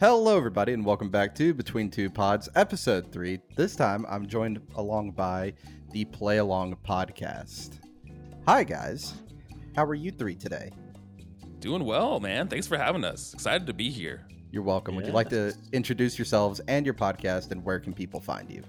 [0.00, 3.38] Hello, everybody, and welcome back to Between Two Pods, episode three.
[3.54, 5.54] This time, I'm joined along by
[5.92, 7.78] the Play Along podcast.
[8.46, 9.14] Hi, guys.
[9.76, 10.72] How are you three today?
[11.60, 12.48] Doing well, man.
[12.48, 13.32] Thanks for having us.
[13.34, 14.26] Excited to be here.
[14.50, 14.96] You're welcome.
[14.96, 18.64] Would you like to introduce yourselves and your podcast, and where can people find you?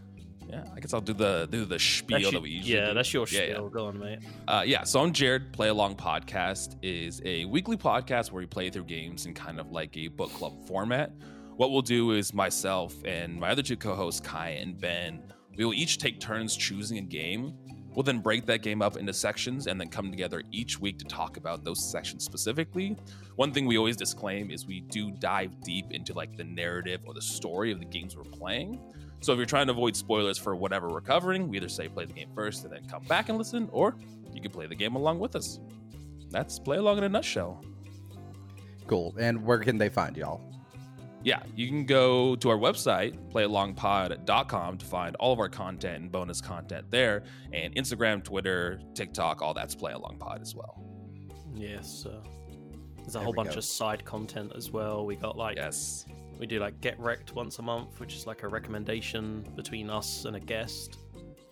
[0.85, 2.93] Yeah, guess I'll do the do the spiel That's that we usually yeah, do.
[2.93, 3.53] that's your Yeah, yeah.
[3.53, 3.69] spiel.
[3.69, 4.19] Go on, mate.
[4.47, 5.51] Uh, yeah, so I'm Jared.
[5.51, 9.71] Play Along Podcast is a weekly podcast where we play through games in kind of
[9.71, 11.11] like a book club format.
[11.57, 15.73] What we'll do is myself and my other two co-hosts, Kai and Ben, we will
[15.73, 17.53] each take turns choosing a game.
[17.95, 21.05] We'll then break that game up into sections and then come together each week to
[21.05, 22.97] talk about those sections specifically.
[23.37, 27.13] One thing we always disclaim is we do dive deep into like the narrative or
[27.13, 28.81] the story of the games we're playing.
[29.21, 32.05] So if you're trying to avoid spoilers for whatever we're covering, we either say play
[32.05, 33.95] the game first and then come back and listen, or
[34.33, 35.59] you can play the game along with us.
[36.31, 37.63] That's play along in a nutshell.
[38.87, 39.15] Cool.
[39.17, 40.41] And where can they find y'all?
[41.25, 46.11] Yeah, you can go to our website, playalongpod.com, to find all of our content and
[46.11, 47.23] bonus content there.
[47.51, 50.81] And Instagram, Twitter, TikTok, all that's Play Along Pod as well.
[51.55, 52.05] Yes.
[52.05, 52.21] Uh,
[52.97, 53.57] there's a There whole bunch go.
[53.57, 55.05] of side content as well.
[55.05, 56.05] We got like Yes.
[56.39, 60.25] we do like get wrecked once a month, which is like a recommendation between us
[60.25, 60.99] and a guest.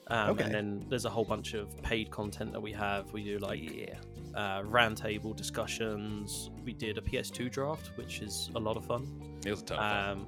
[0.07, 0.43] Um, Okay.
[0.43, 3.11] And then there's a whole bunch of paid content that we have.
[3.11, 3.95] We do like Yeah.
[4.35, 6.51] uh, roundtable discussions.
[6.63, 9.07] We did a PS2 draft, which is a lot of fun.
[9.45, 10.09] It was a ton of fun.
[10.09, 10.27] Um,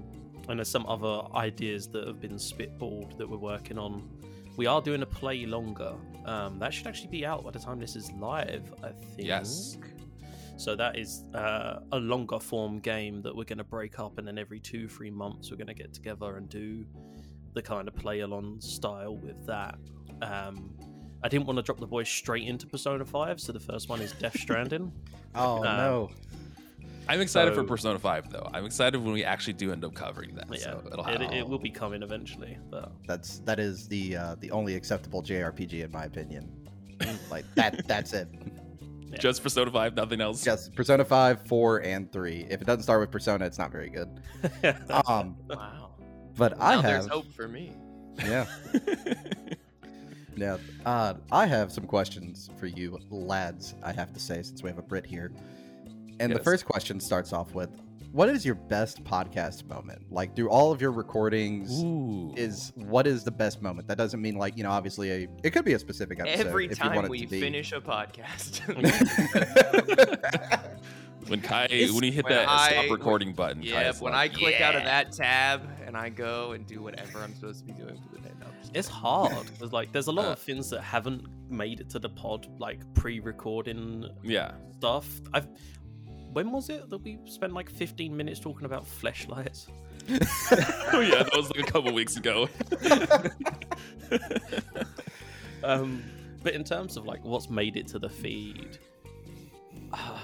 [0.49, 4.07] and there's some other ideas that have been spitballed that we're working on.
[4.57, 5.93] We are doing a play longer.
[6.25, 9.27] Um, that should actually be out by the time this is live, I think.
[9.27, 9.77] Yes.
[10.57, 14.27] So that is uh, a longer form game that we're going to break up, and
[14.27, 16.85] then every two, three months we're going to get together and do
[17.53, 19.77] the kind of play along style with that.
[20.21, 20.73] Um,
[21.23, 23.99] I didn't want to drop the boys straight into Persona 5, so the first one
[23.99, 24.93] is Death Stranding.
[25.33, 26.09] Oh, Um, no.
[27.07, 28.49] I'm excited for Persona 5, though.
[28.53, 30.47] I'm excited when we actually do end up covering that.
[30.51, 31.33] yeah, so it'll it, happen.
[31.33, 35.83] it will be coming eventually, but That's that is the uh, the only acceptable JRPG
[35.85, 36.49] in my opinion.
[37.29, 38.27] like that that's it.
[39.11, 39.17] yeah.
[39.17, 40.45] Just Persona 5, nothing else.
[40.45, 42.47] Yes, Persona 5, 4, and 3.
[42.49, 44.09] If it doesn't start with Persona, it's not very good.
[45.07, 45.91] Um, Wow.
[46.37, 47.73] but I have there's hope for me.
[48.25, 48.45] yeah.
[50.37, 54.69] Yeah, uh, I have some questions for you lads, I have to say, since we
[54.69, 55.31] have a Brit here.
[56.19, 57.69] And the first question starts off with
[58.11, 60.01] What is your best podcast moment?
[60.09, 62.33] Like, through all of your recordings, Ooh.
[62.37, 63.87] is what is the best moment?
[63.87, 66.47] That doesn't mean, like, you know, obviously, a, it could be a specific episode.
[66.47, 67.41] Every if you want time it we to be.
[67.41, 68.61] finish a podcast.
[71.27, 74.13] when Kai, It's- when he hit when that I- stop recording button, yeah, Kai's when
[74.13, 77.59] like, I click out of that tab and I go and do whatever I'm supposed
[77.59, 78.31] to be doing for the day.
[78.39, 79.45] No, It's hard.
[79.59, 82.47] There's like there's a lot Uh, of things that haven't made it to the pod,
[82.59, 84.51] like pre-recording Yeah.
[84.77, 85.07] stuff.
[85.33, 85.47] I've
[86.35, 89.67] when was it that we spent like 15 minutes talking about fleshlights?
[90.93, 92.49] oh yeah, that was like a couple weeks ago.
[95.63, 96.03] Um,
[96.43, 98.77] but in terms of like what's made it to the feed,
[99.91, 100.19] uh,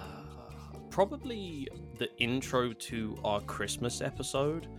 [0.90, 1.68] probably
[1.98, 4.68] the intro to our Christmas episode.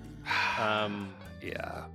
[0.60, 1.86] Um, yeah.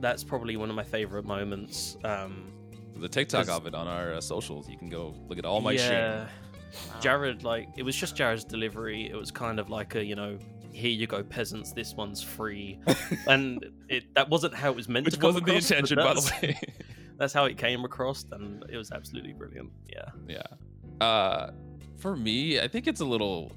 [0.00, 1.96] that's probably one of my favorite moments.
[2.04, 2.52] Um,
[2.96, 4.68] The TikTok of it on our uh, socials.
[4.68, 6.24] You can go look at all my yeah.
[6.24, 6.28] Wow.
[7.00, 9.08] Jared, like, it was just Jared's delivery.
[9.08, 10.38] It was kind of like a, you know,
[10.72, 11.72] here you go, peasants.
[11.72, 12.78] This one's free,
[13.26, 15.96] and it that wasn't how it was meant Which to wasn't the across, but intention,
[15.96, 16.60] by the way.
[17.18, 19.70] That's how it came across, and it was absolutely brilliant.
[19.88, 20.06] Yeah.
[20.26, 21.06] yeah.
[21.06, 21.50] Uh,
[21.98, 23.52] for me, I think it's a little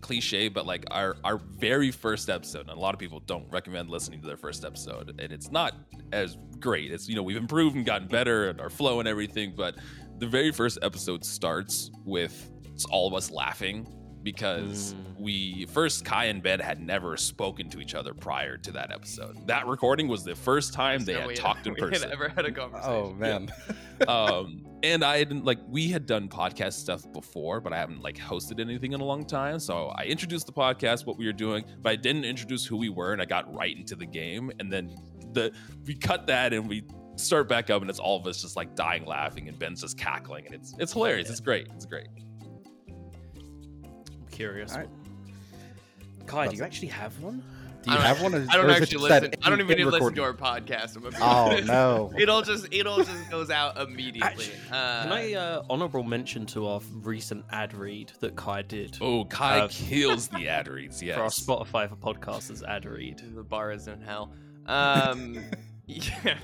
[0.00, 3.88] cliche, but like our our very first episode, and a lot of people don't recommend
[3.88, 5.74] listening to their first episode, and it's not
[6.12, 6.92] as great.
[6.92, 9.76] It's you know we've improved and gotten better and our flow and everything, but
[10.18, 13.86] the very first episode starts with it's all of us laughing
[14.22, 15.20] because Mm.
[15.20, 19.46] we first Kai and Ben had never spoken to each other prior to that episode.
[19.46, 22.12] That recording was the first time they So had we talked in we person Had
[22.12, 22.92] ever had a conversation?
[22.92, 23.48] oh, man.
[24.08, 28.16] um and i didn't like we had done podcast stuff before but i haven't like
[28.16, 31.64] hosted anything in a long time so i introduced the podcast what we were doing
[31.82, 34.72] but i didn't introduce who we were and i got right into the game and
[34.72, 34.94] then
[35.32, 35.50] the
[35.84, 36.84] we cut that and we
[37.18, 39.98] start back up and it's all of us just like dying laughing and ben's just
[39.98, 42.08] cackling and it's it's hilarious it's great it's great
[42.88, 44.72] I'm curious.
[44.72, 44.88] All right.
[46.26, 46.66] Kai, do you it.
[46.66, 47.42] actually have one?
[47.82, 48.34] Do you I have one?
[48.34, 49.34] or- I don't or is it actually listen.
[49.42, 50.96] I don't even need to listen to our podcast.
[50.96, 52.12] I'm gonna be Oh, no.
[52.18, 54.22] It all just it all just goes out immediately.
[54.22, 58.98] Actually, uh, Can I uh, honorable mention to our recent ad read that Kai did
[59.00, 61.28] oh kai Uh, kills the ad reads yes for our
[61.64, 63.22] Spotify for podcasters ad read?
[63.34, 64.32] the bar is in hell.
[64.66, 65.38] Um,
[65.86, 66.36] yeah.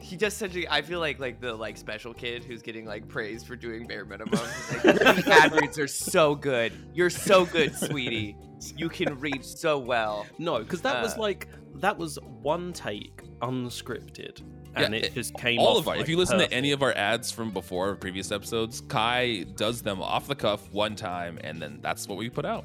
[0.00, 3.46] He just said, I feel like like the like special kid who's getting like praised
[3.46, 4.32] for doing bare minimum.
[4.40, 6.72] Like, the ad reads are so good.
[6.94, 8.36] You're so good, sweetie.
[8.76, 10.26] you can read so well.
[10.38, 14.40] No, because that was Uh, like that was one take, unscripted,
[14.74, 16.50] and Yeah, it just came all off of our like, if you listen perfect.
[16.52, 20.70] to any of our ads from before previous episodes kai does them off the cuff
[20.72, 22.64] one time and then that's what we put out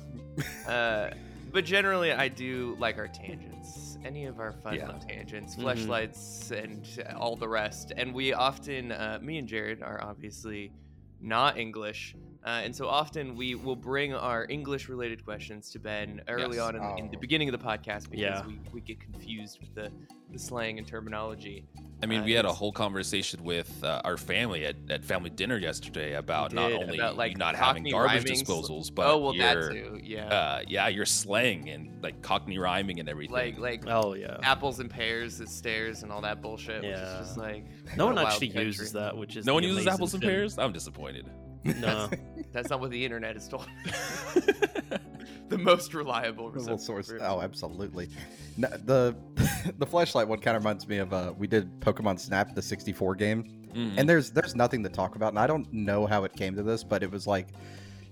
[0.67, 1.09] Uh,
[1.51, 3.84] but generally, I do like our tangents.
[4.05, 4.91] Any of our fun Yeah.
[5.07, 5.63] tangents, Mhm.
[5.63, 6.87] fleshlights, and
[7.17, 7.91] all the rest.
[7.97, 10.71] And we often, uh, me and Jared are obviously
[11.19, 12.15] not English.
[12.45, 16.65] Uh, and so often we will bring our English related questions to Ben early Yes.
[16.65, 17.19] on in, in the Oh.
[17.19, 18.45] beginning of the podcast because Yeah.
[18.45, 19.89] we, we get confused with the,
[20.31, 21.65] the slang and terminology.
[22.03, 25.31] i mean Uh, we had a whole conversation with uh, our family at, at family
[25.31, 29.07] dinner yesterday about We not only about, like, you not having garbage rhyming, disposals but
[29.07, 29.99] oh, well, that too.
[30.03, 30.27] Yeah.
[30.27, 34.37] uh, yeah your slang and like cockney rhyming and everything like, like Oh yeah.
[34.43, 37.17] apples and pears and stairs and all that bullshit, which is Yeah.
[37.21, 37.65] just like.
[37.97, 38.65] No one actually country.
[38.65, 40.29] uses that, which is no one uses amazing apples and thing.
[40.29, 41.25] pears i'm disappointed
[41.65, 42.09] No.
[42.53, 43.65] That's not what the internet is told.
[45.49, 47.07] the most reliable Little source.
[47.09, 48.09] for- Oh, absolutely.
[48.57, 49.15] No, the
[49.77, 53.15] the flashlight one kind of reminds me of uh, we did Pokemon Snap, the 64
[53.15, 53.43] game,
[53.75, 53.93] Mhm.
[53.97, 56.63] and there's there's nothing to talk about, and I don't know how it came to
[56.63, 57.49] this, but it was like.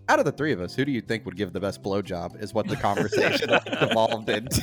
[0.09, 2.43] Out of the three of us, who do you think would give the best blowjob?
[2.43, 3.47] Is what the conversation
[3.79, 4.61] devolved into.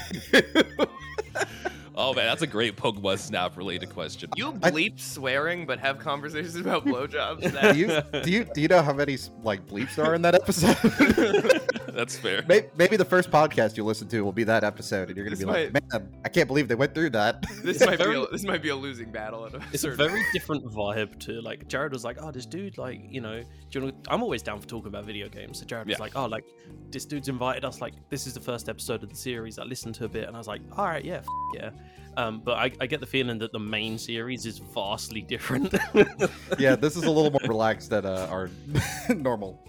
[2.01, 5.99] Oh man that's a great pokemon snap related question You I- bleep swearing, but have
[5.99, 7.41] conversations about blowjobs.
[7.73, 10.35] do you do you do you know how many like bleeps there are in that
[10.35, 10.77] episode?
[11.95, 15.17] that's fair Maybe, maybe the first podcast you listen to will be that episode, and
[15.17, 17.99] you're gonna This be like, "Man, I can't believe they went through that." this might
[17.99, 19.47] be a, this might be a losing battle.
[19.47, 22.47] At a It's a certain- very different vibe to like Jared was like, oh, this
[22.47, 23.95] dude like you know, do you wanna...
[24.09, 25.59] I'm always down for talking about video games.
[25.59, 26.45] So Jared was like, oh, like
[26.91, 27.81] this dude's invited us.
[27.81, 29.59] Like this is the first episode of the series.
[29.59, 31.71] I listened to a bit and I was like, all right, yeah, f- yeah.
[32.17, 35.73] Um, but I, I get the feeling that the main series is vastly different.
[36.59, 38.51] yeah, this is a little more relaxed than uh, our
[39.15, 39.65] normal.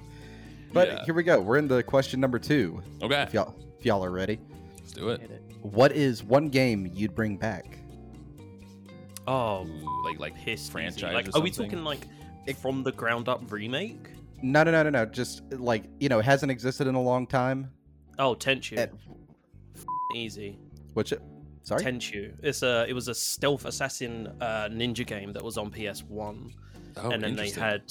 [0.74, 1.06] But Yeah.
[1.06, 1.40] here we go.
[1.40, 2.82] We're into question number two.
[3.04, 4.40] okay If y'all, if y'all are ready,
[4.78, 5.22] let's do it
[5.62, 7.78] what is one game you'd bring back?
[9.28, 9.68] oh,
[10.04, 10.72] like like piss easy.
[10.72, 12.08] franchise Like, or are we talking like
[12.62, 14.10] from the ground up remake?
[14.42, 15.06] No, no, no, no, no.
[15.06, 17.72] Just like you know, it hasn't existed in a long time.
[18.18, 18.78] Oh, Tenchu.
[18.80, 18.92] And-
[20.16, 20.58] Easy.
[20.94, 21.14] which,
[21.64, 22.34] sorry, Tenchu.
[22.42, 26.52] It's a it was a stealth assassin uh, ninja game that was on PS1.
[26.98, 27.84] oh, and then they had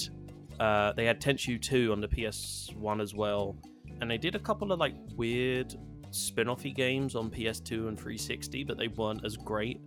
[0.58, 3.56] uh, they had Tenchu 2 on the PS1 as well,
[4.00, 5.75] and they did a couple of like weird
[6.11, 9.81] spin-offy games on PS2 and 360, but they weren't as great.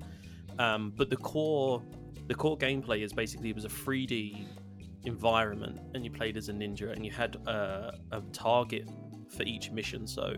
[0.58, 1.84] Um, but the core
[2.28, 4.48] the core gameplay is basically it was a 3D
[5.06, 8.90] environment, and you played as a ninja, and you had uh, a target
[9.30, 10.08] for each mission.
[10.08, 10.36] So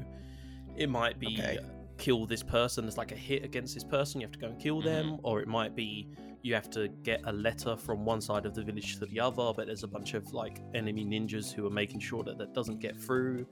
[0.75, 1.59] it might be Okay.
[1.97, 2.86] Kill this person.
[2.86, 4.21] There's like a hit against this person.
[4.21, 6.09] You have to go and kill them, or it might be
[6.42, 9.51] you have to get a letter from one side of the village to the other.
[9.56, 12.80] But there's a bunch of like enemy ninjas who are making sure that that doesn't
[12.80, 13.45] get through.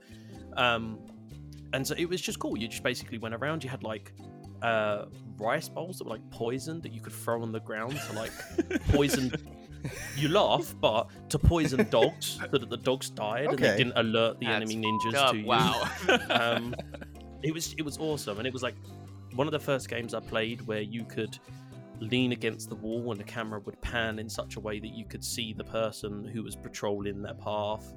[0.56, 0.98] Um,
[1.72, 2.56] and so it was just cool.
[2.56, 3.64] You just basically went around.
[3.64, 4.12] You had like
[4.62, 5.06] uh,
[5.38, 8.32] rice bowls that were like poisoned that you could throw on the ground to like
[8.88, 9.32] poison.
[10.16, 14.40] You laugh, but to poison dogs so that the dogs died and they didn't alert
[14.40, 15.44] the That's enemy ninjas to you.
[15.46, 15.90] wow.
[16.30, 16.74] um,
[17.44, 18.74] it was it was awesome, and it was like
[19.34, 21.38] one of the first games I played where you could
[22.00, 25.04] lean against the wall and the camera would pan in such a way that you
[25.04, 27.94] could see the person who was patrolling their path.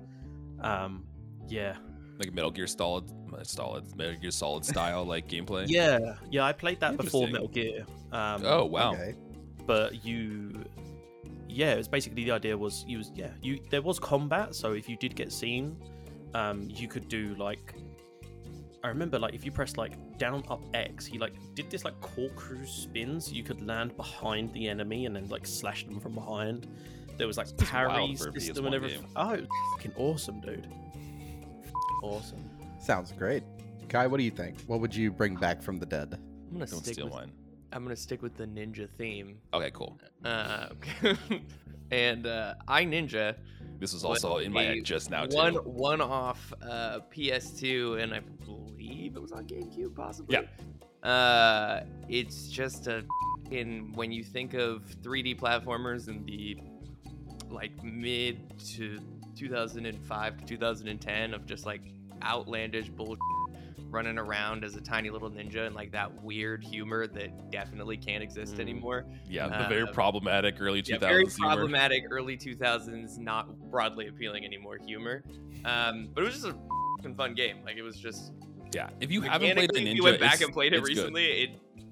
[0.62, 1.06] Um,
[1.48, 1.76] yeah,
[2.20, 3.12] like Metal Gear Solid,
[3.44, 5.66] solid Metal Gear Solid style like gameplay.
[5.68, 6.44] yeah, yeah.
[6.44, 7.86] I played that before Metal Gear.
[8.12, 8.94] Um, Oh wow.
[8.94, 9.16] Okay.
[9.66, 10.64] but you
[11.50, 14.74] yeah it was basically the idea was you was yeah you there was combat so
[14.74, 15.76] if you did get seen
[16.34, 17.74] um you could do like
[18.84, 22.00] i remember like if you pressed like down up x he like did this like
[22.02, 26.68] corkscrew spins you could land behind the enemy and then like slash them from behind
[27.18, 29.10] there was like That's wild parry system and everything game.
[29.16, 30.68] oh it was fucking awesome dude
[32.04, 32.44] awesome
[32.80, 33.44] Sounds great.
[33.90, 34.62] Kai, what do you think?
[34.68, 36.14] What would you bring back from the dead?
[36.14, 37.32] I'm gonna Don't stick steal with mine.
[37.74, 39.40] I'm gonna stick with the ninja theme.
[39.54, 40.00] Okay, cool.
[40.24, 40.70] Uh,
[41.92, 43.36] and uh, I Ninja
[43.80, 45.36] This was was also in my head just now too.
[45.36, 48.22] one one off uh, PS2, and I
[48.88, 50.38] believe it was on GameCube, possibly.
[50.38, 51.10] Yeah.
[51.10, 53.04] Uh, it's just a
[53.52, 56.58] in when you think of 3D platformers in the
[57.50, 58.38] like mid
[58.76, 59.00] to
[59.38, 61.82] 2005 to 2010 of just like
[62.24, 63.20] outlandish bullshit
[63.90, 68.22] running around as a tiny little ninja and like that weird humor that definitely can't
[68.22, 68.60] exist Mm.
[68.62, 69.06] anymore.
[69.30, 71.48] Yeah, the very Uh, problematic early 2000s Yeah, very humor.
[71.56, 75.24] problematic early 2000s, not broadly appealing anymore humor.
[75.64, 77.64] Um, but it was just a fun game.
[77.64, 78.34] Like it was just.
[78.74, 80.78] Yeah, if you haven't played a mechanically, Ninja, if you went back and played it
[80.80, 80.98] it's good.
[80.98, 81.26] recently.
[81.44, 81.50] It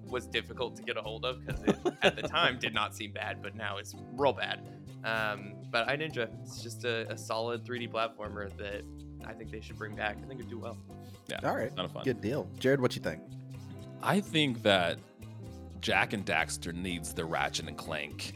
[0.08, 3.12] was difficult to get a hold of because it at the time did not seem
[3.12, 4.62] bad, but now it's real bad.
[5.04, 8.84] Um, but I Ninja, it's just a, a solid 3D platformer that
[9.26, 10.18] I think they should bring back.
[10.24, 10.78] I think it'd do well.
[11.28, 11.70] Yeah, All right.
[11.76, 12.04] kind of fun.
[12.04, 12.48] Good deal.
[12.60, 13.22] Jared, what you think?
[14.04, 15.00] I think that
[15.82, 18.34] Jak and Daxter needs the Ratchet and Clank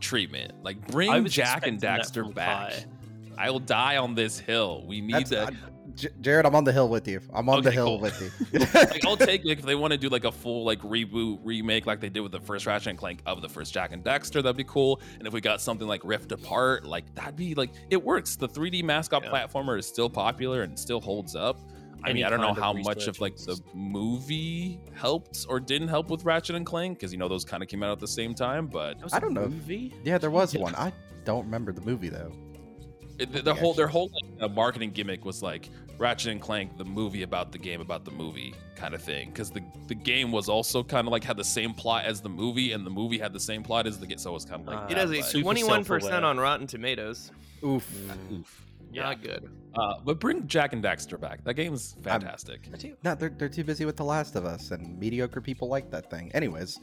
[0.00, 0.52] treatment.
[0.64, 2.72] Like bring Jak and Daxter back.
[2.72, 2.84] Kai.
[3.38, 4.84] I will die on this hill.
[4.86, 5.56] We need That's- to.
[5.94, 7.20] I- J- Jared, I'm on the hill with you.
[7.32, 8.00] I'm on the hill cool.
[8.00, 8.20] with
[8.52, 8.58] you.
[8.74, 11.86] like I'll take like if they want to do like a full like reboot remake
[11.86, 14.42] like they did with the first Ratchet and Clank of the first Jak and Daxter,
[14.42, 17.70] that'd be cool and if we got something like Rift Apart like that'd be like
[17.90, 19.30] it works the 3D mascot Yeah.
[19.30, 21.60] platformer is still popular and still holds up
[22.02, 25.46] I Any mean I don't know kind of how much of like the movie helped
[25.48, 27.92] or didn't help with Ratchet and Clank because you know those kind of came out
[27.92, 29.48] at the same time but There was I a don't know.
[29.48, 29.94] Movie?
[30.04, 30.60] yeah, there was Yeah.
[30.62, 30.74] one.
[30.74, 30.92] I
[31.24, 32.32] don't remember the movie though.
[33.18, 36.76] it, the, the whole their whole like, uh, marketing gimmick was like Ratchet and Clank,
[36.76, 39.30] the movie about the game about the movie kind of thing.
[39.30, 42.28] Because the the game was also kind of like had the same plot as the
[42.28, 44.18] movie, and the movie had the same plot as the game.
[44.18, 46.24] So it was kind of like Ah, It has a 21% self-aware.
[46.24, 47.30] on Rotten Tomatoes.
[47.64, 47.90] Oof.
[48.32, 48.60] oof.
[48.92, 49.50] Not good.
[49.74, 51.42] Uh, but bring Jak and Daxter back.
[51.42, 52.68] That game's fantastic.
[53.02, 56.08] No, they're they're too busy with The Last of Us, and mediocre people like that
[56.10, 56.30] thing.
[56.32, 56.78] Anyways,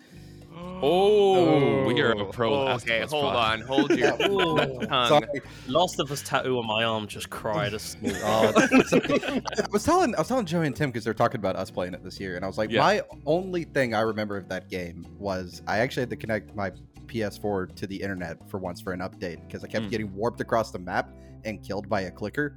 [0.84, 2.64] Oh, we are a pro.
[2.66, 3.60] Last of Okay, Us hold pod.
[3.62, 3.68] on.
[3.68, 4.56] Hold your Ooh.
[4.88, 5.08] tongue.
[5.08, 5.42] sorry.
[5.68, 8.12] Last of Us tattoo on my arm just cried a small.
[8.24, 9.20] Oh, sorry.
[9.22, 11.94] I was telling I was telling Joey and Tim because they're talking about us playing
[11.94, 12.82] it this year, and I was like, Yeah.
[12.82, 16.72] my only thing I remember of that game was I actually had to connect my
[17.06, 19.92] PS4 to the internet for once for an update because I kept Mm.
[19.92, 21.12] getting warped across the map
[21.46, 22.56] and killed by a clicker,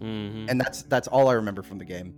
[0.00, 0.50] Mhm.
[0.50, 2.14] and that's that's all I remember from the game.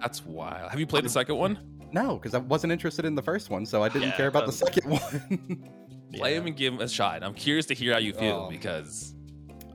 [0.00, 0.70] That's wild.
[0.70, 1.58] Have you played the second one?
[1.92, 4.46] No, because I wasn't interested in the first one, so I didn't Yeah, care about
[4.46, 5.68] the second one.
[6.14, 6.38] Play Yeah.
[6.40, 7.22] him and give him a shot.
[7.22, 8.50] I'm curious to hear how you feel Oh.
[8.50, 9.14] because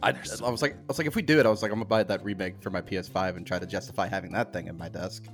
[0.04, 0.10] I,
[0.44, 1.86] I was like, I was like, if we do it, I was like, I'm gonna
[1.86, 4.90] buy that remake for my PS5 and try to justify having that thing in my
[4.90, 5.26] desk.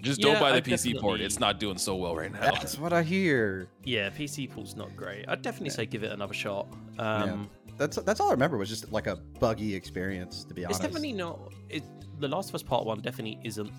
[0.00, 1.20] just Yeah, don't buy the I PC port.
[1.20, 2.40] It's not doing so well right now.
[2.40, 3.68] That's what I hear.
[3.84, 5.24] Yeah, PC port's not great.
[5.28, 5.76] I'd definitely Yeah.
[5.76, 6.66] say give it another shot.
[6.98, 10.80] Um, That's that's all I remember was just like a buggy experience, to be honest,
[10.80, 11.52] It's definitely not.
[11.68, 11.82] It,
[12.20, 13.70] the Last of Us Part One definitely isn't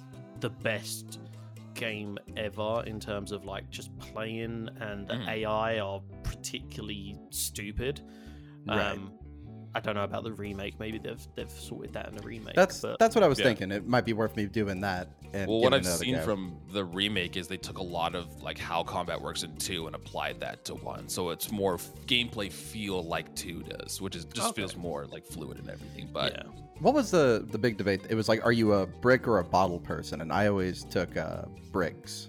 [0.41, 1.19] the best
[1.73, 5.27] game ever in terms of like just playing, and the Mhm.
[5.27, 8.01] AI are particularly stupid.
[8.65, 8.91] Right.
[8.93, 9.13] Um,
[9.75, 10.79] I don't know about the remake.
[10.79, 12.55] Maybe they've they've sorted that in the remake.
[12.55, 13.45] That's but that's what I was Yeah.
[13.45, 13.71] thinking.
[13.71, 15.09] It might be worth me doing that.
[15.33, 16.21] And Well, what I've it seen go.
[16.21, 19.87] from the remake is they took a lot of like how combat works in two
[19.87, 24.25] and applied that to one, so it's more gameplay feel like two does, which is
[24.25, 24.61] just Okay.
[24.61, 26.07] feels more like fluid and everything.
[26.13, 26.43] But yeah,
[26.79, 28.01] what was the the big debate?
[28.09, 30.21] It was like, are you a brick or a bottle person?
[30.21, 32.27] And I always took uh, bricks.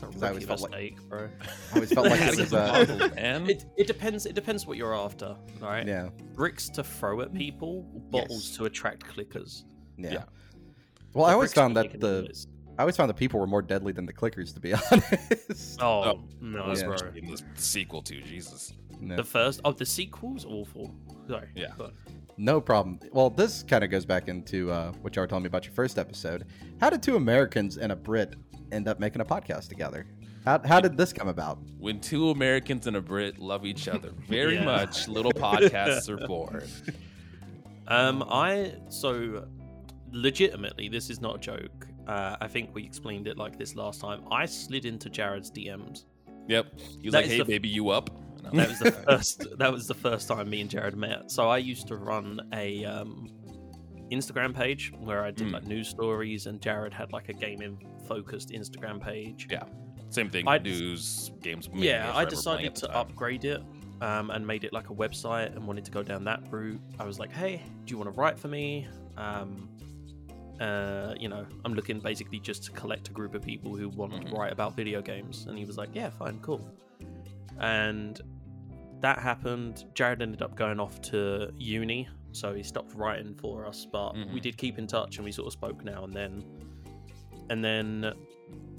[0.00, 1.28] That's a 'Cause I always rookie felt like- bro.
[1.72, 3.02] I always felt like it was a uh, bottle.
[3.50, 4.26] It, it depends.
[4.26, 5.86] It depends what you're after, right?
[5.86, 8.56] yeah, Bricks to throw at people, bottles Yes.
[8.56, 9.64] to attract clickers.
[9.96, 10.12] yeah.
[10.12, 10.24] Yeah.
[11.12, 12.46] Well, I always found that the noise.
[12.76, 15.80] I always found the people were more deadly than the clickers, to be honest.
[15.80, 16.86] Oh, Oh, no, yeah.
[16.86, 16.96] bro.
[17.14, 18.72] in the sequel to Jesus.
[19.00, 19.16] No.
[19.16, 20.92] The first oh the sequel's awful.
[21.28, 21.48] Sorry.
[21.54, 21.68] Yeah.
[21.78, 21.92] go on.
[22.36, 22.98] No problem.
[23.12, 25.74] Well, this kind of goes back into uh, what you were telling me about your
[25.74, 26.46] first episode.
[26.80, 28.34] How did two Americans and a Brit
[28.72, 30.06] end up making a podcast together?
[30.44, 31.58] How, how did this come about?
[31.78, 34.64] When two Americans and a Brit love each other very Yeah.
[34.64, 36.64] much, little podcasts are born.
[37.86, 39.46] Um I so
[40.10, 41.86] legitimately this is not a joke.
[42.06, 44.22] Uh, I think we explained it like this last time.
[44.30, 46.04] I slid into Jared's DMs.
[46.48, 46.66] Yep.
[47.00, 48.10] He was That like, "Hey, the- baby, you up?"
[48.52, 49.46] That was the first.
[49.58, 51.30] That was the first time me and Jared met.
[51.30, 53.30] So I used to run a um,
[54.14, 55.52] Instagram page where I did Mm.
[55.52, 57.74] like news stories, and Jared had like a gaming
[58.06, 59.46] focused Instagram page.
[59.50, 59.64] Yeah.
[60.10, 60.46] Same thing.
[60.46, 61.68] I- news, games.
[61.74, 63.60] Yeah, I decided to upgrade it
[64.00, 66.80] um, and made it like a website and wanted to go down that route.
[67.00, 68.86] I was like, hey, do you want to write for me?
[69.16, 69.68] Um,
[70.60, 74.12] uh, you know, I'm looking basically just to collect a group of people who want
[74.12, 74.28] Mhm.
[74.30, 75.46] to write about video games.
[75.48, 76.60] And he was like, yeah, fine, cool.
[77.58, 78.20] And
[79.00, 79.84] that happened.
[79.94, 83.86] Jared ended up going off to uni, so he stopped writing for us.
[83.90, 84.42] But we Mhm.
[84.42, 86.44] did keep in touch and we sort of spoke now and then.
[87.50, 88.12] And then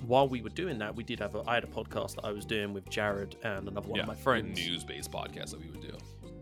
[0.08, 1.44] while we were doing that, we did have a.
[1.48, 4.08] I had a podcast that I was doing with Jared and another one yeah, of
[4.08, 4.60] my friends.
[4.60, 5.96] news-based podcast that we would do.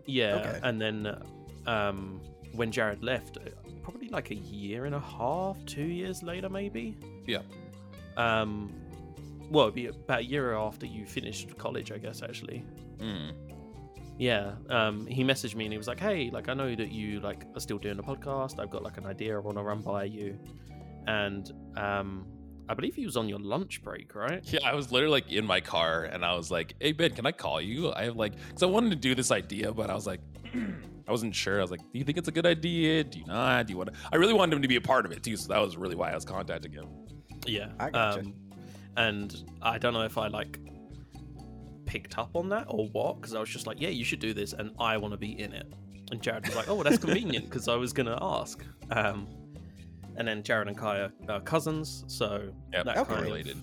[0.06, 0.60] Yeah, Okay.
[0.62, 1.22] and then
[1.66, 2.20] um,
[2.52, 3.40] when Jared left, uh,
[3.82, 6.96] probably like a year and a half, two years later, maybe.
[7.26, 7.40] Yeah.
[8.16, 8.72] Um,
[9.50, 12.22] well, it'd be about a year after you finished college, I guess.
[12.22, 12.62] Actually,
[12.98, 13.32] Mm.
[14.18, 14.52] Yeah.
[14.68, 17.44] Um, he messaged me and he was like, "Hey, like I know that you like
[17.54, 18.58] are still doing a podcast.
[18.58, 20.38] I've got like an idea I want to run by you,"
[21.06, 22.26] and um,
[22.68, 24.40] I believe he was on your lunch break, right?
[24.44, 27.26] Yeah, I was literally like in my car and I was like, "Hey Ben, can
[27.26, 29.94] I call you?" I have like, because I wanted to do this idea, but I
[29.94, 30.20] was like,
[30.54, 31.58] I wasn't sure.
[31.58, 33.04] I was like, "Do you think it's a good idea?
[33.04, 33.66] Do you not?
[33.66, 35.36] Do you want to?" I really wanted him to be a part of it too,
[35.36, 36.86] so that was really why I was contacting him.
[37.46, 38.20] Yeah, I gotcha.
[38.20, 38.34] Um,
[38.96, 40.58] and I don't know if I like
[41.86, 44.32] picked up on that or what, because I was just like, yeah, you should do
[44.34, 45.72] this, and I want to be in it.
[46.10, 49.26] and Jared was like, "Oh, well, that's convenient because I was gonna ask." Um,
[50.16, 53.08] and then Jared and Kai are, are cousins, so Yep, that okay.
[53.08, 53.56] kind of- related.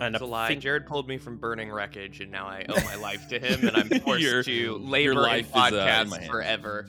[0.00, 0.48] And It's I a lie.
[0.48, 3.68] think- Jared pulled me from burning wreckage, and now I owe my life to him,
[3.68, 6.88] and I'm forced Your- to labor life in is, uh, in my podcasts forever.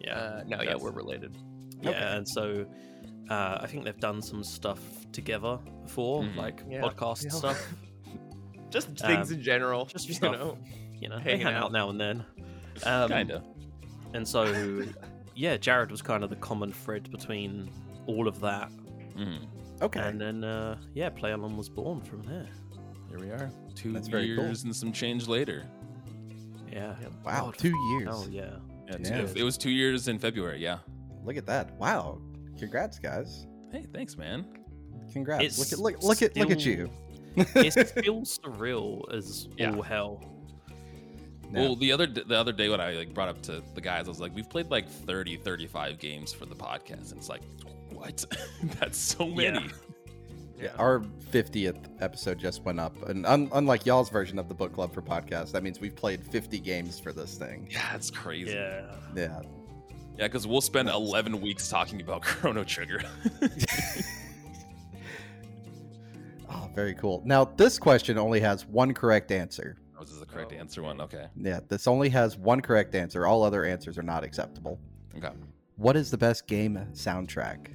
[0.00, 1.36] yeah, Uh, no, yeah, we're related.
[1.82, 1.98] yeah, okay.
[1.98, 2.66] and so
[3.28, 4.80] uh, I think they've done some stuff
[5.12, 6.36] together before, Mhm.
[6.36, 6.80] like Yeah.
[6.82, 7.30] podcast Yeah.
[7.30, 7.74] stuff.
[8.84, 9.86] Just things Um, in general.
[9.86, 10.32] just you stuff.
[10.32, 10.58] know.
[11.00, 11.72] You know, they Hanging hang out out.
[11.72, 12.24] now and then.
[12.84, 13.42] Um, Kinda.
[14.14, 14.84] And so,
[15.34, 17.70] yeah, Jared was kind of the common thread between
[18.06, 18.70] all of that,
[19.16, 19.46] Mhm.
[19.82, 20.00] Okay.
[20.00, 22.46] and then uh, yeah, Play Along was born from there.
[23.08, 23.50] Here we are.
[23.74, 24.44] Two That's very cool.
[24.44, 25.64] years and some change later.
[26.72, 26.94] Yeah.
[27.24, 28.08] wow, God, two years.
[28.10, 28.50] Oh yeah.
[28.88, 29.26] Yeah, Yeah.
[29.26, 30.62] two- it was two years in February.
[30.62, 30.78] Yeah.
[31.24, 31.72] Look at that.
[31.78, 32.20] Wow.
[32.58, 33.46] Congrats, guys.
[33.72, 34.46] Hey, thanks, man.
[35.12, 35.44] Congrats.
[35.44, 36.90] It's look at look look at look at you.
[37.36, 39.74] It's still surreal as Yeah.
[39.74, 40.24] all hell.
[41.50, 41.60] No.
[41.62, 44.08] Well, the other the other day when I like brought up to the guys, I
[44.08, 47.42] was like, we've played like 30, 35 games for the podcast, and it's like,
[47.92, 48.24] what?
[48.80, 49.66] That's so many.
[50.60, 51.00] Yeah, our
[51.30, 55.02] 50th episode just went up, and un- unlike y'all's version of the book club for
[55.02, 57.68] podcast, that means we've played 50 games for this thing.
[57.70, 58.54] Yeah, it's crazy.
[58.54, 58.86] Yeah.
[59.14, 59.42] Yeah,
[60.18, 63.02] Yeah, because we'll spend 11 weeks talking about Chrono Trigger.
[66.64, 67.22] Oh, very cool.
[67.24, 69.76] Now, this question only has one correct answer.
[69.98, 71.00] Oh, this is the correct Oh, answer one.
[71.00, 71.26] Okay.
[71.36, 73.26] Yeah, this only has one correct answer.
[73.26, 74.78] All other answers are not acceptable.
[75.16, 75.30] Okay.
[75.76, 77.68] What is the best game soundtrack?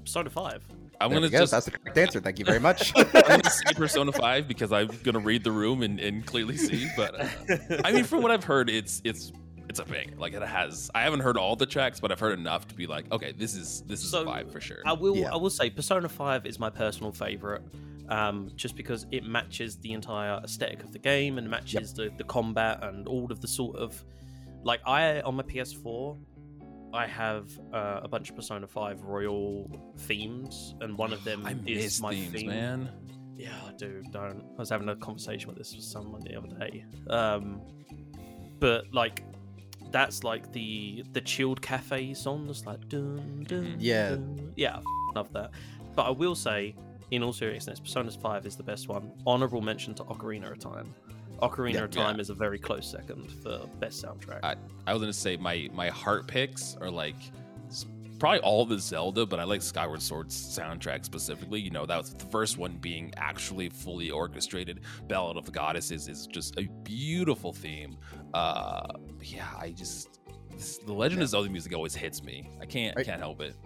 [0.00, 0.64] Persona Five.
[1.00, 1.38] I'm There gonna we go.
[1.38, 2.20] just That's the correct answer.
[2.20, 2.92] Thank you very much.
[2.96, 6.88] I'm gonna say Persona 5 because I'm gonna read the room and, and clearly see.
[6.96, 7.26] But uh,
[7.84, 9.32] I mean, from what I've heard, it's it's
[9.68, 10.16] it's a banger.
[10.18, 10.90] Like it has.
[10.94, 13.54] I haven't heard all the tracks, but I've heard enough to be like, okay, this
[13.54, 14.78] is this is So, a vibe for sure.
[14.84, 15.16] I will.
[15.16, 15.32] Yeah.
[15.32, 17.62] I will say Persona Five is my personal favorite,
[18.10, 22.24] um, just because it matches the entire aesthetic of the game and matches the the
[22.24, 24.04] combat and all of the sort of
[24.62, 26.18] like I on my PS4.
[26.92, 31.52] I have uh, a bunch of Persona 5 Royal themes, and one of them I
[31.64, 32.46] is miss my themes, theme.
[32.48, 32.90] man.
[33.36, 34.42] Yeah, dude, don't.
[34.56, 36.84] I was having a conversation with this with someone the other day.
[37.08, 37.60] Um,
[38.58, 39.22] but like,
[39.92, 43.76] that's like the the chilled cafe songs, like dun dun.
[43.78, 44.10] Yeah.
[44.10, 44.52] dun.
[44.56, 45.52] yeah, I f- love that.
[45.94, 46.74] But I will say,
[47.10, 49.10] in all seriousness, Persona Five is the best one.
[49.26, 50.94] Honorable mention to Ocarina of Time.
[51.42, 51.84] Ocarina Yeah.
[51.84, 52.20] of Time Yeah.
[52.22, 54.40] is a very close second for best soundtrack.
[54.42, 57.16] I- I was gonna say my my heart picks are like
[58.18, 61.58] probably all the Zelda, but I like Skyward Sword's soundtrack specifically.
[61.58, 64.80] You know, that was the first one being actually fully orchestrated.
[65.08, 67.96] Ballad of the Goddesses is just a beautiful theme.
[68.34, 68.86] Uh,
[69.22, 70.20] yeah, I just
[70.50, 72.50] this, the Legend of Zelda music always hits me.
[72.60, 73.06] I can't Right.
[73.06, 73.56] can't help it.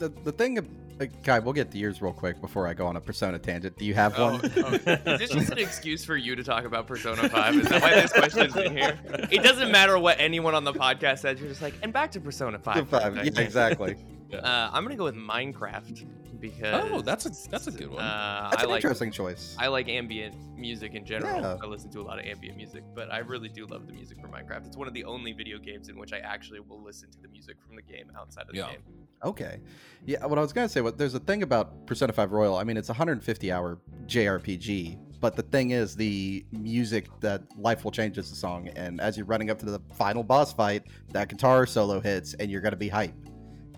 [0.00, 0.68] The the thing, ab-
[1.00, 3.78] uh, Kai, we'll get to yours real quick before I go on a Persona tangent.
[3.78, 4.40] Do you have Oh, one?
[4.56, 4.72] oh.
[5.12, 7.54] Is this just an excuse for you to talk about Persona 5?
[7.56, 8.98] Is that why this question's in here?
[9.30, 11.38] It doesn't matter what anyone on the podcast says.
[11.40, 12.88] You're just like, and back to Persona 5.
[12.88, 13.16] Five.
[13.24, 13.96] Yeah, exactly.
[14.32, 16.04] Uh, I'm gonna go with Minecraft
[16.40, 18.00] because Oh, that's a that's a good one.
[18.02, 19.54] Uh, That's I an like interesting choice.
[19.58, 21.40] I like ambient music in general.
[21.40, 21.56] Yeah.
[21.62, 24.18] I listen to a lot of ambient music, but I really do love the music
[24.20, 24.66] for Minecraft.
[24.66, 27.28] It's one of the only video games in which I actually will listen to the
[27.28, 28.70] music from the game outside of the Yeah.
[28.70, 28.80] game.
[29.24, 29.60] Okay.
[30.06, 32.56] Yeah, what I was gonna say, what there's a thing about Persona 5 Royal.
[32.56, 37.84] I mean, it's a 150 hour JRPG, but the thing is, the music that Life
[37.84, 40.84] Will Change is the song, and as you're running up to the final boss fight,
[41.12, 43.14] that guitar solo hits, and you're gonna be hype.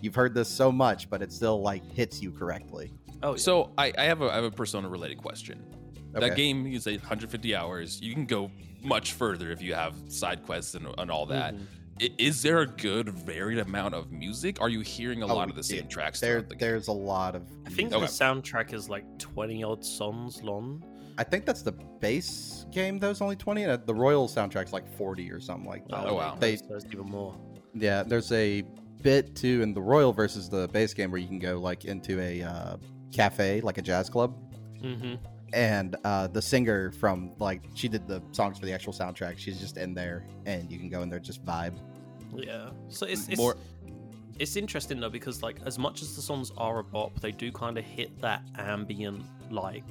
[0.02, 2.92] You've heard this so much, but it still like hits you correctly.
[3.22, 3.36] oh, yeah.
[3.36, 5.64] So I, I have a I have a Persona related question.
[6.14, 6.28] Okay.
[6.28, 8.00] That game is 150 hours.
[8.02, 8.50] You can go
[8.82, 11.54] much further if you have side quests and, and all that.
[11.54, 11.60] Mhm.
[12.02, 14.60] I- Is there a good varied amount of music?
[14.60, 15.88] Are you hearing a Oh, lot of the same yeah.
[15.88, 16.20] tracks?
[16.20, 17.42] There, the there's a lot of.
[17.66, 18.00] I think music.
[18.18, 20.82] the soundtrack is like 20 odd songs long.
[21.16, 22.98] I think that's the base game.
[22.98, 26.06] That was only 20, and the Royal soundtrack's like 40 or something like that.
[26.08, 26.36] Oh, wow.
[26.40, 27.36] They, There's even more.
[27.74, 28.64] Yeah, there's a
[29.02, 32.20] bit too in the Royal versus the base game where you can go like into
[32.20, 32.76] a uh,
[33.12, 34.34] cafe, like a jazz club,
[34.82, 35.14] Mm-hmm.
[35.52, 39.38] and uh, the singer from like she did the songs for the actual soundtrack.
[39.38, 41.74] She's just in there, and you can go in there just vibe.
[42.34, 42.70] Yeah.
[42.88, 43.56] So it's it's, More-
[44.38, 47.52] it's interesting though because like as much as the songs are a bop, they do
[47.52, 49.84] kind of hit that ambient like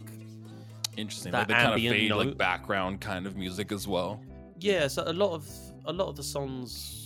[0.97, 1.31] Interesting.
[1.31, 4.19] that Like they kind of ambient fade like background kind of music as well.
[4.59, 4.87] yeah.
[4.87, 5.47] So a lot of
[5.85, 7.00] a lot of the songs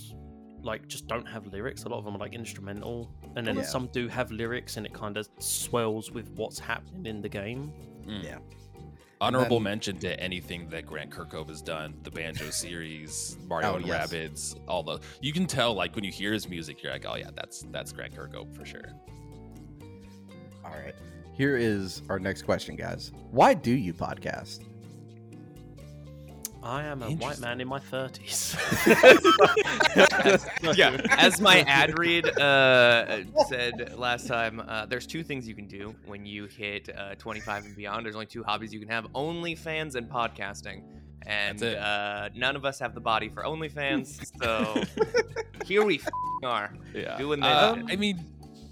[0.66, 1.84] like just don't have lyrics.
[1.84, 3.62] A lot of them are like instrumental, and then Yeah.
[3.62, 7.72] some do have lyrics, and it kind of swells with what's happening in the game.
[8.06, 8.22] Mm.
[8.24, 8.38] Yeah.
[9.18, 13.76] Honorable then- mention to anything that Grant Kirkhope has done, the Banjo series, Mario Oh,
[13.76, 14.12] and yes.
[14.12, 17.14] Rabbids, all the you can tell like when you hear his music, you're like, oh
[17.16, 18.92] yeah, that's that's Grant Kirkhope for sure.
[20.62, 20.94] All right.
[21.34, 23.12] Here is our next question, guys.
[23.30, 24.64] Why do you podcast?
[26.66, 28.56] I am a white man in my thirties.
[30.74, 35.68] yeah, as my ad read uh, said last time, uh, there's two things you can
[35.68, 38.04] do when you hit uh, 25 and beyond.
[38.04, 40.82] There's only two hobbies you can have: OnlyFans and podcasting.
[41.22, 44.82] And uh, none of us have the body for OnlyFans, so
[45.64, 46.06] here we f-
[46.44, 46.72] are.
[46.94, 47.16] yeah.
[47.18, 47.84] Doing this Uh, shit.
[47.90, 48.24] I mean,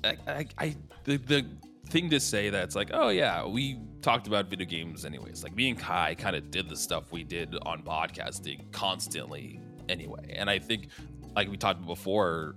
[0.05, 1.47] I, I, I the, the
[1.95, 5.45] thing to say that's like, oh yeah, we talked about video games anyways.
[5.45, 10.35] Like me and Kai kind of did the stuff we did on podcasting constantly anyway.
[10.37, 10.89] And I think,
[11.37, 12.57] like we talked before,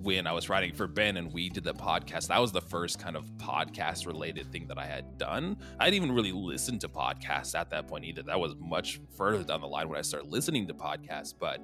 [0.00, 3.00] when I was writing for Ben and we did the podcast, that was the first
[3.00, 5.56] kind of podcast related thing that I had done.
[5.80, 8.22] I didn't even really listen to podcasts at that point either.
[8.22, 11.34] That was much further down the line when I started listening to podcasts.
[11.36, 11.60] But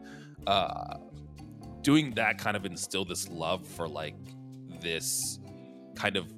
[0.49, 0.97] uh,
[1.83, 4.17] doing that kind of instilled this love for like
[4.81, 5.39] this
[5.95, 6.33] kind of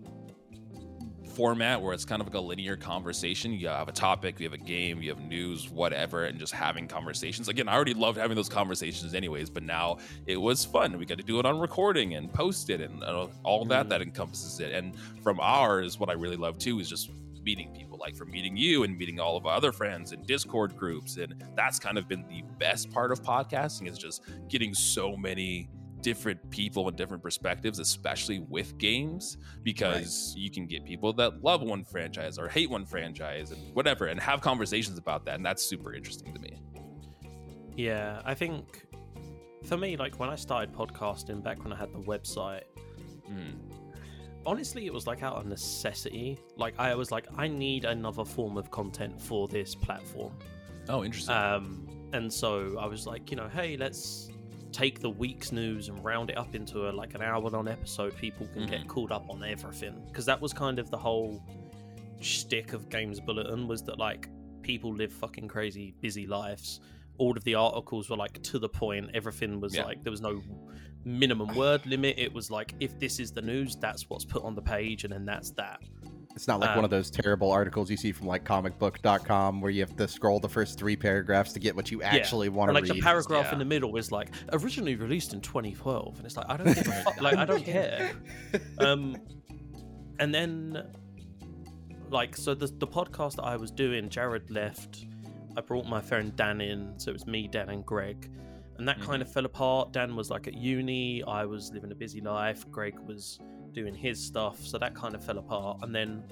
[1.30, 3.52] format where it's kind of like a linear conversation.
[3.52, 6.86] You have a topic, you have a game, you have news, whatever, and just having
[6.86, 7.48] conversations.
[7.48, 10.98] Again, I already loved having those conversations anyways, but now it was fun.
[10.98, 14.02] We got to do it on recording and post it and uh, all that that
[14.02, 14.72] encompasses it.
[14.72, 17.10] And from ours, what I really love too is just
[17.42, 20.76] meeting people like from meeting you and meeting all of our other friends in discord
[20.76, 25.16] groups and that's kind of been the best part of podcasting is just getting so
[25.16, 25.68] many
[26.02, 31.62] different people and different perspectives especially with games because you can get people that love
[31.62, 35.62] one franchise or hate one franchise and whatever and have conversations about that and that's
[35.62, 36.60] super interesting to me
[37.76, 38.86] Yeah, I think
[39.64, 42.62] for me, like when I started podcasting back when I had the website,
[43.30, 43.54] Mm.
[44.44, 46.38] honestly, it was like out of necessity.
[46.56, 50.32] Like I was like, I need another form of content for this platform.
[50.88, 54.30] oh interesting Um, and so I was like, you know, hey, let's
[54.72, 58.16] take the week's news and round it up into a, like an hour-long episode.
[58.16, 58.88] People can get mm-hmm.
[58.88, 61.42] caught up on everything because that was kind of the whole
[62.20, 64.28] shtick of Games Bulletin was that like
[64.62, 66.80] people live fucking crazy busy lives.
[67.18, 69.10] All of the articles were like to the point.
[69.14, 69.84] Everything was Yeah.
[69.84, 70.42] like there was no
[71.04, 72.18] minimum word limit.
[72.18, 75.12] It was like if this is the news, that's what's put on the page, and
[75.12, 75.80] then that's that.
[76.40, 79.70] It's not like one Um, of those terrible articles you see from like comicbook.com where
[79.70, 82.76] you have to scroll the first three paragraphs to get what you actually want And
[82.78, 82.98] to like read.
[82.98, 83.52] the paragraph yeah.
[83.52, 86.88] in the middle is like originally released in 2012, and it's like I don't give
[86.88, 87.20] a fuck.
[87.20, 88.12] Like I don't care.
[88.78, 89.18] Um,
[90.18, 90.82] and then
[92.08, 95.04] like so the the podcast that I was doing, Jared left.
[95.58, 98.30] I brought my friend Dan in, so it was me, Dan, and Greg,
[98.78, 99.92] and that kind of fell apart.
[99.92, 102.64] Dan was like at uni, I was living a busy life.
[102.70, 103.40] Greg was
[103.72, 105.78] doing his stuff, so that kind of fell apart.
[105.82, 106.24] And then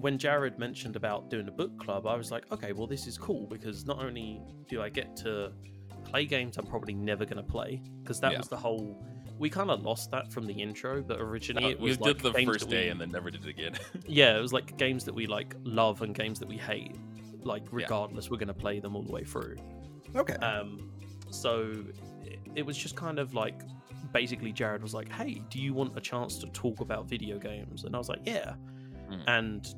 [0.00, 3.16] when Jared mentioned about doing a book club, I was like, okay, well, this is
[3.16, 5.52] cool because not only do I get to
[6.04, 8.38] play games I'm probably never going to play, because that Yeah.
[8.38, 9.02] was the whole.
[9.38, 12.04] We kind of lost that from the intro, but originally Uh, it we was did
[12.06, 13.74] like the first that we- day and then never did it again
[14.06, 16.94] yeah, it was like games that we like love and games that we hate.
[17.42, 17.68] Like Yeah.
[17.72, 19.56] regardless, we're going to play them all the way through.
[20.14, 20.34] okay.
[20.36, 20.90] Um,
[21.30, 21.84] so
[22.24, 23.60] it, it was just kind of like
[24.12, 27.84] basically Jared was like, "Hey, do you want a chance to talk about video games?"
[27.84, 28.54] And I was like, "Yeah."
[29.10, 29.22] Mm.
[29.26, 29.74] And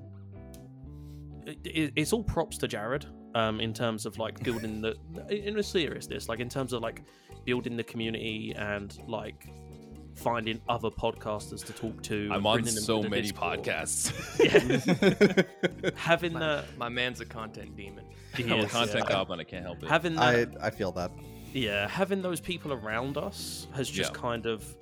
[1.47, 4.97] it, it, it's all props to Jared um, in terms of like building the
[5.31, 7.03] in a seriousness, like in terms of like
[7.45, 9.47] building the community and like
[10.15, 12.29] finding other podcasters to talk to.
[12.33, 13.63] i'm and on bringing to so many Discord.
[13.63, 14.13] podcasts
[15.79, 18.05] Yeah, having My, that my man's a content demon.
[18.35, 19.15] he i'm a content yeah.
[19.15, 21.13] goblin i can't help it having that I I feel that.
[21.53, 24.19] Yeah, having those people around us has just Yeah.
[24.21, 24.77] kind of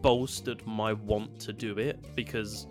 [0.00, 2.66] bolstered my want to do it because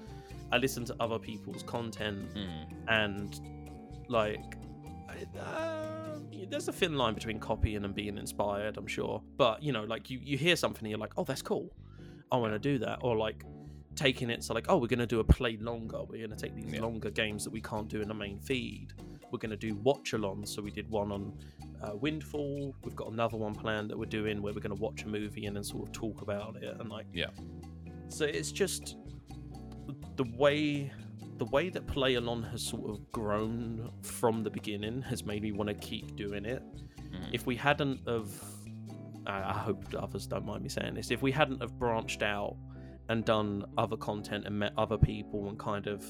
[0.51, 2.65] I listen to other people's content Mm.
[2.87, 3.39] and
[4.07, 4.57] like
[5.09, 6.17] I- uh,
[6.49, 9.21] there's a thin line between copying and being inspired, I'm sure.
[9.37, 11.69] But you know, like you you hear something and you're like, oh, that's cool.
[12.31, 13.45] I want to do that, or like
[13.95, 16.01] taking it so like, oh, we're gonna do a play longer.
[16.03, 16.81] We're gonna take these Yeah.
[16.81, 18.93] longer games that we can't do in the main feed.
[19.31, 20.49] We're gonna do watch alongs.
[20.49, 21.33] So we did one on
[21.81, 22.75] uh, Windfall.
[22.83, 25.55] We've got another one planned that we're doing where we're gonna watch a movie and
[25.55, 27.27] then sort of talk about it and like Yeah.
[28.09, 28.97] So it's just
[30.15, 30.91] the way
[31.37, 35.51] the way that play along has sort of grown from the beginning has made me
[35.51, 36.61] want to keep doing it.
[36.99, 37.29] Mhm.
[37.33, 38.39] If we hadn't of,
[39.25, 41.09] I I hope others don't mind me saying this.
[41.09, 42.57] If we hadn't have branched out
[43.09, 46.05] and done other content and met other people and kind of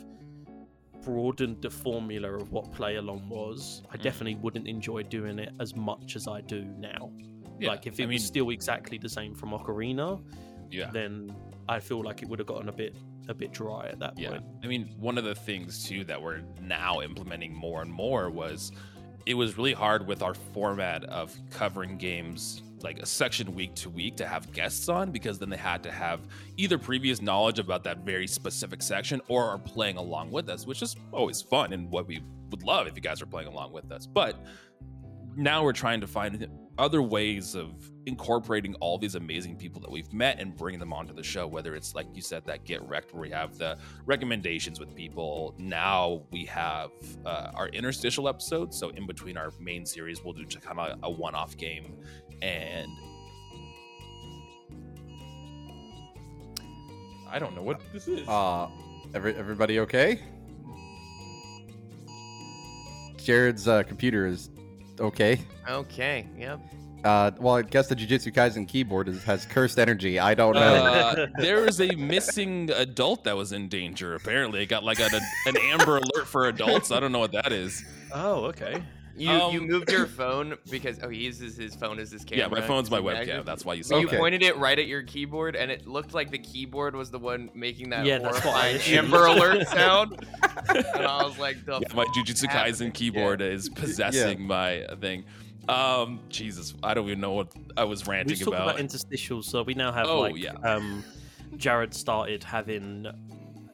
[1.03, 4.01] broadened the formula of what play along was, I Mhm.
[4.01, 7.11] definitely wouldn't enjoy doing it as much as I do now.
[7.59, 10.21] Yeah, like if it I mean, was still exactly the same from Ocarina,
[10.71, 10.89] yeah.
[10.91, 11.35] then
[11.69, 12.95] I feel like it would have gotten a bit
[13.27, 14.31] a bit dry at that Yeah.
[14.31, 14.43] point.
[14.63, 18.71] I mean, one of the things too that we're now implementing more and more was
[19.27, 23.89] it was really hard with our format of covering games like a section week to
[23.89, 26.21] week to have guests on because then they had to have
[26.57, 30.81] either previous knowledge about that very specific section or are playing along with us, which
[30.81, 33.91] is always fun and what we would love if you guys are playing along with
[33.91, 34.05] us.
[34.05, 34.35] But
[35.35, 40.11] now we're trying to find other ways of incorporating all these amazing people that we've
[40.11, 43.13] met and bringing them onto the show whether it's like you said that get wrecked
[43.13, 46.89] where we have the recommendations with people now we have
[47.25, 51.11] uh, our interstitial episodes so in between our main series we'll do kind of a
[51.11, 51.95] one-off game
[52.41, 52.89] and
[57.29, 58.67] i don't know what this is Uh,
[59.13, 60.19] every, everybody okay?
[63.17, 64.49] Jared's uh, computer is
[64.99, 65.39] okay.
[65.69, 66.27] Okay.
[66.37, 66.59] Yep.
[67.03, 70.19] Uh, well, I guess the Jujutsu Kaisen keyboard is, has cursed energy.
[70.19, 70.59] I don't know.
[70.61, 74.15] Uh, there was a missing adult that was in danger.
[74.15, 75.09] Apparently, it got like a,
[75.45, 76.91] an amber alert for adults.
[76.91, 77.83] I don't know what that is.
[78.13, 78.81] Oh, okay.
[79.17, 82.45] You Um, you moved your phone because oh he uses his phone as his camera.
[82.45, 83.23] Yeah, my phone's my webcam.
[83.23, 83.45] imagine.
[83.45, 86.13] That's why you But saw you pointed it right at your keyboard, and it looked
[86.13, 88.97] like the keyboard was the one making that Yeah, that's what horrifying assumed.
[88.97, 90.25] Amber Alert sound.
[90.69, 92.91] and I was like, the Yeah, my Jujutsu happening?
[92.91, 93.47] Kaisen keyboard Yeah.
[93.47, 95.25] is possessing my thing.
[95.69, 98.79] Um, Jesus, I don't even know what I was We ranting talked about about.
[98.79, 100.53] interstitials, so we now have Oh, like yeah.
[100.63, 101.03] um,
[101.57, 103.03] Jared started having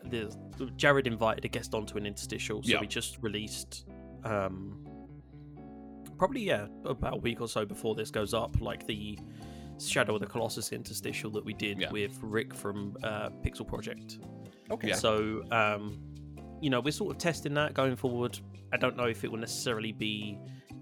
[0.09, 0.35] the
[0.75, 2.81] Jared invited a guest onto an interstitial, so Yeah.
[2.81, 3.85] we just released
[4.23, 4.83] um,
[6.17, 9.17] probably yeah about a week or so before this goes up, like the
[9.79, 11.91] Shadow of the Colossus interstitial that we did Yeah.
[11.91, 14.19] with Rick from uh, Pixel Project.
[14.71, 14.89] okay.
[14.89, 14.95] Yeah.
[14.95, 15.99] So, um,
[16.61, 18.39] you know, we're sort of testing that going forward.
[18.73, 20.39] I don't know if it will necessarily be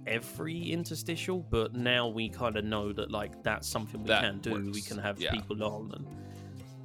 [0.08, 4.40] every interstitial, but now we kind of know that like that's something we That can
[4.40, 4.72] do.
[4.72, 5.32] We can have yeah.
[5.32, 6.08] people on, and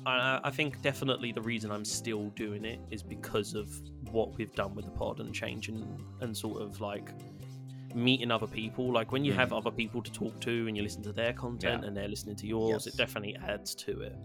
[0.06, 3.70] I, I think definitely the reason I'm still doing it is because of
[4.10, 5.86] what we've done with the pod and changing
[6.20, 7.10] and sort of like
[7.94, 8.92] meeting other people.
[8.92, 9.58] Like when you have mm.
[9.58, 11.82] other people to talk to and you listen to their content.
[11.82, 11.88] Yeah.
[11.88, 12.94] and they're listening to yours, Yes.
[12.94, 14.16] it definitely adds to it.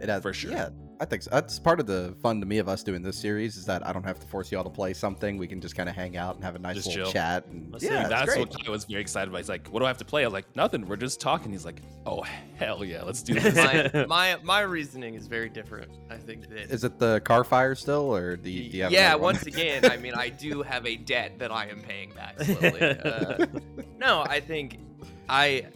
[0.00, 0.50] It has For sure.
[0.50, 1.30] Yeah, I think so.
[1.30, 3.92] That's part of the fun to me of us doing this series is that I
[3.92, 5.36] don't have to force y'all to play something.
[5.36, 7.12] We can just kind of hang out and have a nice Just little chill.
[7.12, 7.46] chat.
[7.46, 8.08] And yeah, it.
[8.08, 8.48] That's great.
[8.48, 9.38] what I was very excited about.
[9.38, 10.86] He's like, "What do I have to play?" I was like, "Nothing.
[10.88, 12.22] We're just talking." He's like, "Oh
[12.56, 15.90] hell yeah, let's do this." my, my my reasoning is very different.
[16.10, 19.14] I think that Is it the car fire still, or the you, do yeah.
[19.14, 19.34] one?
[19.34, 22.80] Once again, I mean, I do have a debt that I am paying back slowly.
[23.00, 23.46] Uh,
[23.98, 24.78] no, I think
[25.28, 25.66] I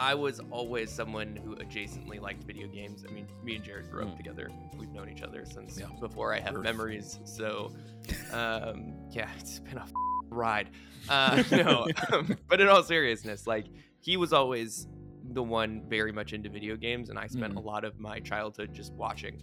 [0.00, 3.04] I was always someone who adjacently liked video games.
[3.06, 4.16] I mean, me and Jared grew up Mm.
[4.16, 4.50] together.
[4.78, 5.88] We've known each other since Yeah.
[6.00, 6.62] before I have Earth.
[6.64, 7.18] memories.
[7.26, 7.70] So,
[8.32, 9.86] um, yeah, it's been a
[10.30, 10.70] ride.
[11.08, 13.66] Uh, no, um, but in all seriousness, like
[14.00, 14.86] he was always
[15.32, 17.56] the one very much into video games, and I spent Mhm.
[17.56, 19.42] a lot of my childhood just watching.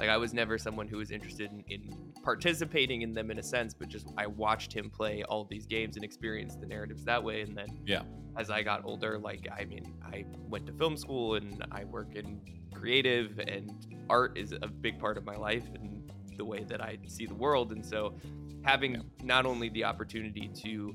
[0.00, 3.42] Like I was never someone who was interested in, in participating in them in a
[3.42, 7.22] sense, but just I watched him play all these games and experience the narratives that
[7.22, 7.42] way.
[7.42, 8.02] And then Yeah.
[8.38, 12.14] as I got older, like I mean, I went to film school and I work
[12.14, 12.40] in
[12.72, 13.70] creative and
[14.08, 17.34] art is a big part of my life and the way that I see the
[17.34, 17.72] world.
[17.72, 18.16] And so
[18.64, 19.00] having Yeah.
[19.22, 20.94] not only the opportunity to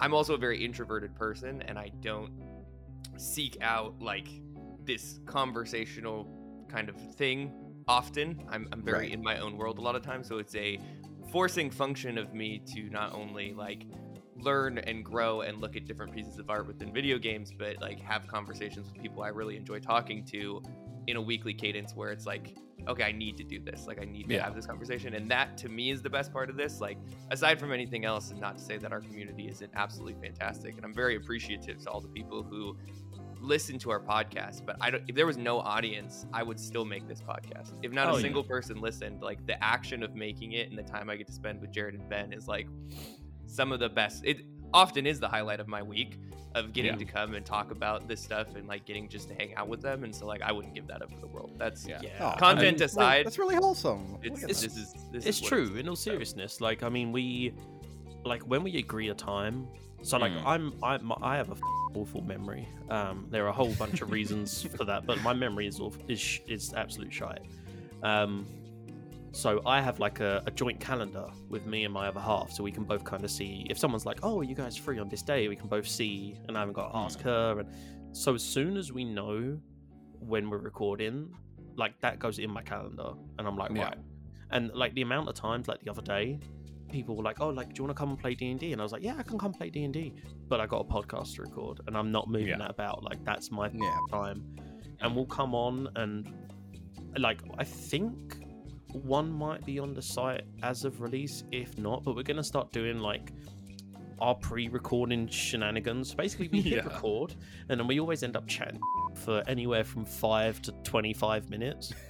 [0.00, 2.32] I'm also a very introverted person and I don't
[3.18, 4.28] seek out like
[4.84, 6.26] this conversational
[6.68, 7.52] kind of thing
[7.96, 8.42] often.
[8.50, 9.12] I'm, I'm very Right.
[9.12, 10.26] in my own world a lot of times.
[10.26, 10.78] So it's a
[11.30, 13.84] forcing function of me to not only like
[14.36, 18.00] learn and grow and look at different pieces of art within video games, but like
[18.00, 20.62] have conversations with people I really enjoy talking to
[21.06, 22.56] in a weekly cadence where it's like,
[22.88, 23.86] okay, I need to do this.
[23.86, 24.44] Like I need to Yeah.
[24.44, 25.14] have this conversation.
[25.14, 26.80] And that to me is the best part of this.
[26.80, 26.98] Like
[27.30, 30.74] aside from anything else, and not to say that our community isn't absolutely fantastic.
[30.76, 32.76] And I'm very appreciative to all the people who
[33.40, 34.64] listen to our podcast.
[34.66, 37.72] But I don't if there was no audience, I would still make this podcast.
[37.82, 38.22] If not Oh, a yeah.
[38.22, 41.32] single person listened, like the action of making it and the time I get to
[41.32, 42.66] spend with Jared and Ben is like
[43.46, 44.38] some of the best it
[44.74, 46.18] often is the highlight of my week
[46.56, 46.98] of getting Yeah.
[46.98, 49.80] to come and talk about this stuff and like getting just to hang out with
[49.80, 52.00] them and so like i wouldn't give that up for the world that's Yeah.
[52.02, 54.18] Yeah, Oh, Content I mean, aside, that's really wholesome.
[54.22, 54.66] it's, Look this that.
[54.72, 56.10] is this it's is what true in all so.
[56.10, 57.54] seriousness like i mean we
[58.24, 59.68] like when we agree a time
[60.02, 60.42] so like Mm.
[60.44, 61.60] i'm i'm i have a f-
[61.94, 62.68] awful memory.
[62.90, 66.02] Um there are a whole bunch of reasons for that but my memory is awful,
[66.08, 67.42] is is absolute shite.
[68.02, 68.46] Um
[69.32, 72.62] so i have like a, a joint calendar with me and my other half so
[72.62, 75.10] we can both kind of see if someone's like oh are you guys free on
[75.10, 75.46] this day?
[75.46, 77.68] we can both see and i haven't got to ask her and
[78.12, 79.60] so as soon as we know
[80.20, 81.28] when we're recording
[81.76, 83.84] like that goes in my calendar and i'm like Yeah.
[83.88, 83.98] right.
[84.52, 86.38] And like the amount of times like the other day
[86.90, 88.84] people were like oh like do you want to come and play d&d and i
[88.84, 90.12] was like yeah i can come play d&d
[90.48, 92.58] but i got a podcast to record and i'm not moving Yeah.
[92.58, 93.98] that about like that's my Yeah.
[94.10, 94.44] time
[95.00, 96.28] and we'll come on and
[97.18, 98.36] like i think
[98.92, 102.44] one might be on the site as of release if not but we're going to
[102.44, 103.32] start doing like
[104.18, 106.14] our pre-recording shenanigans.
[106.14, 106.84] Basically, we hit Yeah.
[106.90, 107.34] record,
[107.68, 108.80] and then we always end up chatting
[109.14, 111.92] for anywhere from five to twenty-five minutes.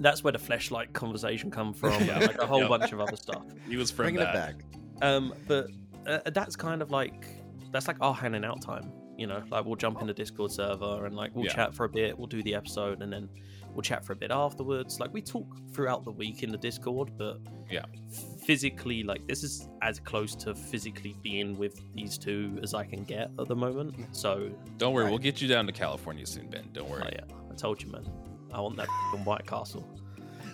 [0.00, 2.68] That's where the flashlight conversation come from, and like a whole Yep.
[2.68, 3.44] bunch of other stuff.
[3.68, 4.34] He was from Bringing that.
[4.34, 4.64] it back.
[5.02, 5.68] Um, but
[6.06, 7.26] uh, that's kind of like
[7.70, 8.90] that's like our hanging out time.
[9.18, 11.52] You know, like we'll jump in the Discord server and like we'll Yeah.
[11.52, 12.16] chat for a bit.
[12.18, 13.28] We'll do the episode and then
[13.74, 14.98] we'll chat for a bit afterwards.
[14.98, 17.38] Like we talk throughout the week in the Discord, but
[17.70, 17.84] Yeah.
[18.46, 23.04] physically, like this is as close to physically being with these two as I can
[23.04, 23.94] get at the moment.
[24.16, 25.10] So, Don't worry, Right.
[25.10, 26.68] we'll get you down to California soon, Ben.
[26.72, 27.02] Don't worry.
[27.02, 27.16] oh, worry.
[27.28, 28.04] yeah, I told you, man.
[28.52, 28.88] I want that
[29.24, 29.99] White Castle.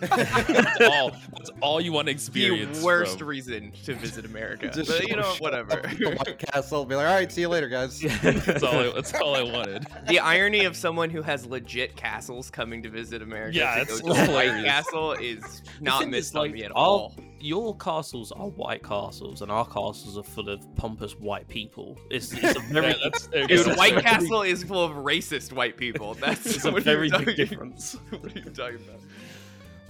[0.01, 2.81] That's, all, that's all you want to The experience.
[2.81, 4.69] worst from- reason to visit America.
[4.69, 5.73] Just but you know, whatever.
[5.73, 6.85] up at the White Castle.
[6.85, 7.99] Be like, all right, see you later, guys.
[8.21, 9.87] that's, all I, that's all I wanted.
[10.07, 14.01] the irony of someone who has legit castles coming to visit America Yeah, to it's
[14.01, 14.65] go to White hilarious.
[14.65, 17.15] Castle is not thing is, missed on like, me at our- all.
[17.39, 21.95] Your castles are white castles, and our castles are full of pompous white people.
[22.09, 23.75] It's, it's a very Yeah, that's, there you Dude, go.
[23.75, 26.15] White Castle is full of racist white people.
[26.15, 27.95] That's It's a what very you big talking- difference.
[28.09, 29.01] what are you talking about?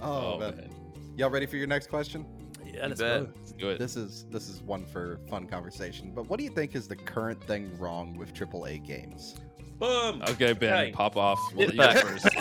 [0.00, 0.56] Oh, Oh, man.
[0.56, 0.70] man.
[1.16, 2.24] Y'all ready for your next question?
[2.64, 3.24] Yeah, let's bet.
[3.24, 3.30] go.
[3.38, 3.78] Let's do it.
[3.78, 6.12] This is this is one for fun conversation.
[6.14, 9.34] But what do you think is the current thing wrong with AAA games?
[9.78, 10.22] Boom.
[10.28, 10.92] Okay, Ben, Okay.
[10.92, 11.38] pop off.
[11.54, 12.28] We'll Hit you first.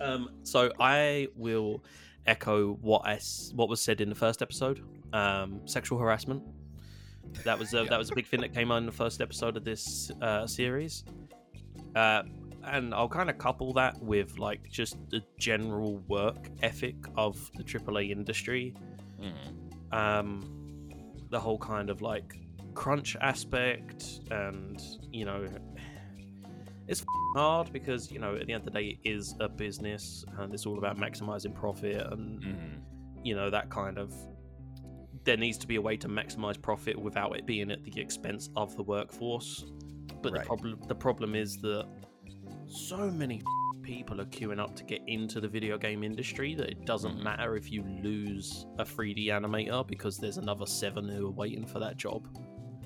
[0.00, 1.82] Um, so I will
[2.26, 4.80] echo what I s- what was said in the first episode.
[5.12, 6.42] Um, sexual harassment.
[7.44, 7.88] That was a, Yeah.
[7.90, 10.46] that was a big thing that came out in the first episode of this uh,
[10.46, 11.04] series.
[11.96, 12.22] Uh,
[12.64, 17.64] and I'll kind of couple that with like just the general work ethic of the
[17.64, 18.74] AAA industry.
[19.20, 19.92] Mhm.
[19.92, 20.54] um,
[21.30, 22.38] the whole kind of like
[22.74, 25.46] crunch aspect, and you know,
[26.86, 29.48] it's f***ing hard because you know at the end of the day it is a
[29.48, 32.80] business and it's all about maximizing profit and Mhm.
[33.24, 34.14] you know that kind of.
[35.24, 38.48] There needs to be a way to maximize profit without it being at the expense
[38.56, 39.64] of the workforce.
[40.22, 41.86] But the problem the problem is that
[42.68, 43.42] so many
[43.82, 47.56] people are queuing up to get into the video game industry that it doesn't matter
[47.56, 51.96] if you lose a 3D animator because there's another seven who are waiting for that
[51.96, 52.28] job.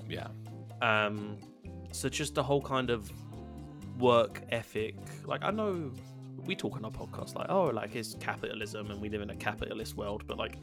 [0.07, 0.27] Yeah.
[0.81, 1.37] Um,
[1.91, 3.11] so just the whole kind of
[3.99, 4.95] work ethic.
[5.25, 5.91] Like I know
[6.45, 9.35] we talk on our podcast like, oh, like it's capitalism and we live in a
[9.35, 10.57] capitalist world, but like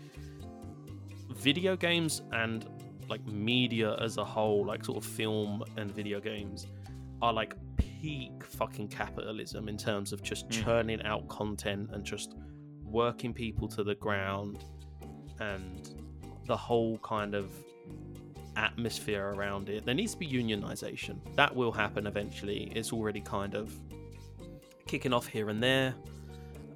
[1.37, 2.67] video games and
[3.09, 6.67] like media as a whole, like sort of film and video games,
[7.23, 7.55] are like
[8.01, 10.65] peak fucking capitalism in terms of just Mhm.
[10.65, 12.35] churning out content and just
[12.85, 14.65] working people to the ground
[15.39, 15.91] and
[16.47, 17.53] the whole kind of
[18.57, 19.85] atmosphere around it.
[19.85, 21.19] There needs to be unionization.
[21.37, 22.73] That will happen eventually.
[22.75, 23.73] It's already kind of
[24.87, 25.95] kicking off here and there.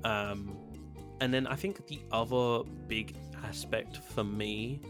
[0.04, 0.56] Um,
[1.20, 4.80] and then I think the other big aspect for me,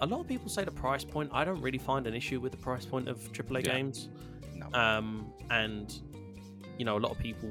[0.00, 1.30] a lot of people say the price point.
[1.32, 3.74] I don't really find an issue with the price point of AAA Yeah.
[3.74, 4.08] games.
[4.74, 6.00] Um, and
[6.78, 7.48] you know, a lot of people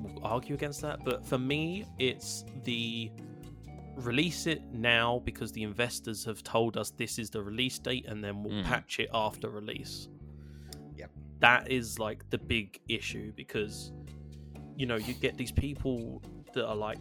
[0.00, 3.10] will argue against that, but for me, it's the
[3.96, 8.22] release it now because the investors have told us this is the release date, and
[8.22, 8.64] then we'll Mhm.
[8.64, 10.08] patch it after release.
[10.96, 11.10] Yep.
[11.40, 13.92] That is like the big issue because
[14.76, 16.22] you know you get these people
[16.54, 16.98] that are like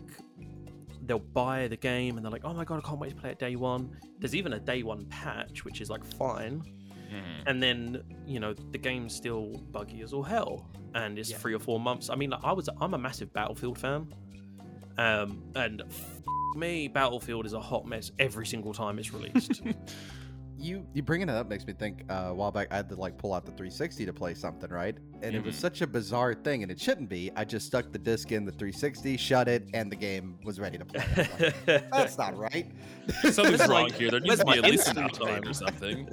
[1.05, 3.31] they'll buy the game and they're like, oh my god, I can't wait to play
[3.31, 3.97] it day one.
[4.19, 6.61] There's even a day one patch, which is like fine
[7.09, 7.43] Mhm.
[7.47, 11.37] and then you know the game's still buggy as all hell and it's Yeah.
[11.37, 14.13] three or four months i mean like, i was i'm a massive battlefield fan
[14.97, 16.21] um and f-
[16.55, 19.61] me battlefield is a hot mess every single time it's released
[20.61, 22.03] You you bringing it up makes me think.
[22.09, 24.69] Uh, a while back, I had to like pull out the 360 to play something,
[24.69, 24.97] right?
[25.21, 25.59] And it was Mhm.
[25.59, 27.31] such a bizarre thing, and it shouldn't be.
[27.33, 30.77] I just stuck the disc in the 360, shut it, and the game was ready
[30.77, 31.01] to play.
[31.39, 32.69] Like, That's not right.
[33.31, 34.11] Something's wrong here.
[34.11, 35.47] There needs to be my at least an update time?
[35.49, 36.09] or something.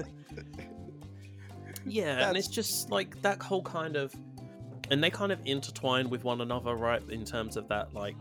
[1.87, 4.15] Yeah and it's just like that whole kind of
[4.91, 8.17] and they kind of intertwine with one another right in terms of that like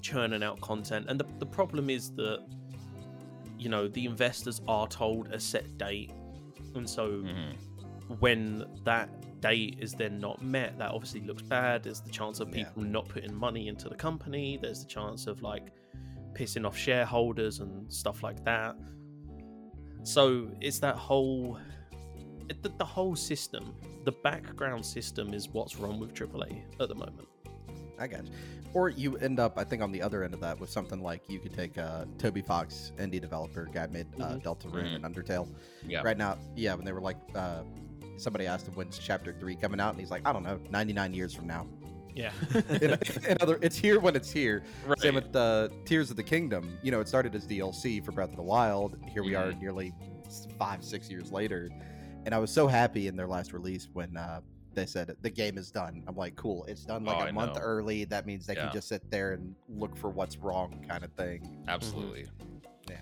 [0.00, 2.44] churning out content and the, the problem is that
[3.58, 6.12] you know the investors are told a set date
[6.74, 7.54] and so Mhm.
[8.20, 9.08] when that
[9.40, 11.84] date is then not met, that obviously looks bad.
[11.84, 12.64] There's the chance of Yeah.
[12.64, 14.58] people not putting money into the company.
[14.60, 15.70] There's the chance of like
[16.34, 18.74] pissing off shareholders and stuff like that.
[20.02, 21.58] So it's that whole,
[22.62, 23.74] the, the whole system,
[24.04, 27.28] the background system is what's wrong with AAA at the moment.
[27.98, 28.32] I got you.
[28.74, 31.22] Or you end up, I think, on the other end of that with something like
[31.28, 34.42] you could take uh, Toby Fox, indie developer, guy made uh, Mhm.
[34.42, 35.48] Deltarune and Undertale.
[35.86, 36.02] Yeah.
[36.02, 37.62] Right now, yeah, when they were like, uh,
[38.18, 41.14] somebody asked him when's Chapter Three coming out, and he's like, I don't know, 99
[41.14, 41.66] years from now.
[42.14, 42.30] Yeah.
[42.82, 44.62] in, in other, it's here when it's here.
[44.86, 44.98] Right.
[45.00, 46.76] Same with the Tears of the Kingdom.
[46.82, 48.96] You know, it started as DLC for Breath of the Wild.
[49.08, 49.60] Here we are, Mhm.
[49.62, 49.92] nearly
[50.58, 51.70] five, six years later,
[52.28, 54.42] and I was so happy in their last release when uh,
[54.74, 56.04] they said the game is done.
[56.06, 57.62] I'm like, cool, it's done like Oh, a I month know.
[57.62, 58.04] early.
[58.04, 58.64] That means they Yeah.
[58.64, 61.64] can just sit there and look for what's wrong, kind of thing.
[61.68, 62.26] Absolutely.
[62.86, 62.96] Yeah.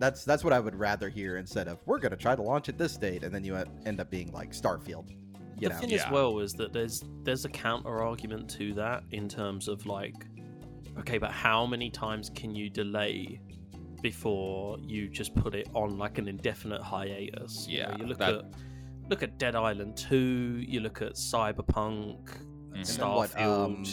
[0.00, 2.76] That's that's what I would rather hear instead of we're gonna try to launch at
[2.76, 3.54] this date, and then you
[3.86, 5.10] end up being like Starfield.
[5.10, 6.06] You the know, thing Yeah.
[6.06, 10.26] as well is that there's there's a counter argument to that in terms of like,
[10.98, 13.38] okay, but how many times can you delay
[14.08, 17.66] before you just put it on like an indefinite hiatus?
[17.66, 18.44] You know, Yeah, you look that- at
[19.10, 22.18] look at Dead Island Two, you look at Cyberpunk,
[22.72, 23.00] Mhm.
[23.00, 23.64] And what, Starfield.
[23.64, 23.84] um,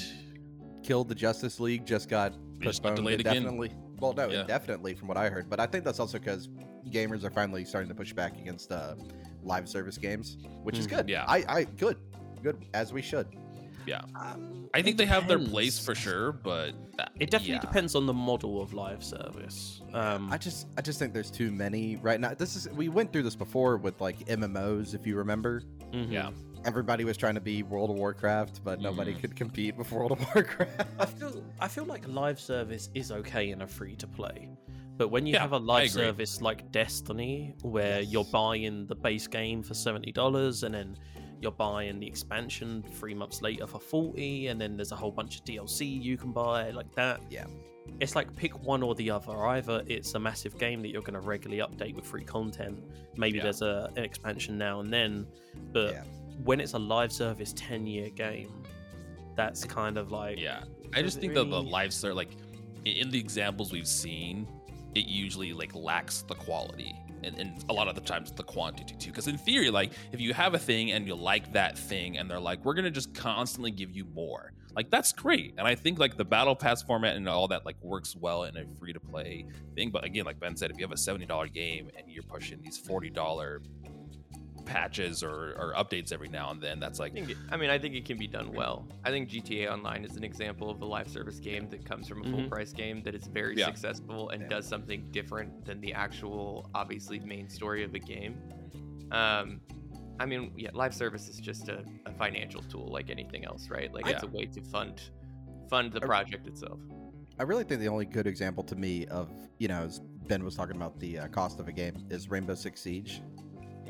[0.83, 3.37] Kill the Justice League just got just got postponed delayed again?
[3.37, 3.71] indefinitely.
[3.99, 4.41] Well, no, Yeah.
[4.41, 6.49] indefinitely from what I heard, but I think that's also because
[6.89, 8.95] gamers are finally starting to push back against uh,
[9.43, 10.89] live service games, which is Mhm.
[10.97, 11.09] good.
[11.09, 11.25] Yeah.
[11.27, 11.97] I, I good,
[12.43, 13.27] good as we should.
[14.15, 17.59] Um, I think it they have their place for sure, but uh, It definitely yeah.
[17.61, 19.81] depends on the model of live service.
[19.93, 22.33] Um, I just, I just think there's too many right now.
[22.33, 25.63] This is we went through this before with like MMOs, if you remember.
[25.91, 26.11] mhm.
[26.11, 26.29] Yeah.
[26.63, 29.19] Everybody was trying to be World of Warcraft, but nobody Mhm.
[29.21, 30.79] could compete with World of Warcraft.
[30.79, 31.19] I Warcraft.
[31.19, 34.47] feel I feel like live service is okay in a free to play.
[34.97, 39.25] But when you Yeah, have a live service like Destiny, where you're buying the base
[39.25, 40.97] game for seventy dollars and then
[41.41, 45.39] you're buying the expansion three months later for forty, and then there's a whole bunch
[45.39, 47.19] of DLC you can buy like that.
[47.29, 47.45] Yeah.
[47.99, 49.35] It's like pick one or the other.
[49.47, 52.79] Either it's a massive game that you're going to regularly update with free content.
[53.17, 53.43] Maybe Yeah.
[53.43, 55.25] there's a, an expansion now and then,
[55.73, 56.03] but Yeah.
[56.43, 58.63] when it's a live service ten year game,
[59.35, 60.63] that's kind of like Yeah,
[60.93, 62.29] I just think that the really- live start like
[62.85, 64.47] in the examples we've seen,
[64.95, 68.95] it usually like lacks the quality, and, and a lot of the times the quantity
[68.95, 69.11] too.
[69.11, 72.29] Because in theory, like if you have a thing and you like that thing, and
[72.29, 75.53] they're like, we're gonna just constantly give you more, like that's great.
[75.57, 78.57] And I think like the battle pass format and all that like works well in
[78.57, 79.45] a free to play
[79.75, 79.89] thing.
[79.89, 82.61] But again, like Ben said, if you have a seventy dollar game and you're pushing
[82.61, 83.61] these forty dollar
[84.61, 87.69] patches or, or updates every now and then, that's like I think it, I mean
[87.69, 88.87] I think it can be done well.
[89.03, 92.21] I think GTA Online is an example of a live service game that comes from
[92.21, 92.49] a full Mhm.
[92.49, 93.65] price game that is very Yeah.
[93.67, 94.47] successful and Yeah.
[94.49, 98.37] does something different than the actual obviously main story of the game.
[99.11, 99.61] Um
[100.19, 103.91] I mean, yeah, live service is just a, a financial tool like anything else, right?
[103.91, 105.01] Like it's a way to fund
[105.69, 106.79] fund the I- project itself.
[107.39, 110.53] I really think the only good example to me of, you know, as Ben was
[110.55, 113.21] talking about the uh, cost of a game is Rainbow Six Siege.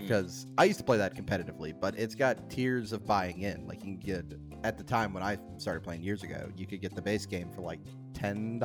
[0.01, 3.65] Because I used to play that competitively, but it's got tiers of buying in.
[3.67, 4.25] Like you can get,
[4.63, 7.49] at the time when I started playing years ago, you could get the base game
[7.51, 7.79] for like
[8.13, 8.59] $10.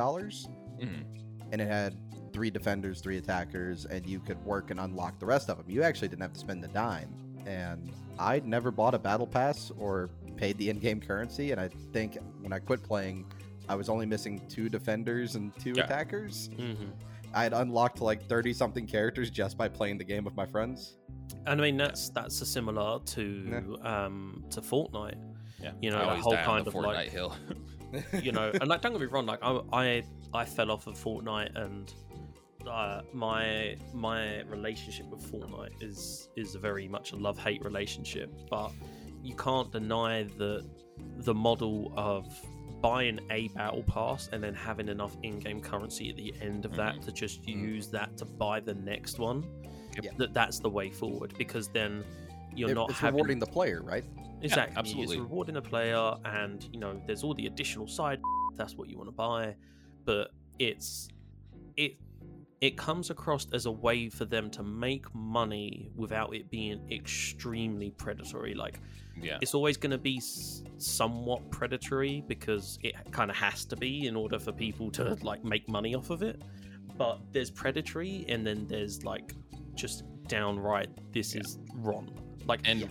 [0.79, 1.03] Mhm.
[1.51, 1.95] And it had
[2.33, 5.65] three defenders, three attackers, and you could work and unlock the rest of them.
[5.69, 7.09] You actually didn't have to spend a dime.
[7.45, 11.51] And I'd never bought a battle pass or paid the in-game currency.
[11.51, 13.25] And I think when I quit playing,
[13.69, 15.85] I was only missing two defenders and two Yeah.
[15.85, 16.49] attackers.
[16.49, 16.91] Mhm.
[17.33, 20.96] I had unlocked like 30 something characters just by playing the game with my friends.
[21.45, 25.15] And I mean that's that's a similar to um to Fortnite.
[25.61, 27.35] yeah, you know, I that whole kind the of, Fortnite like- hill.
[28.21, 30.03] You know, and like don't get me wrong, like I I,
[30.33, 31.93] I fell off of Fortnite and
[32.67, 38.29] uh, my my relationship with Fortnite is is a very much a love hate relationship,
[38.49, 38.71] but
[39.23, 40.65] you can't deny that
[41.19, 42.25] the model of
[42.81, 47.01] buying a battle pass and then having enough in-game currency at the end of that
[47.03, 47.61] to just Mhm.
[47.61, 49.45] use that to buy the next one
[50.03, 50.17] Yep.
[50.17, 52.03] that that's the way forward because then
[52.55, 54.03] you're It- not it's having rewarding the player, right?
[54.41, 54.77] Exactly.
[54.77, 55.15] absolutely.
[55.17, 58.19] It's rewarding a player, and you know, there's all the additional side.
[58.55, 59.55] That's what you want to buy,
[60.05, 61.09] but it's
[61.75, 61.97] it
[62.59, 67.91] it comes across as a way for them to make money without it being extremely
[67.91, 68.53] predatory.
[68.55, 68.79] Like
[69.21, 70.19] yeah, it's always going to be
[70.77, 75.43] somewhat predatory because it kind of has to be in order for people to like
[75.43, 76.41] make money off of it.
[76.97, 79.33] But there's predatory, and then there's like
[79.77, 81.41] just downright this Yeah.
[81.41, 82.09] is wrong.
[82.45, 82.89] Like and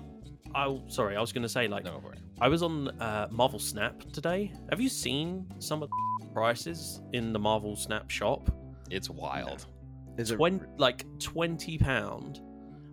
[0.55, 2.21] I sorry, I was going to say like no, go for it.
[2.41, 4.53] I was on uh, Marvel Snap today.
[4.71, 8.51] Have you seen some of the prices in the Marvel Snap shop?
[8.91, 9.67] It's wild.
[10.19, 10.39] Is it
[10.79, 12.41] like twenty pound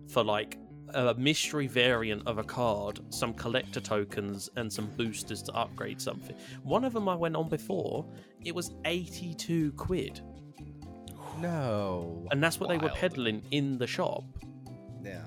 [0.08, 0.58] for like
[0.94, 6.36] a mystery variant of a card, some collector tokens, and some boosters to upgrade something.
[6.62, 8.06] One of them I went on before.
[8.44, 10.20] It was eighty-two quid,
[11.40, 12.26] no?
[12.30, 14.24] and that's what they were peddling in the shop.
[15.02, 15.24] Yeah.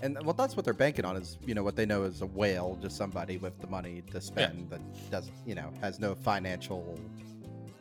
[0.00, 2.26] And well, that's what they're banking on is, you know, what they know is a
[2.26, 4.80] whale, just somebody with the money to spend that
[5.10, 6.96] doesn't, you know, has no financial,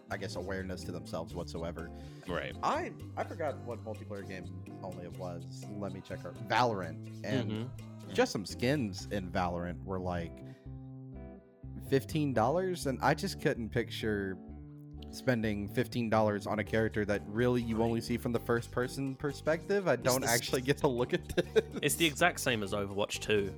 [0.09, 1.91] I guess, awareness to themselves whatsoever.
[2.27, 2.55] Right.
[2.63, 4.45] I I forgot what multiplayer game
[4.83, 5.65] only it was.
[5.77, 8.13] Let me check out Valorant and Mhm.
[8.13, 10.33] just some skins in Valorant were like
[11.89, 14.37] fifteen dollars, and I just couldn't picture
[15.17, 19.15] spending fifteen dollars on a character that really you only see from the first person
[19.15, 19.87] perspective.
[19.87, 21.63] I don't the- actually get to look at this.
[21.81, 23.33] It's the exact same as Overwatch 2.
[23.33, 23.53] You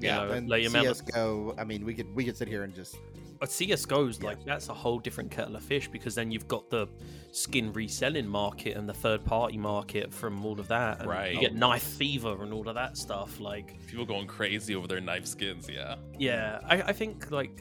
[0.00, 1.54] yeah, know, and like, the amount of- CS:GO.
[1.58, 2.96] I mean, we could we could sit here and just
[3.40, 4.26] But CSGO's Yeah.
[4.28, 6.86] like that's a whole different kettle of fish because then you've got the
[7.32, 11.00] skin reselling market and the third party market from all of that.
[11.00, 11.34] And Right.
[11.34, 13.40] You get knife fever and all of that stuff.
[13.40, 15.68] Like, People going crazy over their knife skins.
[15.68, 15.96] Yeah.
[16.18, 17.60] yeah, I, I think like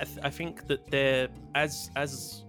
[0.00, 2.44] I, th- I think that they're as as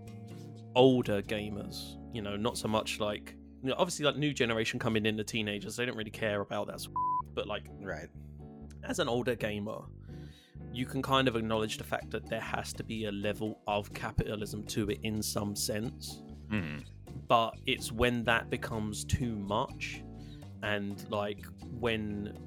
[0.76, 5.06] older gamers, you know, not so much like you know, obviously like new generation coming
[5.06, 6.82] in, the teenagers, they don't really care about that.
[6.82, 8.10] Sort of, but like right.
[8.84, 9.80] as an older gamer,
[10.72, 13.92] you can kind of acknowledge the fact that there has to be a level of
[13.94, 16.22] capitalism to it in some sense.
[16.52, 16.84] Mhm.
[17.28, 20.04] But it's when that becomes too much,
[20.62, 21.46] and like
[21.80, 22.38] when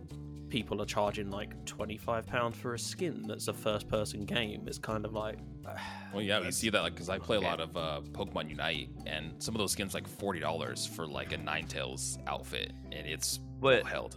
[0.48, 5.04] people are charging like £25 for a skin that's a first person game, it's kind
[5.04, 5.38] of like.
[6.14, 8.88] Well, yeah, we see that like because I play a lot of uh, Pokemon Unite,
[9.06, 13.38] and some of those skins like forty dollars for like a Ninetales outfit, and it's
[13.60, 14.16] But- well held.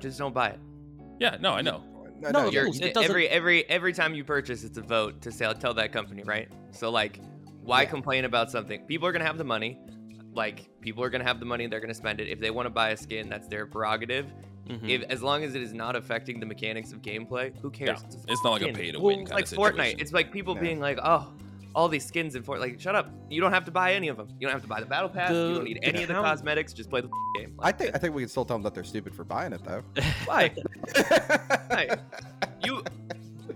[0.00, 0.60] Just don't buy it.
[1.20, 1.84] Yeah, no, I know.
[2.18, 4.78] No, No, no, of you're- course, it doesn't- every every every time you purchase, it's
[4.78, 6.48] a vote to say tell that company, right?
[6.70, 7.20] So like,
[7.62, 7.90] why Yeah.
[7.90, 8.80] complain about something?
[8.86, 9.78] People are gonna have the money.
[10.32, 12.28] Like people are gonna have the money, they're gonna spend it.
[12.28, 14.32] If they want to buy a skin, that's their prerogative.
[14.80, 14.88] Mhm.
[14.88, 18.00] If as long as it is not affecting the mechanics of gameplay, who cares?
[18.00, 19.78] Yeah, It's, it's not like a pay to win it's kind like of situation.
[19.78, 20.00] Fortnite.
[20.00, 20.60] It's like people Yeah.
[20.62, 21.32] being like, oh.
[21.74, 23.08] All these skins in Fortnite, like shut up!
[23.30, 24.28] You don't have to buy any of them.
[24.38, 25.30] You don't have to buy the battle pass.
[25.30, 26.74] you don't need the any of the cosmetics.
[26.74, 27.08] Just play the
[27.38, 27.54] game.
[27.60, 29.64] I think I think we can still tell them that they're stupid for buying it
[29.64, 29.82] though.
[30.26, 30.52] Why?
[31.70, 31.98] Right.
[32.62, 32.84] you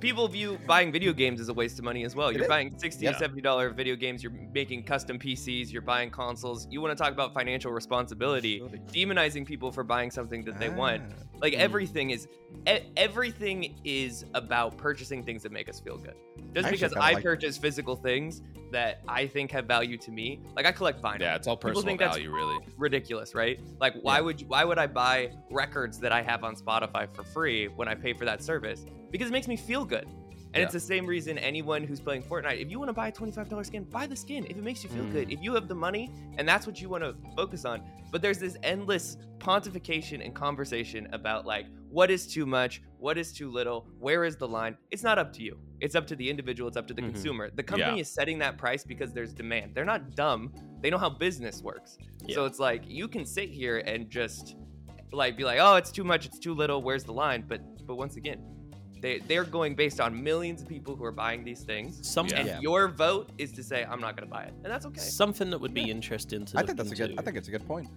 [0.00, 2.28] people view buying video games as a waste of money as well.
[2.28, 2.48] It You're is.
[2.48, 3.12] buying 60 Yeah.
[3.12, 6.66] to 70 dollar video games, you're making custom PCs, you're buying consoles.
[6.70, 8.60] You want to talk about financial responsibility,
[8.92, 11.02] demonizing people for buying something that they want.
[11.06, 11.22] Ah.
[11.40, 11.58] Like Mm.
[11.58, 12.28] everything is
[12.66, 16.14] e- everything is about purchasing things that make us feel good.
[16.54, 18.40] Just I because I like- purchase physical things
[18.72, 20.40] that I think have value to me.
[20.56, 22.58] Like I collect vinyl Yeah, it's all People personal think that's- value, really.
[22.78, 23.60] ridiculous, right?
[23.80, 24.20] Like, why Yeah.
[24.22, 27.86] would you, why would I buy records that I have on Spotify for free when
[27.88, 28.84] I pay for that service?
[29.16, 30.06] Because it makes me feel good.
[30.52, 33.12] And it's the same reason anyone who's playing Fortnite, if you want to buy a
[33.12, 35.12] $25 skin, buy the skin if it makes you feel Mm.
[35.12, 35.32] good.
[35.32, 37.82] If you have the money and that's what you want to focus on.
[38.12, 43.32] But there's this endless pontification and conversation about like what is too much, what is
[43.32, 44.76] too little, where is the line?
[44.90, 45.58] It's not up to you.
[45.80, 47.12] It's up to the individual, it's up to the Mhm.
[47.12, 47.50] consumer.
[47.54, 48.00] The company Yeah.
[48.02, 49.74] is setting that price because there's demand.
[49.74, 50.52] They're not dumb.
[50.82, 51.96] They know how business works.
[52.30, 54.56] So it's like you can sit here and just
[55.12, 56.82] like be like, "Oh, it's too much, it's too little.
[56.82, 58.40] Where's the line?" But but once again,
[59.00, 62.06] they they're going based on millions of people who are buying these things.
[62.08, 62.60] Some, And Yeah.
[62.60, 65.00] your vote is to say, "I'm not going to buy it," and that's okay.
[65.00, 67.14] Something that would be interesting to I think that's a good.
[67.18, 67.88] I think it's a good point.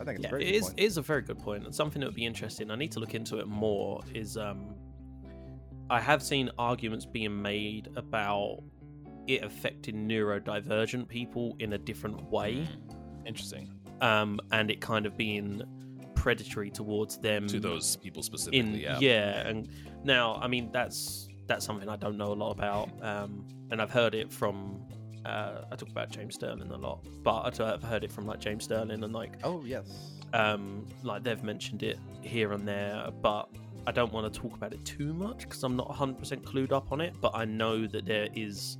[0.00, 0.80] I think it's yeah, a very it good is, point.
[0.80, 2.70] it is a very good point and something that would be interesting.
[2.70, 4.00] I need to look into it more.
[4.14, 4.74] Is um,
[5.90, 8.62] I have seen arguments being made about
[9.26, 13.26] it affecting neurodivergent people in a different way, Mm.
[13.26, 13.70] Interesting.
[14.00, 15.62] um, and it kind of being
[16.22, 19.46] predatory towards them To those people specifically, in yeah.
[19.48, 19.68] and
[20.04, 23.90] now I mean that's that's something I don't know a lot about, um, and I've
[23.90, 24.82] heard it from.
[25.24, 28.64] Uh, I talk about James Sterling a lot, but I've heard it from like James
[28.64, 30.12] Sterling and like Oh yes.
[30.32, 33.48] um, like they've mentioned it here and there, but
[33.86, 36.92] I don't want to talk about it too much because I'm not 100% clued up
[36.92, 37.14] on it.
[37.20, 38.78] But I know that there is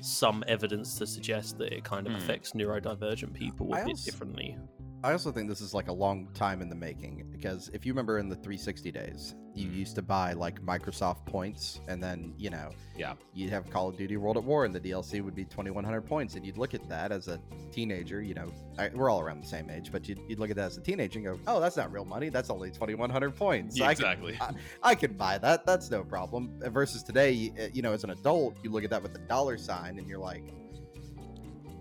[0.00, 2.18] some evidence to suggest that it kind of Hmm.
[2.18, 4.56] affects neurodivergent people a I bit also- differently.
[5.04, 7.92] I also think this is like a long time in the making because if you
[7.92, 9.74] remember in the 360 days, you Mhm.
[9.76, 13.14] used to buy like Microsoft points, and then you know, Yeah.
[13.32, 16.34] you'd have Call of Duty World at War, and the DLC would be 2,100 points,
[16.34, 17.40] and you'd look at that as a
[17.70, 18.20] teenager.
[18.20, 20.66] You know, I, we're all around the same age, but you'd, you'd look at that
[20.66, 22.28] as a teenager and go, "Oh, that's not real money.
[22.28, 23.78] That's only 2,100 points.
[23.78, 24.36] Yeah, I exactly.
[24.40, 25.64] I, I can buy that.
[25.64, 29.02] That's no problem." Versus today, y- you know, as an adult, you look at that
[29.02, 30.52] with the dollar sign, and you're like,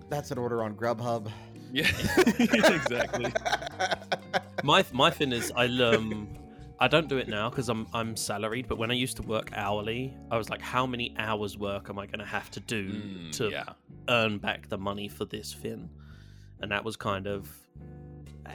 [0.09, 1.31] "That's an order on Grubhub."
[1.71, 1.87] Yeah.
[2.39, 3.33] exactly.
[4.63, 6.27] My my thing is I um
[6.79, 8.67] I don't do it now because I'm I'm salaried.
[8.67, 11.97] But when I used to work hourly, I was like, how many hours work am
[11.99, 13.65] I going to have to do Mm, to yeah.
[14.09, 15.89] earn back the money for this fin?
[16.61, 17.49] And that was kind of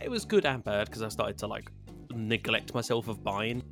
[0.02, 1.70] it was good and bad because I started to like
[2.14, 3.62] neglect myself of buying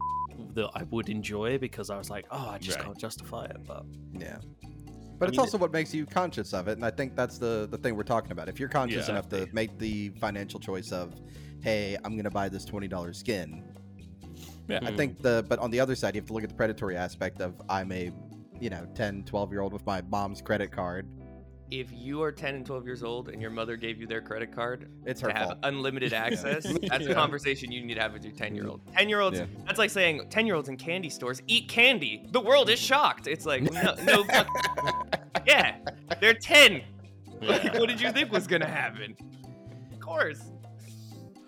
[0.55, 2.86] that I would enjoy because I was like, oh, I just Right.
[2.86, 3.59] can't justify it.
[3.66, 3.84] But
[4.18, 4.38] Yeah.
[5.21, 7.37] But I it's mean, also what makes you conscious of it, and I think that's
[7.37, 8.49] the the thing we're talking about.
[8.49, 9.12] If you're conscious Yeah.
[9.12, 11.14] enough to make the financial choice of,
[11.61, 13.62] hey, I'm gonna buy this twenty dollars skin.
[14.66, 14.79] Yeah.
[14.83, 16.97] I think the but on the other side, you have to look at the predatory
[16.97, 18.11] aspect of I'm a,
[18.61, 21.07] you know, 10, 12 year old with my mom's credit card.
[21.71, 24.53] If you are 10 and 12 years old and your mother gave you their credit
[24.55, 25.59] card It's to her have fault.
[25.62, 28.81] unlimited access, that's a conversation you need to have with your 10 year old.
[28.97, 29.47] 10 year olds, Yeah.
[29.66, 32.27] that's like saying 10 year olds in candy stores eat candy.
[32.33, 33.27] The world is shocked.
[33.27, 35.16] It's like, no, no fuck-
[35.47, 35.77] yeah,
[36.21, 36.83] they're 10.
[37.41, 39.16] Like, what did you think was going to happen?
[39.93, 40.43] Of course.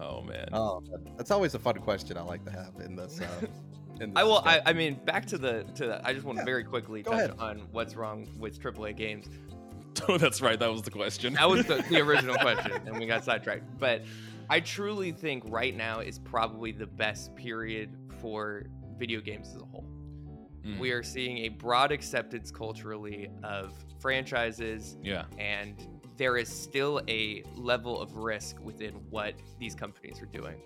[0.00, 0.48] Oh man.
[0.52, 0.82] Oh,
[1.16, 3.20] that's always a fun question I like to have in this.
[3.20, 4.38] Uh, I will.
[4.38, 4.60] I.
[4.66, 6.04] I mean, back to the to the.
[6.06, 7.34] I just want to Yeah, very quickly go touch ahead.
[7.38, 9.26] on what's wrong with AAA games.
[10.08, 10.58] Oh, that's right.
[10.58, 11.34] That was the question.
[11.34, 13.78] That was the, the original question, and we got sidetracked.
[13.78, 14.02] But
[14.50, 17.90] I truly think right now is probably the best period
[18.20, 18.64] for
[18.98, 19.86] video games as a whole.
[20.66, 20.78] Mm.
[20.78, 25.24] We are seeing a broad acceptance culturally of franchises, Yeah.
[25.38, 25.74] and
[26.16, 30.56] there is still a level of risk within what these companies are doing.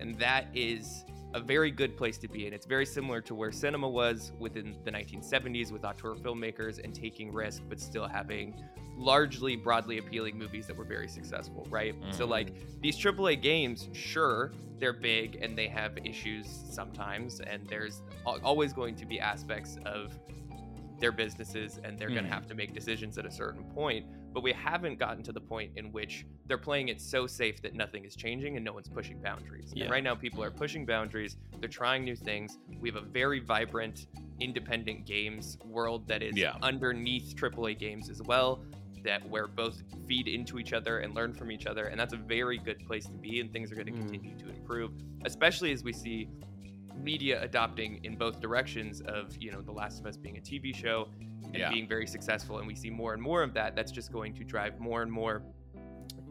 [0.00, 1.04] And that is
[1.34, 2.52] a very good place to be in.
[2.52, 7.32] It's very similar to where cinema was within the 1970s with auteur filmmakers and taking
[7.32, 8.54] risk, but still having
[8.96, 11.96] largely broadly appealing movies that were very successful, right?
[12.10, 12.30] So, Mhm.
[12.30, 18.72] like these AAA games, sure, they're big and they have issues sometimes, and there's always
[18.72, 20.16] going to be aspects of
[21.00, 22.28] their businesses and they're going Mhm.
[22.28, 25.40] to have to make decisions at a certain point but we haven't gotten to the
[25.40, 28.88] point in which they're playing it so safe that nothing is changing and no one's
[28.88, 29.84] pushing boundaries Yeah.
[29.84, 33.38] and right now people are pushing boundaries they're trying new things we have a very
[33.40, 34.08] vibrant
[34.40, 36.56] independent games world that is Yeah.
[36.62, 38.60] underneath AAA games as well
[39.04, 42.18] that where both feed into each other and learn from each other and that's a
[42.18, 43.98] very good place to be and things are going to Mm.
[44.08, 44.90] continue to improve
[45.24, 46.28] especially as we see
[46.96, 50.74] media adopting in both directions of you know the last of us being a tv
[50.74, 51.08] show
[51.54, 51.70] and Yeah.
[51.70, 54.44] being very successful and we see more and more of that that's just going to
[54.44, 55.42] drive more and more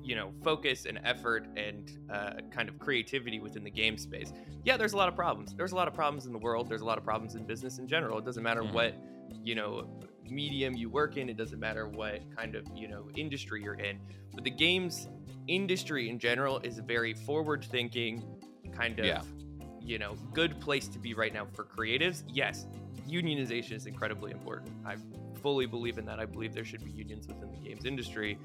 [0.04, 4.34] you know focus and effort and uh, kind of creativity within the game space.
[4.66, 5.54] Yeah there's a lot of problems.
[5.56, 6.68] There's a lot of problems in the world.
[6.68, 8.18] There's a lot of problems in business in general.
[8.20, 8.74] It doesn't matter Mhm.
[8.74, 8.96] what
[9.44, 9.88] you know
[10.30, 11.30] medium you work in.
[11.30, 13.98] It doesn't matter what kind of you know industry you're in.
[14.34, 15.08] But the games
[15.48, 18.24] industry in general is a very forward thinking
[18.74, 19.22] kind of Yeah.
[19.82, 22.24] you know good place to be right now for creatives.
[22.28, 22.68] Yes
[23.08, 24.96] unionization is incredibly important i
[25.42, 28.38] fully believe in that i believe there should be unions within the games industry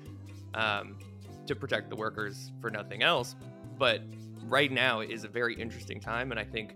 [0.55, 0.97] um,
[1.47, 3.37] to protect the workers for nothing else
[3.79, 4.03] but
[4.45, 6.75] right now is a very interesting time and i think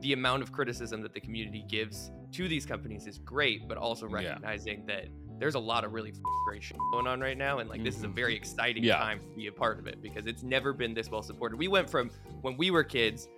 [0.00, 4.06] the amount of criticism that the community gives to these companies is great but also
[4.08, 4.14] Yeah.
[4.14, 5.04] recognizing that
[5.38, 6.12] there's a lot of really
[6.46, 8.14] great shit going on right now and like this is a Mhm.
[8.14, 8.96] very exciting Yeah.
[8.96, 11.68] time to be a part of it because it's never been this well supported we
[11.68, 12.10] went from
[12.40, 13.28] when we were kids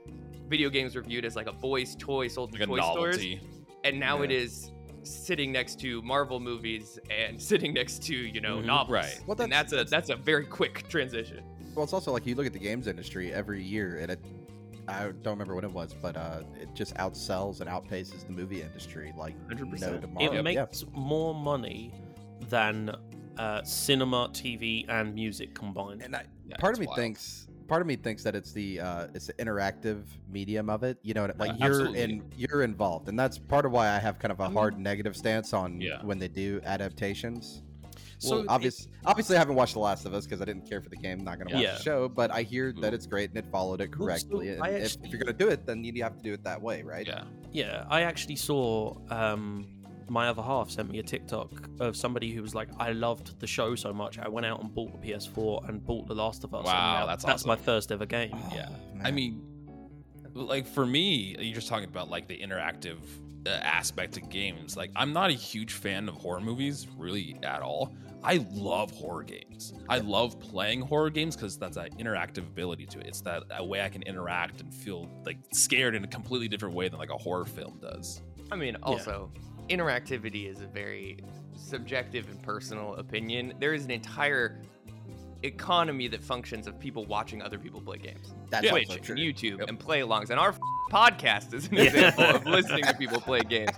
[0.49, 3.41] video games were viewed as like a boy's toy sold Like a toy stores novelty.
[3.85, 4.39] And now it Yeah.
[4.39, 4.71] is
[5.03, 8.65] sitting next to Marvel movies and sitting next to you know Mhm.
[8.65, 8.93] novels.
[8.95, 9.21] Right.
[9.27, 11.45] Well, and that's- that's a that's a very quick transition.
[11.75, 14.21] Well, it's also like you look at the games industry every year, and it.
[14.87, 18.61] I don't remember when it was, but uh, it just outsells and outpaces the movie
[18.61, 19.81] industry like 100%.
[19.81, 20.33] no It tomorrow.
[20.35, 20.43] Yeah.
[20.43, 21.91] makes more money
[22.51, 22.95] than
[23.39, 26.03] uh, cinema, TV, and music combined.
[26.03, 26.99] And I, Yeah, part of me wild.
[26.99, 30.97] thinks, part of me thinks that it's the uh, it's the interactive medium of it.
[31.03, 34.21] You know, like Uh, you're in, you're involved, and that's part of why I have
[34.21, 36.01] kind of a hard negative stance on Yeah.
[36.05, 37.63] when they do adaptations.
[38.19, 40.81] So well, obviously, obviously, I haven't watched The Last of Us because I didn't care
[40.81, 41.25] for the game.
[41.25, 41.75] Not gonna watch Yeah.
[41.75, 42.81] the show, but I hear Ooh.
[42.81, 44.57] that it's great and it followed it Well, so correctly.
[44.61, 46.83] I if, if you're gonna do it, then you have to do it that way,
[46.85, 47.05] right?
[47.09, 47.25] Yeah.
[47.51, 49.67] Yeah, I actually saw um,
[50.11, 51.51] my other half sent me a TikTok
[51.81, 54.75] of somebody who was like, "I loved the show so much, I went out and
[54.75, 56.61] bought the PS4 and bought The Last of Us.
[56.61, 58.69] and Wow, now that's that's my first ever game." Oh, Yeah.
[59.03, 59.43] I mean,
[60.35, 62.99] like for me, you're just talking about like the interactive
[63.47, 64.77] uh, aspect of games.
[64.77, 67.95] Like, I'm not a huge fan of horror movies, really at all.
[68.23, 69.75] I love horror games.
[69.87, 73.09] I love playing horror games because that's that interactive ability to it.
[73.09, 76.75] It's that a way I can interact and feel like scared in a completely different
[76.75, 78.23] way than like a horror film does.
[78.51, 79.31] I mean, also
[79.69, 81.19] interactivity is a very
[81.57, 83.55] subjective and personal opinion.
[83.61, 84.61] There is an entire
[85.43, 88.33] economy that functions of people watching other people play games.
[88.51, 89.17] that's Twitch and true.
[89.17, 89.69] YouTube Yep.
[89.69, 90.31] and play alongs.
[90.31, 90.59] And our f-
[90.91, 93.73] podcast is an example of listening to people play games.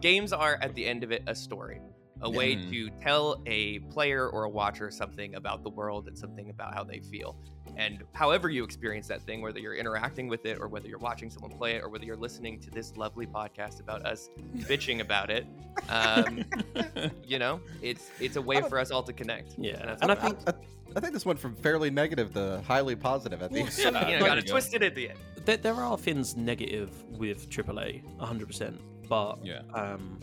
[0.00, 1.80] Games are, at the end of it, a story,
[2.22, 2.70] a way Mhm.
[2.70, 6.84] to tell a player or a watcher something about the world and something about how
[6.84, 7.36] they feel.
[7.76, 11.30] And however you experience that thing, whether you're interacting with it or whether you're watching
[11.30, 15.30] someone play it or whether you're listening to this lovely podcast about us bitching about
[15.30, 15.46] it,
[15.88, 16.44] um,
[17.24, 19.54] you know, it's it's a way for us all to connect.
[19.58, 20.52] Yeah, that's and I think I,
[20.96, 23.72] I think this went from fairly negative to highly positive at the end.
[23.72, 24.52] so- you know, got you to go.
[24.52, 25.18] twist it at the end.
[25.44, 28.76] there, there are things negative with AAA, 100%,
[29.08, 29.62] but Yeah.
[29.72, 30.18] um,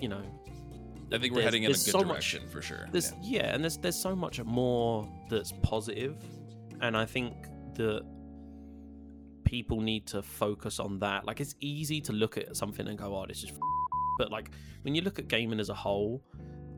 [0.00, 0.20] you know,
[1.12, 2.86] I think we're heading in a good so much- direction for sure.
[2.92, 3.54] there's yeah.
[3.54, 6.16] and there's there's so much more that's positive,
[6.80, 7.34] and I think
[7.74, 8.02] that
[9.44, 11.24] people need to focus on that.
[11.24, 13.56] Like it's easy to look at something and go, "Oh, this is," f-"
[14.18, 14.50] but like
[14.82, 16.22] when you look at gaming as a whole,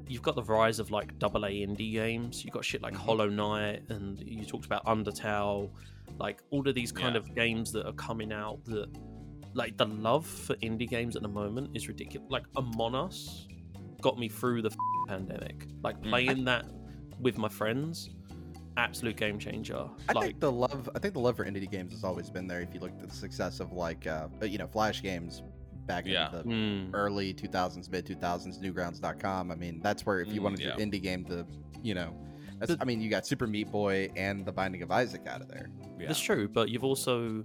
[0.06, 2.44] you've got the rise of like double A indie games.
[2.44, 2.98] You've got shit like Mhm.
[2.98, 5.70] Hollow Knight, and you talked about Undertale,
[6.18, 7.20] like all of these kind Yeah.
[7.20, 8.64] of games that are coming out.
[8.66, 8.88] That
[9.54, 12.30] like the love for indie games at the moment is ridiculous.
[12.30, 13.48] Like Among Us
[14.00, 14.70] got me through the
[15.08, 15.66] pandemic.
[15.82, 16.08] Like Mm.
[16.08, 16.66] playing that
[17.20, 18.10] with my friends,
[18.76, 19.88] absolute game changer.
[20.08, 22.46] I like think the love, I think the love for indie games has always been
[22.46, 22.60] there.
[22.60, 25.42] If you look at the success of like, uh, you know, Flash games
[25.86, 26.26] back Yeah.
[26.28, 29.50] in the mm, early 2000s, mid 2000s, Newgrounds.com.
[29.50, 30.66] I mean, that's where if you Mm, wanted yeah.
[30.68, 31.46] your indie game to,
[31.82, 32.14] you know,
[32.58, 35.40] that's, But- I mean, you got Super Meat Boy and The Binding of Isaac out
[35.40, 35.68] of there.
[35.98, 36.06] Yeah.
[36.06, 37.42] That's true, but you've also,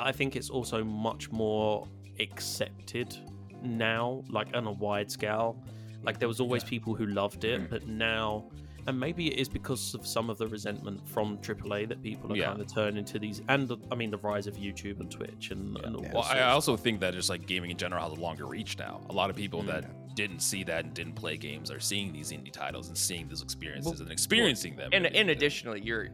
[0.00, 1.88] I think it's also much more
[2.20, 3.16] accepted
[3.62, 5.62] now, like on a wide scale.
[6.02, 6.68] Like there was always Yeah.
[6.70, 7.70] people who loved it, Mhm.
[7.70, 8.50] but now,
[8.86, 12.36] and maybe it is because of some of the resentment from AAA that people are
[12.36, 12.46] Yeah.
[12.46, 15.50] kind of turning to these, and the, I mean the rise of YouTube and Twitch
[15.50, 16.02] and, and Yeah.
[16.06, 18.78] this Well, I also think that just like gaming in general has a longer reach
[18.78, 19.00] now.
[19.10, 19.66] A lot of people Mm.
[19.66, 23.28] that didn't see that and didn't play games are seeing these indie titles and seeing
[23.28, 24.90] those experiences and experiencing them.
[24.92, 26.08] And and additionally, you're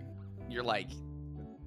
[0.48, 0.88] you're like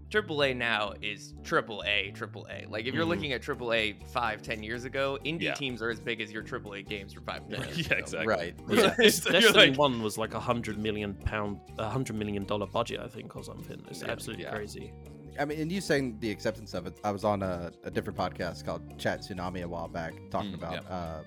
[0.10, 2.70] AAA now is AAA, AAA.
[2.70, 3.10] Like if you're Mhm.
[3.10, 5.54] looking at AAA five, ten years ago, indie Yeah.
[5.54, 7.96] teams are as big as your AAA games for five, ten years yeah, ago.
[7.98, 8.28] exactly.
[8.28, 8.56] Right.
[8.70, 12.46] Yeah, So you're Destiny like- One was like a hundred million pound, a hundred million
[12.46, 13.84] dollar budget, I think, or something.
[13.90, 14.52] It's Yeah, absolutely yeah.
[14.56, 14.94] crazy.
[15.40, 18.18] I mean, and you saying the acceptance of it, I was on a, a different
[18.18, 21.22] podcast called Chat Tsunami a while back, talking Mm, about uh,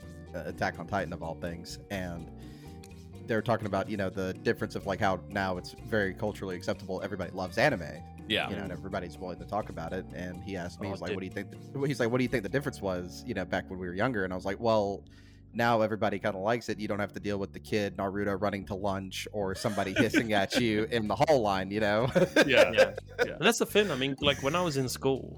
[0.47, 2.28] Attack on Titan of all things, and
[3.26, 6.57] they were talking about you know the difference of like how now it's very culturally
[6.57, 7.01] acceptable.
[7.05, 7.83] Everybody loves anime,
[8.31, 8.49] Yeah.
[8.49, 10.07] you know, and everybody's willing to talk about it.
[10.14, 11.16] And he asked me, Oh, he's like, dude.
[11.16, 13.35] "What do you think?" The, he's like, "What do you think the difference was?" You
[13.35, 15.05] know, back when we were younger, and I was like, "Well."
[15.53, 16.78] Now everybody kind of likes it.
[16.78, 20.33] You don't have to deal with the kid Naruto running to lunch or somebody hissing
[20.41, 21.72] at you in the hall line.
[21.72, 22.09] You know.
[22.47, 22.70] Yeah.
[22.72, 22.93] yeah.
[23.18, 23.91] And that's the thing.
[23.91, 25.37] I mean, like when I was in school,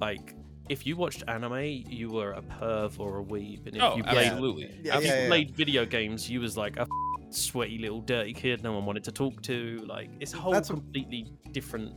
[0.00, 0.36] like
[0.68, 1.58] if you watched anime,
[1.88, 4.80] you were a perv or a weeb, and if Oh, you played, absolutely.
[4.84, 5.26] Yeah, if yeah, yeah.
[5.26, 6.88] played video games, you was like a f-
[7.30, 9.82] sweaty little dirty kid no one wanted to talk to.
[9.88, 11.94] Like it's a whole That's what- completely different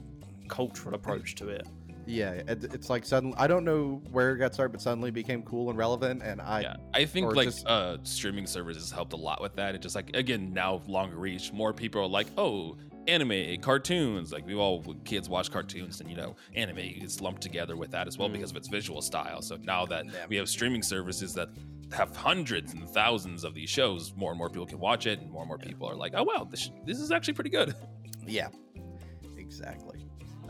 [0.52, 1.66] cultural approach to it.
[2.08, 5.44] Yeah, it, it's like suddenly I don't know where it got started, but suddenly became
[5.44, 9.18] cool and relevant, and I yeah, I think like just- uh streaming services helped a
[9.30, 9.76] lot with that.
[9.76, 11.54] It just like again now longer reach.
[11.54, 12.76] More people are like, oh,
[13.08, 14.32] anime, cartoons.
[14.34, 18.08] Like we all kids watch cartoons, and you know, anime is lumped together with that
[18.08, 18.34] as well Mm.
[18.34, 19.42] because of its visual style.
[19.44, 20.26] So now that Yeah.
[20.28, 21.50] we have streaming services that
[21.94, 25.30] have hundreds and thousands of these shows, more and more people can watch it, and
[25.32, 27.76] more and more people are like, oh wow, this this is actually pretty good.
[28.26, 28.48] yeah,
[29.38, 30.00] exactly.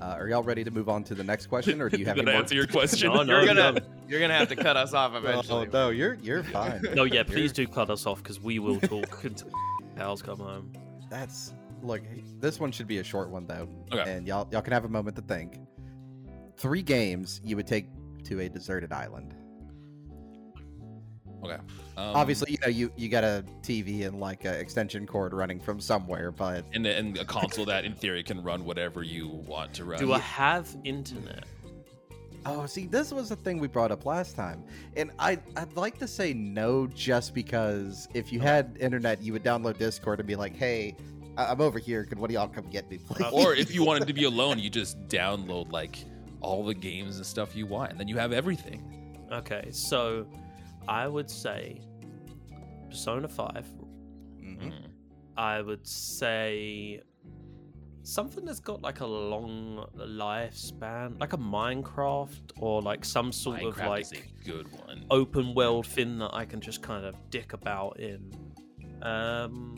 [0.02, 2.16] Uh, are y'all ready to move on to the next question, or do you have
[2.16, 2.41] Did any I more?
[2.41, 3.14] answer your question?
[3.14, 3.80] No, no, You're gonna no.
[4.08, 5.68] you're gonna have to cut us off Oh, eventually.
[5.72, 6.82] no, you're you're fine.
[6.95, 9.49] No, yeah, please do cut us off because we will talk until
[9.95, 10.74] pals come home.
[11.10, 12.02] That's look.
[12.39, 14.12] This one should be a short one though, Okay.
[14.12, 15.60] and y'all y'all can have a moment to think.
[16.58, 17.88] Three games you would take
[18.24, 19.36] to a deserted island.
[21.44, 21.54] Okay.
[21.54, 25.60] Um, Obviously, you know you you got a TV and like an extension cord running
[25.60, 29.74] from somewhere, but and, and a console that in theory can run whatever you want
[29.76, 30.00] to run.
[30.00, 31.46] Do I have internet?
[32.46, 34.64] Oh, see, this was the thing we brought up last time,
[34.98, 39.44] and I I'd like to say no, just because if you had internet, you would
[39.44, 40.96] download Discord and be like, "Hey,
[41.38, 42.04] I- I'm over here.
[42.04, 44.58] Could one of y'all come get me, please?" or if you wanted to be alone,
[44.58, 46.04] you just download like
[46.39, 48.82] all the games and stuff you want, and then you have everything.
[49.32, 50.26] Okay, so
[50.88, 51.82] I would say
[52.90, 53.66] Persona 5.
[54.40, 54.60] Mhm.
[54.62, 54.88] Mm.
[55.38, 57.02] I would say
[58.04, 63.78] something that's got like a long lifespan, like a Minecraft or like some sort of
[63.78, 65.06] like good one.
[65.10, 68.34] open world thing that I can just kind of dick about in.
[69.02, 69.78] Um,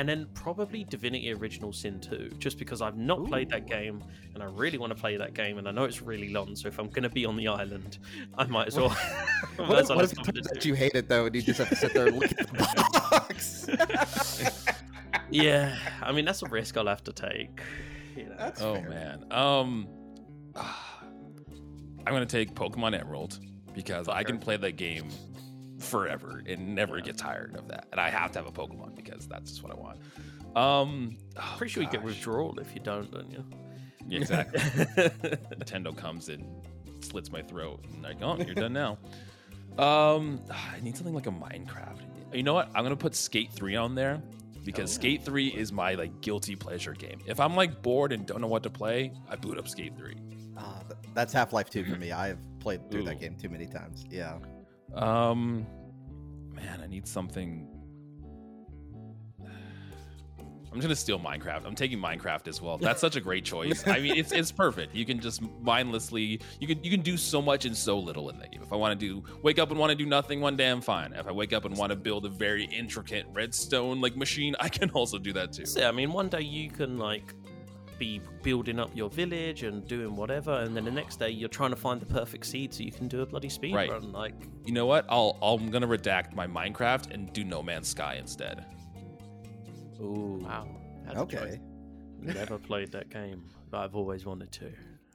[0.00, 4.42] and then probably Divinity Original Sin 2, just because I've not played that game and
[4.42, 6.56] I really want to play that game and I know it's really long.
[6.56, 7.98] So if I'm going to be on the island,
[8.38, 8.96] I might as well.
[8.98, 11.42] I might What, if- what if something to that you hate it though, and you
[11.42, 13.66] just have to sit there and look at the box?
[15.32, 17.60] Yeah, I mean that's a risk I'll have to take.
[18.16, 18.52] You know.
[18.60, 18.88] Oh fair.
[18.88, 19.24] man.
[19.30, 19.86] Um,
[20.56, 20.64] I'm
[22.06, 23.38] gonna take Pokemon Emerald
[23.74, 25.08] because I can play that game
[25.80, 27.04] forever and never Yeah.
[27.04, 27.86] get tired of that.
[27.92, 29.98] And I have to have a Pokemon because that's just what I want.
[30.56, 32.06] Um, oh, Pretty sure you get gosh.
[32.06, 33.44] withdrawal if you don't, don't you?
[34.08, 34.60] Yeah, exactly.
[35.56, 36.44] Nintendo comes and
[37.00, 38.98] slits my throat, and like, oh, you're done now.
[39.78, 42.00] Um, I need something like a Minecraft.
[42.34, 42.68] You know what?
[42.74, 44.20] I'm gonna put Skate 3 on there
[44.64, 44.94] because Oh.
[44.94, 47.20] Skate 3 is my like guilty pleasure game.
[47.24, 50.16] If I'm like bored and don't know what to play, I boot up Skate 3.
[50.58, 52.10] Ah, th- that's Half Life 2 for me.
[52.10, 53.04] I have played through Ooh.
[53.06, 54.04] that game too many times.
[54.10, 54.38] Yeah.
[54.94, 55.66] Um,
[56.54, 57.68] man, I need something.
[60.72, 61.66] I'm gonna steal Minecraft.
[61.66, 62.78] I'm taking Minecraft as well.
[62.78, 63.86] That's such a great choice.
[63.86, 64.94] I mean, it's it's perfect.
[64.94, 68.38] You can just mindlessly you can you can do so much in so little in
[68.38, 68.62] that game.
[68.62, 70.80] If I want to do wake up and want to do nothing one day, I'm
[70.80, 71.12] fine.
[71.12, 74.68] If I wake up and want to build a very intricate redstone like machine, I
[74.68, 75.66] can also do that too.
[75.66, 77.34] So, I mean, one day you can like
[78.00, 81.70] be building up your village and doing whatever, and then the next day you're trying
[81.70, 83.90] to find the perfect seed so you can do a bloody speed Right.
[83.90, 84.10] run.
[84.10, 84.34] Like,
[84.64, 85.04] You know what?
[85.08, 88.64] I'll, I'll I'm gonna redact my Minecraft and do No Man's Sky instead.
[90.00, 90.66] ooh, Wow.
[91.04, 91.18] That's.
[91.18, 91.60] Okay.
[92.20, 94.66] never played that game, but I've always wanted to.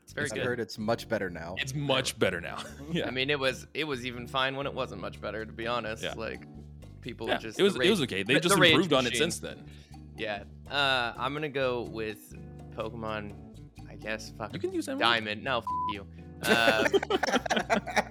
[0.03, 0.45] It's very I've good.
[0.45, 1.55] heard it's much better now.
[1.57, 2.59] It's much better now.
[2.91, 3.07] yeah.
[3.07, 5.65] I mean, it was it was even fine when it wasn't much better, to be
[5.67, 6.03] honest.
[6.03, 6.13] Yeah.
[6.15, 6.43] Like
[7.01, 8.21] people Yeah, just it was the it was okay.
[8.23, 9.63] They just the improved on it since then.
[10.17, 10.43] Yeah.
[10.69, 12.33] Uh, I'm gonna go with
[12.75, 13.33] Pokemon.
[13.89, 14.33] I guess.
[14.37, 14.53] Fuck.
[14.53, 15.01] You can use Emerald.
[15.01, 15.43] Diamond.
[15.43, 15.63] No, f-
[15.93, 16.05] you.
[16.45, 16.83] Uh,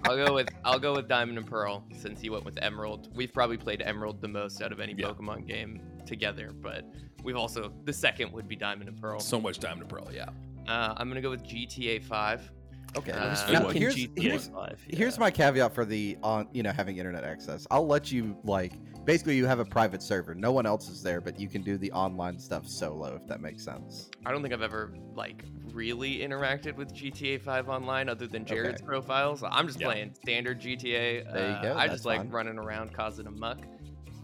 [0.04, 3.14] I'll go with I'll go with Diamond and Pearl since he went with Emerald.
[3.14, 5.08] We've probably played Emerald the most out of any Yeah.
[5.08, 6.84] Pokemon game together, but
[7.22, 9.20] we've also the second would be Diamond and Pearl.
[9.20, 10.08] So much Diamond and Pearl.
[10.12, 10.30] Yeah.
[10.66, 12.50] Uh, I'm gonna go with GTA 5.
[12.96, 13.12] Okay.
[13.12, 16.72] Uh, now, Fucking here's, GTA here's, 5, here's my caveat for the on you know
[16.72, 17.66] having internet access.
[17.70, 18.72] I'll let you like
[19.04, 20.34] basically you have a private server.
[20.34, 23.40] No one else is there, but you can do the online stuff solo if that
[23.40, 24.10] makes sense.
[24.26, 28.80] I don't think I've ever like really interacted with GTA 5 online other than Jared's
[28.80, 28.86] Okay.
[28.86, 29.42] profiles.
[29.42, 29.86] I'm just Yeah.
[29.88, 31.24] playing standard GTA.
[31.32, 32.30] There you Uh, go, I that's just like fine.
[32.30, 33.58] running around causing a muck.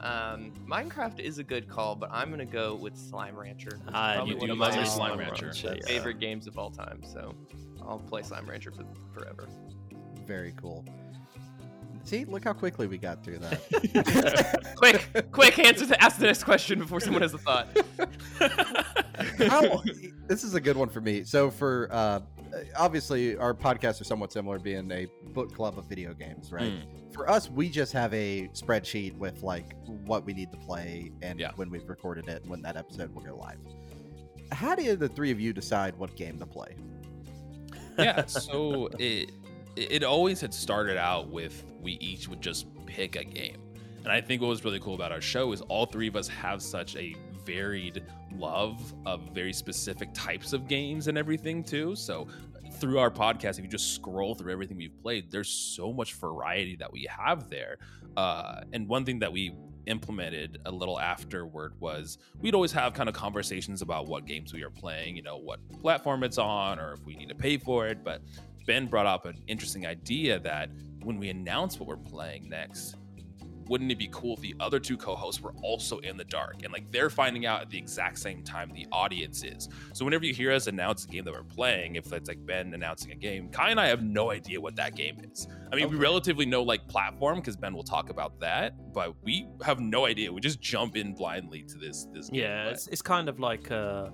[0.00, 3.68] Um, Minecraft is a good call, but I'm gonna go with Slime Rancher.
[3.74, 5.74] It's probably you one do of love my Slime Slime Rancher, Rancher.
[5.76, 5.86] yeah.
[5.86, 7.02] favorite games of all time.
[7.04, 7.34] So
[7.86, 9.46] I'll play Slime Rancher for forever.
[10.26, 10.84] Very cool.
[12.04, 14.72] See, look how quickly we got through that.
[14.76, 17.68] quick, quick, answer to ask the next question before someone has a thought.
[19.38, 19.82] How,
[20.26, 21.24] this is a good one for me.
[21.24, 22.20] So for uh,
[22.76, 26.72] obviously our podcasts are somewhat similar, being a book club of video games, right?
[26.72, 27.14] Mm.
[27.14, 29.76] For us, we just have a spreadsheet with like
[30.06, 31.50] what we need to play and Yeah.
[31.56, 33.58] when we've recorded it and when that episode will go live.
[34.52, 36.76] How do the three of you decide what game to play?
[37.98, 39.32] yeah so it
[39.80, 43.56] it always had started out with we each would just pick a game.
[44.02, 46.28] And i think what was really cool about our show is all three of us
[46.28, 47.14] have such a
[47.44, 48.02] varied
[48.34, 51.96] love of very specific types of games and everything too.
[51.96, 52.28] So
[52.74, 56.76] through our podcast if you just scroll through everything we've played there's so much variety
[56.76, 57.78] that we have there.
[58.16, 59.52] Uh, and one thing that we
[59.86, 64.62] implemented a little afterward was we'd always have kind of conversations about what games we
[64.62, 67.86] are playing, you know, what platform it's on, or if we need to pay for
[67.86, 68.04] it.
[68.04, 68.22] But
[68.66, 70.70] Ben brought up an interesting idea that
[71.02, 72.96] when we announce what we're playing next,
[73.70, 76.72] wouldn't it be cool if the other two co-hosts were also in the dark and
[76.72, 79.68] like they're finding out at the exact same time the audience is?
[79.92, 82.74] So whenever you hear us announce a game that we're playing if it's like ben
[82.74, 85.46] announcing a game kai and i have no idea what that game is.
[85.72, 89.46] I mean we relatively know like platform because ben will talk about that but we
[89.62, 90.32] have no idea.
[90.32, 94.08] We just jump in blindly to this this Yeah, it's, it's kind of like uh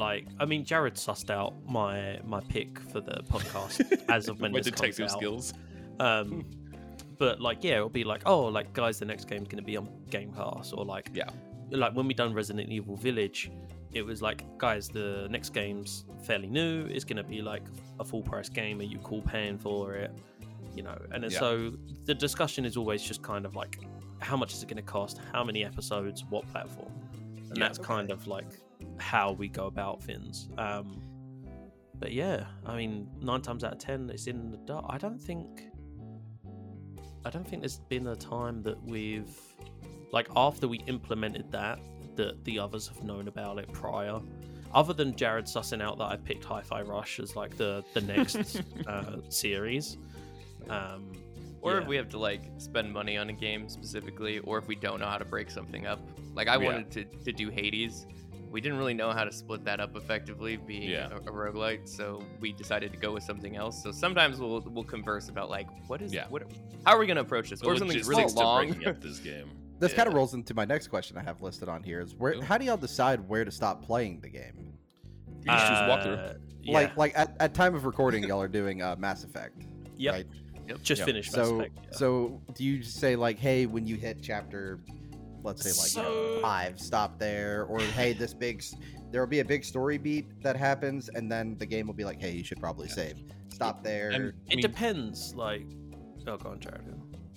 [0.00, 3.74] like I mean Jared sussed out my my pick for the podcast
[4.16, 5.18] as of when my this comes detective out.
[5.18, 5.54] skills
[6.00, 6.44] Um
[7.18, 9.86] but like yeah, it'll be like, oh like guys, the next game's gonna be on
[10.10, 11.28] Game Pass or like Yeah.
[11.70, 13.50] like when we done Resident Evil Village,
[13.92, 17.64] it was like, guys, the next game's fairly new, it's gonna be like
[18.02, 20.12] a full price game, are you cool paying for it?
[20.76, 21.40] You know, and then Yeah.
[21.40, 21.72] so
[22.06, 23.74] the discussion is always just kind of like
[24.28, 26.92] how much is it gonna cost, how many episodes, what platform?
[27.50, 27.64] And Yeah.
[27.64, 28.50] that's kind of like
[29.00, 30.48] how we go about things.
[30.58, 31.00] Um
[31.98, 34.86] but yeah, I mean, nine times out of ten, it's in the dark.
[34.88, 35.64] I don't think,
[37.26, 39.36] I don't think there's been a time that we've,
[40.10, 41.78] like, after we implemented that,
[42.16, 44.18] that the others have known about it prior.
[44.72, 48.62] Other than Jared sussing out that I picked Hi-Fi Rush as like the the next
[48.86, 49.98] uh, series.
[50.70, 51.12] Um,
[51.60, 51.80] Or yeah.
[51.82, 55.00] if we have to like spend money on a game specifically, or if we don't
[55.00, 56.00] know how to break something up.
[56.34, 56.64] Like I Yeah.
[56.64, 58.06] wanted to, to do Hades.
[58.50, 61.08] We didn't really know how to split that up effectively, being Yeah.
[61.10, 63.80] a, a roguelite, so we decided to go with something else.
[63.82, 66.26] So sometimes we'll we'll converse about like what is Yeah.
[66.28, 66.42] what
[66.84, 67.60] how are we gonna approach this?
[67.60, 68.66] the Or if something's really long.
[68.68, 71.68] breaking up this game This kind of rolls into my next question I have listed
[71.68, 72.32] on here: is where?
[72.34, 72.42] Cool.
[72.42, 74.74] How do y'all decide where to stop playing the game?
[75.42, 76.74] you just choose walkthrough uh, yeah.
[76.74, 79.62] Like, like at, at time of recording, y'all are doing uh, Mass Effect,
[79.96, 80.12] Yep.
[80.14, 80.26] right?
[80.82, 81.06] just Yep.
[81.06, 81.68] finished So, yeah.
[81.92, 84.78] so do you just say like, hey, when you hit chapter,
[85.42, 88.62] let's say like you know, So- five, stop there, or hey, this big,
[89.10, 92.04] there will be a big story beat that happens, and then the game will be
[92.04, 93.16] like, hey, you should probably save.
[93.48, 94.10] Stop there.
[94.10, 95.34] And- it I mean- depends.
[95.34, 95.66] Like,
[96.26, 96.84] oh, go on, Jared.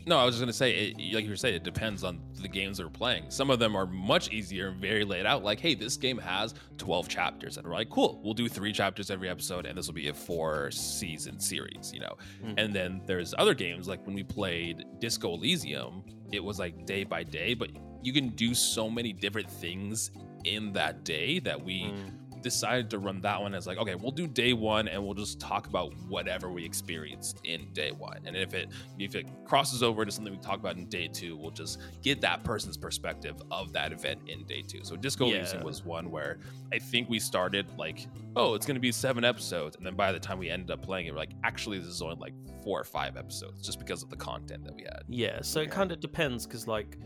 [0.06, 2.50] No, I was just gonna say, it, like you were saying, it depends on the
[2.50, 3.24] games that we're playing.
[3.32, 5.46] Some of them are much easier and very laid out.
[5.46, 9.10] Like, hey, this game has 12 chapters, and we're like, cool, we'll do three chapters
[9.10, 12.18] every episode, and this will be a four season series, you know.
[12.44, 12.54] Mhm.
[12.58, 17.06] And then there's other games like when we played Disco Elysium, it was like day
[17.06, 17.70] by day, but
[18.04, 20.12] you can do so many different things
[20.44, 22.12] in that day that we Mm.
[22.42, 25.40] decided to run that one as like, okay, we'll do day one and we'll just
[25.40, 28.20] talk about whatever we experienced in day one.
[28.26, 28.68] And if it
[29.00, 32.20] if it crosses over into something we talk about in day two, we'll just get
[32.20, 34.84] that person's perspective of that event in day two.
[34.84, 35.38] So Disco Yeah.
[35.38, 36.40] Elysium was one where
[36.74, 40.20] I think we started like, oh, it's gonna be seven episodes, and then by the
[40.20, 42.84] time we ended up playing it, we're like, actually, this is only like four or
[42.84, 45.04] five episodes, just because of the content that we had.
[45.08, 46.98] Yeah, so it kind of depends because, like,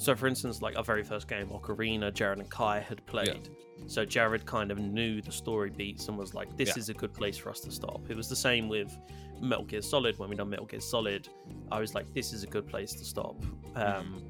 [0.00, 3.48] so for instance, like our very first game, Ocarina, Jared and Kai had played.
[3.86, 6.78] So Jared kind of knew the story beats and was like, "This Yeah.
[6.78, 8.90] is a good place for us to stop." It was the same with
[9.40, 11.28] Metal Gear Solid when we done Metal Gear Solid.
[11.72, 13.36] I was like, "This is a good place to stop."
[13.74, 14.22] Um,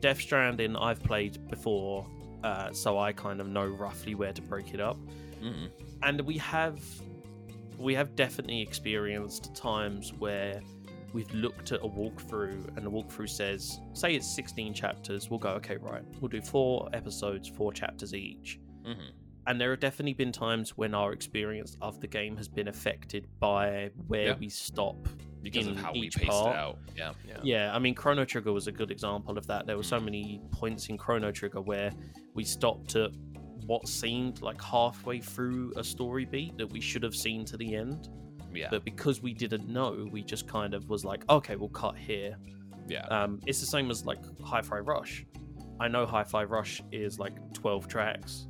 [0.00, 2.06] Death Stranding, I've played before,
[2.44, 4.96] uh, so I kind of know roughly where to break it up
[5.42, 5.70] Mm-mm.
[6.04, 6.80] and we have
[7.78, 10.60] we have definitely experienced times where
[11.12, 15.50] we've looked at a walkthrough and the walkthrough says say it's 16 chapters we'll go
[15.50, 19.10] okay right we'll do four episodes four chapters each Mhm.
[19.46, 23.26] and there have definitely been times when our experience of the game has been affected
[23.40, 24.36] by where Yeah.
[24.38, 25.08] we stop
[25.42, 26.54] Because of in how we each paced part.
[26.54, 26.78] it out.
[26.96, 27.12] Yeah.
[27.42, 29.66] yeah, I mean, Chrono Trigger was a good example of that.
[29.66, 31.92] There were so many points in Chrono Trigger where
[32.34, 33.12] we stopped at
[33.66, 37.74] what seemed like halfway through a story beat that we should have seen to the
[37.76, 38.08] end.
[38.54, 38.68] Yeah.
[38.70, 42.36] But because we didn't know, we just kind of was like, okay, we'll cut here.
[42.88, 43.06] yeah.
[43.06, 45.26] Um, it's the same as like Hi Fi Rush.
[45.80, 48.46] I know Hi Fi Rush is like 12 tracks.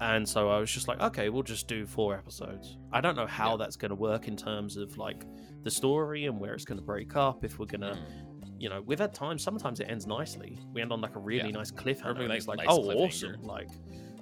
[0.00, 2.78] And so I was just like, okay, we'll just do four episodes.
[2.92, 3.56] I don't know how Yeah.
[3.58, 5.24] that's going to work in terms of like
[5.62, 7.44] the story and where it's going to break up.
[7.44, 8.54] If we're going to Mm.
[8.58, 9.42] you know, we've had times.
[9.42, 10.58] Sometimes it ends nicely.
[10.74, 11.56] We end on like a really Yeah.
[11.56, 12.18] nice cliffhanger.
[12.18, 13.42] Really it's like, nice oh, awesome!
[13.42, 13.68] Like,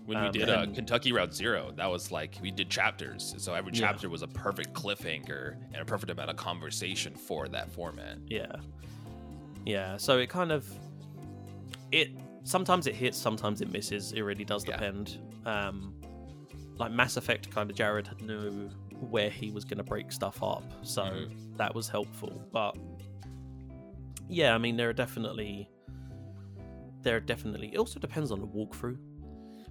[0.09, 3.52] when we Um, did uh, Kentucky Route Zero, that was like we did chapters, so
[3.52, 3.80] every Yeah.
[3.80, 8.16] chapter was a perfect cliffhanger and a perfect amount of conversation for that format.
[8.26, 8.56] yeah,
[9.66, 9.98] yeah.
[9.98, 10.66] So it kind of
[11.92, 12.11] it.
[12.44, 14.12] Sometimes it hits, sometimes it misses.
[14.12, 14.72] It really does Yeah.
[14.78, 15.18] depend.
[15.44, 15.94] Um,
[16.78, 18.70] like Mass Effect, kind of Jared knew
[19.11, 21.56] where he was going to break stuff up, so Mhm.
[21.59, 22.48] that was helpful.
[22.50, 22.76] But
[24.28, 25.68] yeah, I mean, there are definitely
[27.02, 27.68] there are definitely.
[27.74, 28.98] It also depends on the walkthrough.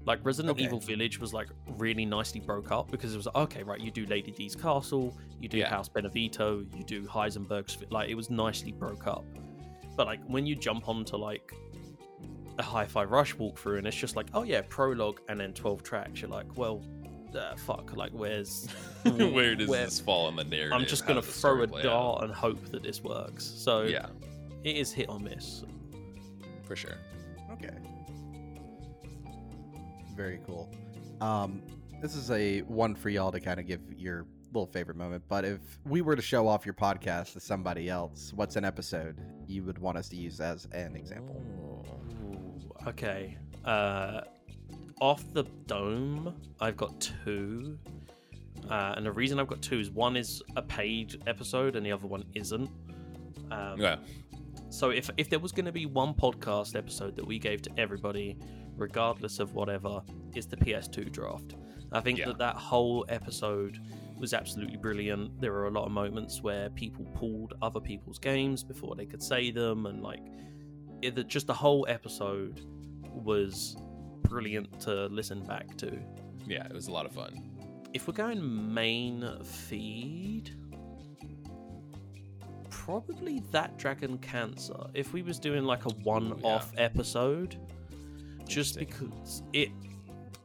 [0.07, 0.63] Like Resident Okay.
[0.63, 3.91] Evil Village was like really nicely broke up because it was like, okay, right, you
[3.91, 5.69] do Lady D's castle, you do Yeah.
[5.69, 7.77] House Beneviento, you do Heisenberg's.
[7.91, 9.25] Like it was nicely broke up.
[9.97, 11.53] But like when you jump onto like
[12.57, 16.21] a Hi-Fi Rush walkthrough and it's just like, oh yeah, prologue and then twelve tracks,
[16.21, 16.81] you're like, well,
[17.37, 18.67] uh, fuck, like where's
[19.03, 20.71] Where does where- this fall in the narrative?
[20.73, 23.43] I'm just gonna throw a play dart and hope that this works.
[23.43, 23.81] So?
[23.83, 24.05] Yeah,
[24.63, 25.65] it is hit or miss.
[26.63, 26.95] for sure.
[27.51, 27.75] Okay.
[30.17, 30.69] Very cool.
[31.21, 31.61] Um,
[32.01, 35.23] this is a one for y'all to kind of give your little favorite moment.
[35.27, 39.15] But if we were to show off your podcast to somebody else, what's an episode
[39.47, 41.41] you would want us to use as an example?
[42.25, 43.37] Ooh, okay.
[43.63, 44.21] Uh,
[44.99, 47.77] off the dome, I've got two.
[48.69, 51.91] Uh, and the reason I've got two is one is a paid episode and the
[51.91, 52.69] other one isn't.
[53.51, 53.97] Um, Yeah,
[54.69, 57.69] So if if there was going to be one podcast episode that we gave to
[57.77, 58.37] everybody,
[58.77, 60.01] regardless of whatever,
[60.35, 61.55] is the PS2 draft.
[61.91, 62.25] I think Yeah.
[62.27, 63.79] that that whole episode
[64.17, 65.39] was absolutely brilliant.
[65.39, 69.21] There were a lot of moments where people pulled other people's games before they could
[69.23, 70.21] say them, and like
[71.01, 72.61] it, the- just the whole episode
[73.13, 73.77] was
[74.23, 75.99] brilliant to listen back to.
[76.45, 77.51] yeah, it was a lot of fun.
[77.93, 80.51] If we're going main feed,
[82.69, 84.87] probably that Dragon Cancer.
[84.93, 87.57] If we was doing like a one-off episode,
[88.47, 89.69] just because it.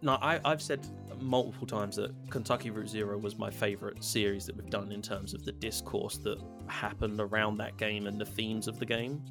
[0.02, 0.86] Now, I, I've said
[1.20, 5.32] multiple times that Kentucky Route Zero was my favorite series that we've done in terms
[5.32, 9.22] of the discourse that happened around that game and the themes of the game.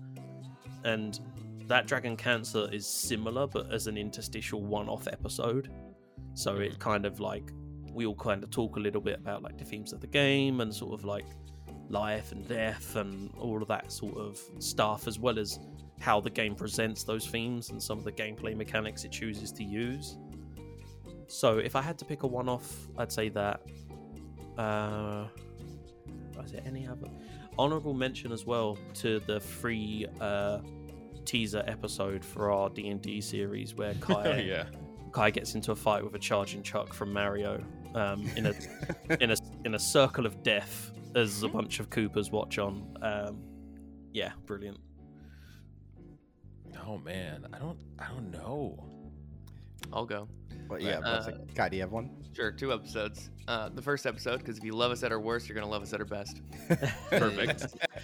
[0.85, 1.19] And
[1.67, 5.69] that Dragon Cancer is similar, but as an interstitial one-off episode.
[6.33, 6.79] So it mm-hmm.
[6.79, 7.51] kind of like
[7.93, 10.61] we all kind of talk a little bit about like the themes of the game
[10.61, 11.25] and sort of like
[11.89, 15.59] life and death and all of that sort of stuff, as well as
[16.01, 19.63] how the game presents those themes and some of the gameplay mechanics it chooses to
[19.63, 20.17] use.
[21.27, 23.61] So if I had to pick a one-off, I'd say that.
[24.57, 25.27] Uh,
[26.43, 27.07] is there any other
[27.57, 30.59] honorable mention as well to the free uh,
[31.25, 34.65] teaser episode for our D and D series where Kai yeah,
[35.11, 37.63] Kai gets into a fight with a charging Chuck from Mario
[37.95, 38.53] um, in a
[39.21, 39.35] in a
[39.65, 42.97] in a circle of death as a bunch of Koopas watch on.
[43.01, 43.43] Um,
[44.13, 44.79] yeah, brilliant.
[46.85, 48.83] Oh man, I don't, I don't know.
[49.93, 50.27] I'll go.
[50.69, 51.55] Well, yeah, Uh, what's it?
[51.55, 52.09] Kai, do you have one?
[52.33, 53.29] Sure, two episodes.
[53.47, 55.81] Uh, the first episode, because if you love us at our worst, you're gonna love
[55.81, 56.41] us at our best.
[57.09, 57.61] Perfect.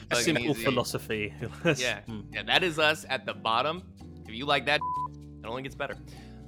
[0.10, 0.64] Fucking Simple easy.
[0.64, 1.34] philosophy.
[1.78, 2.02] Yeah.
[2.02, 2.22] Hmm.
[2.34, 3.84] Yeah, that is us at the bottom.
[4.28, 4.82] If you like that,
[5.44, 5.96] it only gets better.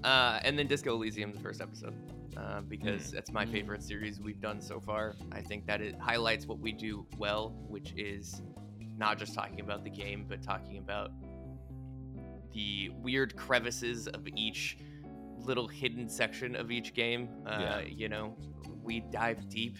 [0.04, 1.94] Uh, and then Disco Elysium, the first episode,
[2.38, 2.68] uh, Hmm.
[2.68, 5.16] because that's my favorite series we've done so far.
[5.32, 8.42] I think that it highlights what we do well, which is
[8.98, 11.12] not just talking about the game, but talking about
[12.54, 14.78] the weird crevices of each
[15.38, 17.30] little hidden section of each game.
[17.46, 17.80] Uh, Yeah.
[17.82, 18.36] You know,
[18.84, 19.78] we dive deep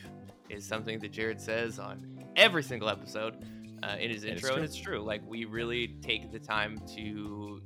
[0.50, 3.36] is something that Jared says on every single episode
[3.84, 5.00] uh, in his And it's intro, and it's true.
[5.02, 7.62] Like we really take the time to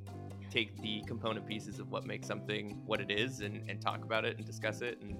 [0.51, 4.23] take the component pieces of what makes something what it is and, and talk about
[4.25, 5.01] it and discuss it.
[5.01, 5.15] And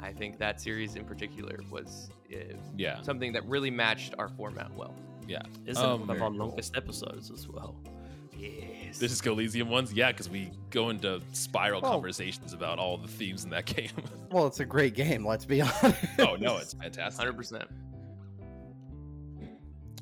[0.00, 3.00] I think that series in particular was uh, Yeah.
[3.02, 4.94] something that really matched our format well.
[5.26, 6.38] Yeah, it's Um, one of very our cool.
[6.38, 7.76] longest episodes as well.
[8.38, 8.98] Yes.
[8.98, 13.08] This is Elysium ones, yeah, because we go into spiral Well- conversations about all the
[13.08, 13.90] themes in that game.
[14.30, 15.26] Well, it's a great game.
[15.26, 15.96] Let's be honest.
[16.20, 17.18] oh no, it's fantastic.
[17.18, 17.64] Hundred percent.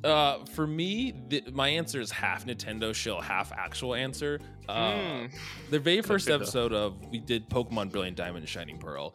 [0.05, 4.41] Uh, for me, the, my answer is half Nintendo shill, half actual answer.
[4.69, 5.27] Uh, Hmm.
[5.71, 9.15] The very first episode of we did Pokemon Brilliant Diamond and Shining Pearl.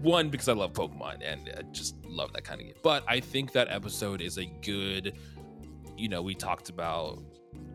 [0.00, 2.76] One because I love Pokemon and I just love that kind of game.
[2.84, 5.14] But I think that episode is a good.
[5.96, 7.18] You know, we talked about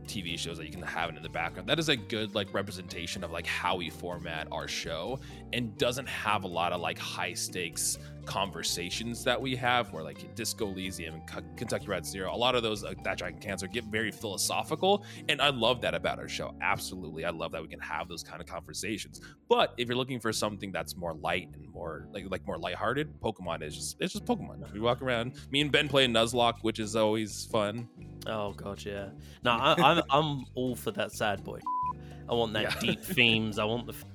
[0.03, 1.67] TV shows that you can have it in the background.
[1.67, 5.19] That is a good like representation of like how we format our show
[5.51, 10.33] and doesn't have a lot of like high stakes conversations that we have where like
[10.35, 13.83] Disco Elysium and Kentucky Route Zero, a lot of those uh, that Dragon Cancer get
[13.85, 16.53] very philosophical and I love that about our show.
[16.61, 17.25] Absolutely.
[17.25, 19.21] I love that we can have those kind of conversations.
[19.49, 23.19] But if you're looking for something that's more light and more like like more lighthearted,
[23.21, 24.71] Pokemon is just it's just Pokemon.
[24.73, 25.33] We walk around.
[25.51, 27.87] Me and Ben play Nuzlocke, which is always fun.
[28.27, 29.09] Oh god, yeah.
[29.43, 31.59] No, I, I'm I'm all for that sad boy.
[32.29, 32.79] I want that Yeah.
[32.79, 33.59] deep themes.
[33.59, 33.93] I want the.
[33.93, 34.05] F-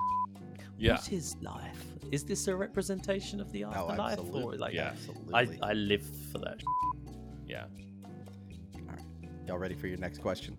[0.81, 0.93] Yeah.
[0.93, 1.87] What is life?
[2.13, 4.59] Is this a representation of the Oh, afterlife, or absolutely.
[4.59, 4.75] like?
[4.75, 4.89] Yeah.
[4.93, 5.35] absolutely.
[5.63, 6.03] I I live
[6.33, 6.63] for that.
[7.47, 7.67] Yeah.
[9.47, 10.57] Y'all ready for your next question?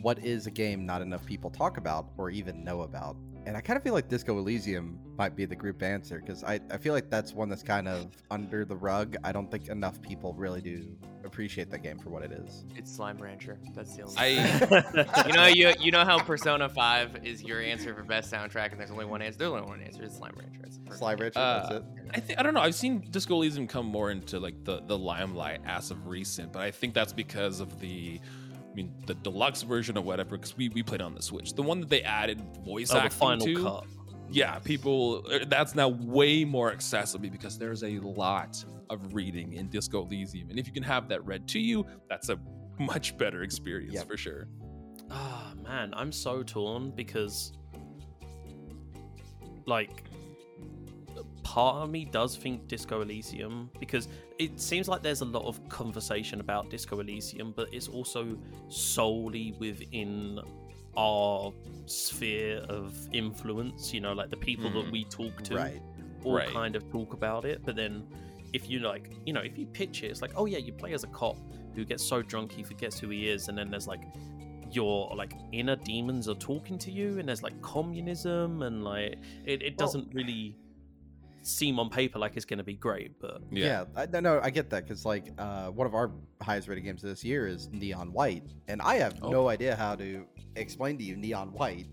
[0.00, 3.16] What is a game not enough people talk about or even know about?
[3.44, 6.60] And I kind of feel like Disco Elysium might be the group answer because I,
[6.70, 9.16] I feel like that's one that's kind of under the rug.
[9.24, 12.64] I don't think enough people really do appreciate that game for what it is.
[12.76, 13.58] It's Slime Rancher.
[13.74, 14.14] That's the only.
[14.16, 18.70] I you know you you know how Persona Five is your answer for best soundtrack,
[18.70, 19.38] and there's only one answer.
[19.38, 20.04] There's only one answer.
[20.04, 20.60] It's Slime Rancher.
[20.64, 20.98] It's.
[20.98, 21.84] Slime Rancher, Uh, that's it.
[22.14, 22.60] I think I don't know.
[22.60, 26.62] I've seen Disco Elysium come more into like the the limelight as of recent, but
[26.62, 28.20] I think that's because of the.
[28.72, 31.52] I mean, the deluxe version or whatever, because we, we played on the Switch.
[31.52, 33.84] The one that they added voice Oh, the acting final to, cut.
[34.30, 39.68] yeah, people, uh, that's now way more accessible because there's a lot of reading in
[39.68, 42.38] Disco Elysium, and if you can have that read to you, that's a
[42.78, 44.48] much better experience for sure.
[45.10, 47.52] Ah man, I'm so torn because,
[49.66, 50.04] like,
[51.52, 55.60] part of me does think Disco Elysium because it seems like there's a lot of
[55.68, 58.38] conversation about Disco Elysium, but it's also
[58.70, 60.40] solely within
[60.96, 61.52] our
[61.84, 63.92] sphere of influence.
[63.92, 64.92] You know, like the people that Mhm.
[64.92, 65.82] we talk to Right.
[66.24, 66.48] all Right.
[66.48, 67.60] kind of talk about it.
[67.66, 68.06] But then,
[68.54, 70.94] if you like, you know, if you pitch it, it's like, oh yeah, you play
[70.94, 71.36] as a cop
[71.74, 74.04] who gets so drunk he forgets who he is, and then there's like
[74.70, 79.60] your like inner demons are talking to you, and there's like communism, and like it,
[79.62, 80.56] it doesn't really
[81.42, 84.50] seem on paper like it's going to be great, but Yeah, I, no, no, I
[84.50, 88.12] get that because like uh, one of our highest rated games this year is Neon
[88.12, 89.30] White, and I have Oh.
[89.30, 90.24] no idea how to
[90.56, 91.86] explain to you Neon White,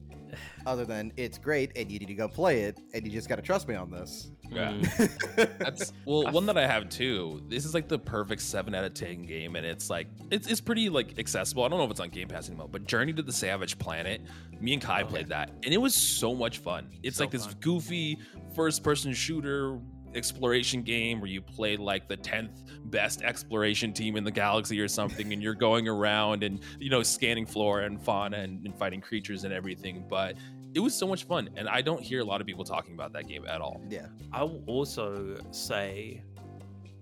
[0.65, 3.37] other than it's great and you need to go play it, and you just got
[3.37, 4.31] to trust me on this.
[4.51, 4.71] Yeah.
[4.71, 7.41] mm, That's well, one that I have too.
[7.47, 10.61] This is like the perfect seven out of ten game, and it's like it's, it's
[10.61, 11.63] pretty like accessible.
[11.63, 14.21] I don't know if it's on Game Pass anymore, but Journey to the Savage Planet.
[14.59, 16.89] Me and Kai Oh, played that, and it was so much fun.
[17.03, 17.55] It's So like this fun.
[17.61, 18.17] goofy
[18.55, 19.79] first-person shooter
[20.15, 22.49] exploration game where you play like the 10th
[22.85, 27.03] best exploration team in the galaxy or something and you're going around and you know
[27.03, 30.35] scanning flora and fauna and, and fighting creatures and everything but
[30.75, 33.11] it was so much fun and i don't hear a lot of people talking about
[33.13, 36.21] that game at all yeah, I will also say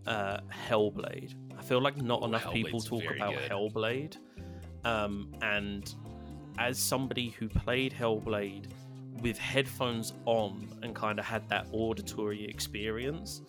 [0.05, 0.37] uh,
[0.69, 1.33] Hellblade.
[1.59, 3.51] I feel like not enough people talk about good.
[3.51, 4.15] Hellblade.
[4.85, 5.93] Um, and
[6.57, 8.67] as somebody who played Hellblade
[9.21, 13.41] with headphones on and kind of had that auditory experience,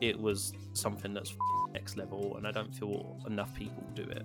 [0.00, 1.34] it was something that's
[1.72, 4.24] next level, and I don't feel enough people do it.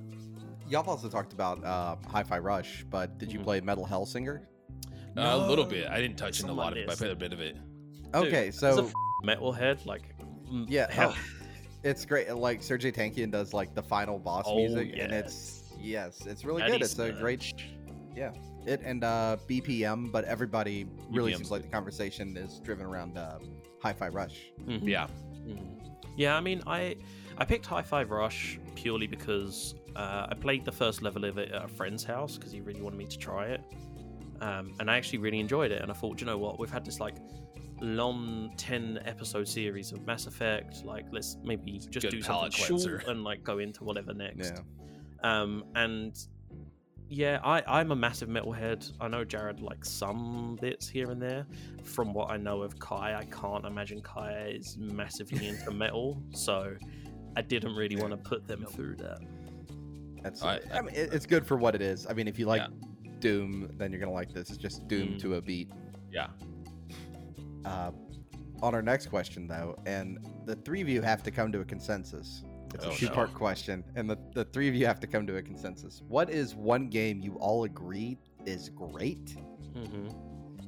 [0.70, 3.44] y'all also talked about uh, Hi-Fi Rush, but did you Mhm.
[3.44, 4.46] play Metal Hellsinger?
[5.20, 6.96] Uh, a little bit i didn't touch It's in a lot of it but i
[6.96, 7.58] played a bit of it
[8.16, 8.94] Okay, As so a f-
[9.24, 10.02] metalhead, like
[10.52, 11.22] mm, Yeah, hell, oh,
[11.84, 12.34] it's great.
[12.34, 16.64] Like Serj Tankian does like the final boss Oh, music, and it's yes, it's really
[16.64, 16.72] good.
[16.72, 17.54] Eddie It's a great
[18.16, 18.32] yeah.
[18.66, 21.70] it and uh, BPM, but everybody really BPM's seems like good.
[21.70, 23.38] the conversation is driven around uh,
[23.84, 24.50] Hi-Fi Rush.
[24.66, 24.88] Mhm.
[24.88, 25.06] yeah
[25.48, 25.60] Mm.
[26.18, 26.96] Yeah, I mean, I
[27.38, 31.64] I picked Hi-Fi Rush purely because uh, I played the first level of it at
[31.64, 33.62] a friend's house because he really wanted me to try it.
[34.42, 35.82] Um, and I actually really enjoyed it.
[35.82, 37.16] And I thought, you know what, we've had this like
[37.82, 40.84] long 10 episode series of Mass Effect.
[40.84, 43.04] Like, let's maybe just do something palate short cleanser.
[43.08, 44.54] and like go into whatever next.
[44.54, 45.42] Yeah.
[45.42, 46.18] Um, and
[47.08, 48.92] yeah, I, I'm a massive metalhead.
[49.02, 51.46] I know Jared likes some bits here and there.
[51.84, 56.76] From what I know of Kai, I can't imagine Kai is massively into metal, so
[57.36, 59.20] I didn't really want to put them through that.
[60.22, 60.44] That's.
[60.44, 62.06] I- I, mean, it's good for what it is.
[62.08, 62.89] I mean, if you like Yeah.
[63.20, 64.50] Doom, then you're gonna like this.
[64.50, 65.20] It's just Doom Mm.
[65.20, 65.70] to a beat.
[66.12, 66.28] Yeah.
[67.66, 67.92] Uh,
[68.62, 71.66] on our next question, though, and the three of you have to come to a
[71.66, 72.44] consensus.
[72.74, 75.38] It's Oh, a two-part question, and the, the three of you have to come to
[75.38, 76.04] a consensus.
[76.08, 79.36] What is one game you all agree is great,
[79.76, 80.08] Mm-hmm.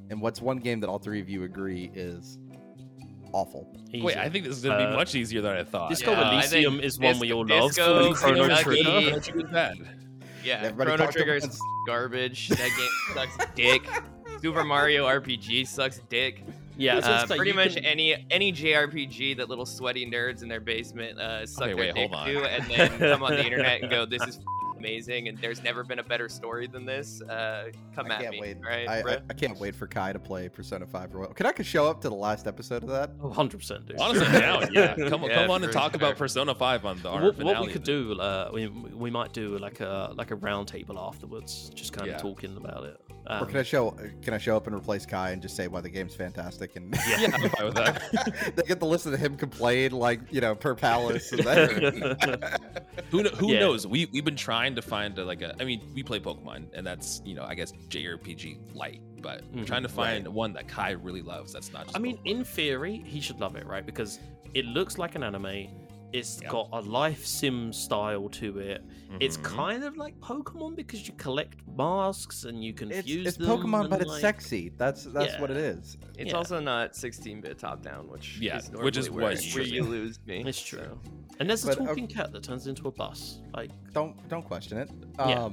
[0.10, 2.40] and what's one game that all three of you agree is
[3.34, 3.72] awful?
[3.94, 5.90] Wait, I think this is gonna be Uh, much easier than I thought.
[5.90, 7.70] Disco Yeah, Elysium is one we all love.
[7.70, 8.84] Disco, and Chrono Kentucky- Trigger.
[8.84, 9.78] Chrono Trigger's bad.
[10.44, 11.58] Yeah, Everybody Chrono talked Trigger's about-
[11.88, 12.50] garbage.
[12.50, 13.84] That game sucks dick.
[14.42, 16.44] Super Mario RPG sucks dick.
[16.78, 20.42] Yeah, so Uh, it's like pretty much can- any any JRPG that little sweaty nerds
[20.42, 23.32] in their basement uh, suck Okay, their wait, dick hold to, and then come on
[23.34, 24.40] the internet and go, "This is
[24.82, 27.22] amazing," and there's never been a better story than this.
[27.22, 28.58] Uh, come I at can't me, wait.
[28.66, 28.88] right?
[28.90, 29.18] I, I.
[29.30, 31.34] I can't wait for Kai to play Persona 5 Royal.
[31.34, 33.12] Can I could show up to the last episode of that?
[33.22, 34.00] Oh, 100% dude.
[34.00, 34.96] Honestly, now, yeah.
[35.10, 35.98] Come, Yeah, come on and talk sure.
[35.98, 37.56] about Persona 5 on the our what, finale.
[37.56, 41.70] what we could do, uh, we, we might do like a like a roundtable afterwards,
[41.74, 42.16] just kind Yeah.
[42.16, 43.00] of talking about it.
[43.30, 43.92] Or Um, can I show
[44.22, 46.94] can I show up and replace Kai and just say why the game's fantastic and
[47.08, 48.52] Yeah, I'm fine with that.
[48.56, 51.82] they get to listen to him complain like you know per palace and then
[53.12, 53.60] Who kn- who Yeah.
[53.62, 53.86] knows?
[53.88, 55.56] We we've been trying to find a, like a.
[55.60, 59.64] I mean, we play Pokemon, and that's you know I guess JRPG light, but we're
[59.64, 59.68] Mhm.
[59.68, 61.52] trying to find one that Kai really loves.
[61.54, 61.86] That's not.
[61.86, 62.22] Just I mean, Pokemon.
[62.40, 63.86] in theory, he should love it, right?
[63.86, 64.20] Because
[64.54, 65.68] it looks like an anime.
[66.14, 66.50] It's Yeah.
[66.50, 68.84] got a life sim style to it.
[69.20, 69.44] It's Mhm.
[69.44, 73.48] kind of like Pokemon because you collect masks and you can it's, fuse it's them.
[73.48, 75.64] Pokemon but and, it's like- sexy that's that's what it Yeah.
[75.80, 76.38] is It's yeah.
[76.38, 80.44] also not 16-bit top-down, which Yeah, is which is where, you where you lose me.
[80.46, 80.80] It's true.
[80.80, 81.00] so.
[81.40, 83.40] And there's a But, uh, talking cat that turns into a bus.
[83.54, 85.50] Like, don't don't question it Yeah.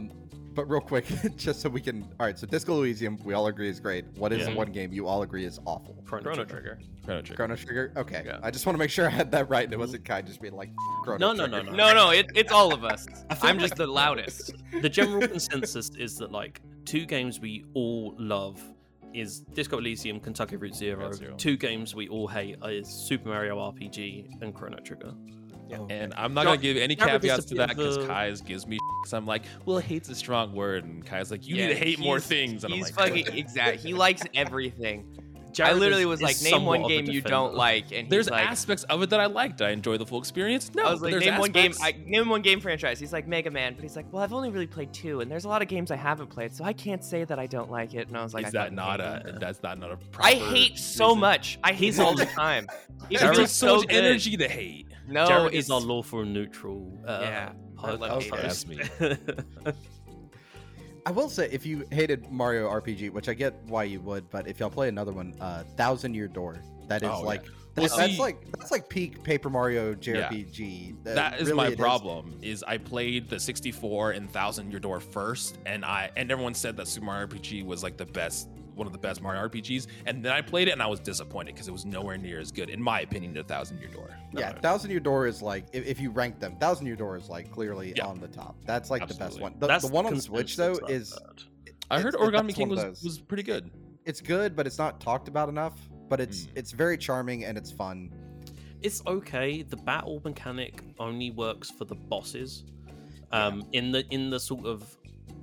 [0.59, 1.07] But real quick
[1.37, 4.33] just so we can all right so disco elysium we all agree is great what
[4.33, 4.51] is Yeah.
[4.51, 6.81] the one game you all agree is awful Chrono, Chrono Trigger.
[6.81, 7.05] Trigger.
[7.05, 7.37] Chrono Trigger.
[7.37, 8.41] chrono trigger okay Yeah.
[8.43, 9.83] i just want to make sure i had that right and it mm-hmm.
[9.83, 10.71] wasn't kai just being like
[11.05, 11.77] chrono No, no, no, Trigger.
[11.77, 11.93] no.
[11.93, 13.07] No, no, it, it's all of us.
[13.31, 14.53] I feel I'm just the loudest.
[14.83, 18.61] the general consensus is that like two games we all love
[19.15, 21.07] is Disco Elysium, Kentucky Route Zero.
[21.07, 21.35] Route Zero.
[21.37, 25.15] Two games we all hate is Super Mario RPG and Chrono Trigger.
[25.77, 29.13] Oh, and I'm not gonna give any caveats to that because Kai's gives me because
[29.13, 31.99] I'm like, well, hate's a strong word, and Kai's like, you Yeah, need to hate
[31.99, 33.79] more things, and I'm He's like, fucking exact.
[33.79, 35.07] He likes everything.
[35.53, 38.47] Jared I literally is- was like, name one game you don't like, and there's like,
[38.47, 39.61] aspects of it that I liked.
[39.63, 40.71] I enjoy the full experience.
[40.75, 41.73] No, I was like, there's name one game.
[41.83, 42.99] I, name one game franchise.
[43.01, 45.45] He's like Mega Man, but he's like, well, I've only really played two, and there's
[45.45, 47.95] a lot of games I haven't played, so I can't say that I don't like
[47.95, 48.09] it.
[48.09, 49.23] And I was like, is I that not a?
[49.27, 49.41] it.
[49.41, 49.99] That's not not a.
[50.21, 51.21] I hate so reason.
[51.21, 51.59] much.
[51.65, 52.67] I hate all all- the time.
[53.11, 54.05] It Jared feels has so much good.
[54.05, 54.87] energy to hate.
[55.09, 56.93] No, Jared it's is our lawful neutral.
[57.07, 58.67] Uh, Yeah, I pod- love host.
[61.09, 64.47] I will say, if you hated Mario RPG, which I get why you would, but
[64.47, 66.59] if y'all play another one, uh, Thousand Year Door,
[66.89, 67.25] that is Oh, yeah.
[67.27, 67.45] like
[67.79, 71.03] Well, that's see- like that's like peak Paper Mario JRPG.
[71.05, 72.39] That that is really my problem.
[72.43, 72.63] Is.
[72.63, 76.89] I played the 64 and Thousand Year Door first, and I and everyone said that
[76.89, 80.33] Super Mario RPG was like the best, one of the best Mario RPGs, and then
[80.33, 82.81] I played it and I was disappointed because it was nowhere near as good, in
[82.81, 84.11] my opinion, to Thousand Year Door.
[84.33, 87.29] Yeah, Thousand Year Door is like if, if you rank them, Thousand Year Door is
[87.29, 88.07] like clearly Yeah.
[88.07, 88.57] on the top.
[88.65, 89.55] That's like the best one.
[89.59, 91.45] The, That's the one on the Switch though is on that.
[91.91, 93.71] I heard It's- it- Origami King was was pretty good.
[94.05, 95.75] it's good, but it's not talked about enough.
[96.09, 96.51] But it's Mm.
[96.57, 98.11] it's very charming and it's fun.
[98.81, 99.63] It's okay.
[99.63, 102.65] The battle mechanic only works for the bosses.
[103.31, 104.97] Um, in the in the sort of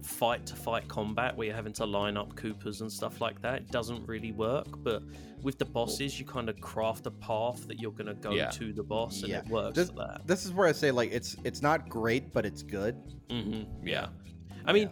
[0.06, 3.62] fight to fight combat where you're having to line up Koopas and stuff like that,
[3.62, 4.68] it doesn't really work.
[4.84, 5.04] But
[5.42, 8.50] with the bosses, you kind of craft a path that you're gonna go Yeah.
[8.52, 9.40] to the boss, and Yeah.
[9.40, 10.22] it works This- for that.
[10.26, 12.96] This is where I say like it's it's not great, but it's good.
[13.30, 14.08] hmm Yeah.
[14.66, 14.90] I mean,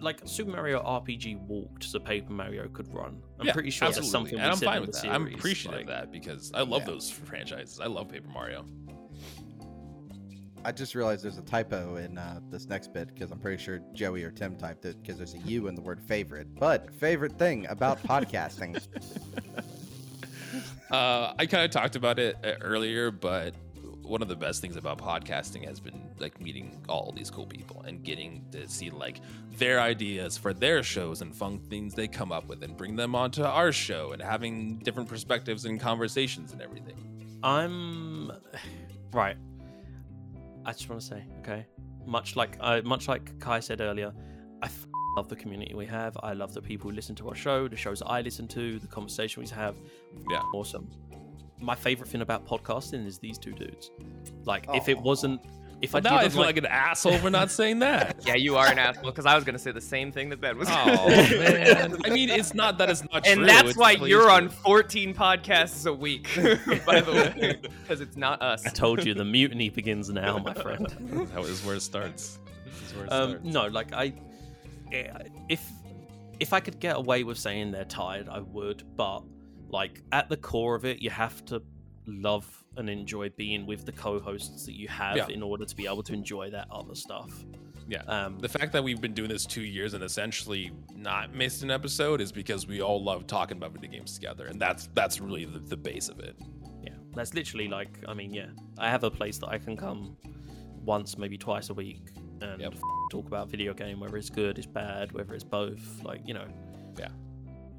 [0.00, 3.20] like Super Mario RPG walked so Paper Mario could run.
[3.38, 4.30] I'm Yeah, pretty sure that's absolutely.
[4.30, 5.12] something and I'm said fine in with the that.
[5.14, 6.86] I'm series, appreciative like- of that because I love Yeah.
[6.86, 7.80] those franchises.
[7.80, 8.64] I love Paper Mario.
[10.64, 13.80] I just realized there's a typo in uh, this next bit because I'm pretty sure
[13.92, 16.48] Joey or Tim typed it because there's a U in the word favorite.
[16.58, 18.80] But favorite thing about podcasting.
[20.90, 23.54] Uh, I kind of talked about it uh, earlier, but
[24.02, 27.82] one of the best things about podcasting has been like meeting all these cool people
[27.82, 29.20] and getting to see like
[29.52, 33.14] their ideas for their shows and fun things they come up with and bring them
[33.14, 37.38] onto our show and having different perspectives and conversations and everything.
[37.44, 38.32] I'm
[39.12, 39.36] right.
[40.64, 41.66] I just want to say, okay,
[42.06, 44.12] much like uh, much like Kai said earlier,
[44.62, 46.16] I f- love the community we have.
[46.22, 48.86] I love the people who listen to our show, the shows I listen to, the
[48.86, 49.76] conversation we have.
[50.30, 50.42] Yeah.
[50.54, 50.90] Awesome.
[51.60, 53.90] My favorite thing about podcasting is these two dudes.
[54.44, 55.40] Like, if it wasn't,
[55.80, 58.16] if But I now I feel like, like an asshole for not saying that.
[58.26, 60.58] Yeah, you are an asshole because I was gonna say the same thing that Ben
[60.58, 60.68] was.
[60.70, 61.96] Oh man!
[62.04, 63.32] I mean, it's not that it's not and true.
[63.32, 64.30] And that's it's why you're true.
[64.30, 66.28] on 14 podcasts a week,
[66.86, 68.66] by the way, because it's not us.
[68.66, 70.86] I told you the mutiny begins now, my friend.
[71.32, 72.38] That is where it starts.
[72.66, 73.44] This where it Um, starts.
[73.46, 74.12] no, like I,
[75.48, 75.66] if
[76.38, 78.84] if I could get away with saying they're tired, I would.
[78.96, 79.22] But
[79.68, 81.62] like at the core of it, you have to
[82.10, 85.28] love and enjoy being with the co-hosts that you have Yeah.
[85.28, 87.44] in order to be able to enjoy that other stuff.
[87.88, 88.02] Yeah.
[88.02, 91.70] Um, The fact that we've been doing this two years and essentially not missed an
[91.72, 95.44] episode is because we all love talking about video games together, and that's that's really
[95.44, 96.36] the, the base of it.
[96.84, 100.16] yeah, that's literally like I mean, yeah, I have a place that I can come
[100.84, 102.02] once, maybe twice a week,
[102.40, 102.74] and Yep.
[102.74, 102.80] f-
[103.10, 106.46] talk about video game, whether it's good, it's bad, whether it's both, like you know.
[106.96, 107.08] Yeah.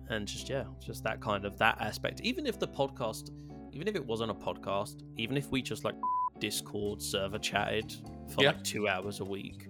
[0.10, 2.20] And just yeah, just that kind of that aspect.
[2.22, 3.32] Even if the podcast,
[3.72, 5.96] even if it wasn't a podcast, even if we just like
[6.40, 7.94] Discord server chatted
[8.34, 8.50] for Yeah.
[8.52, 9.68] like two hours a week,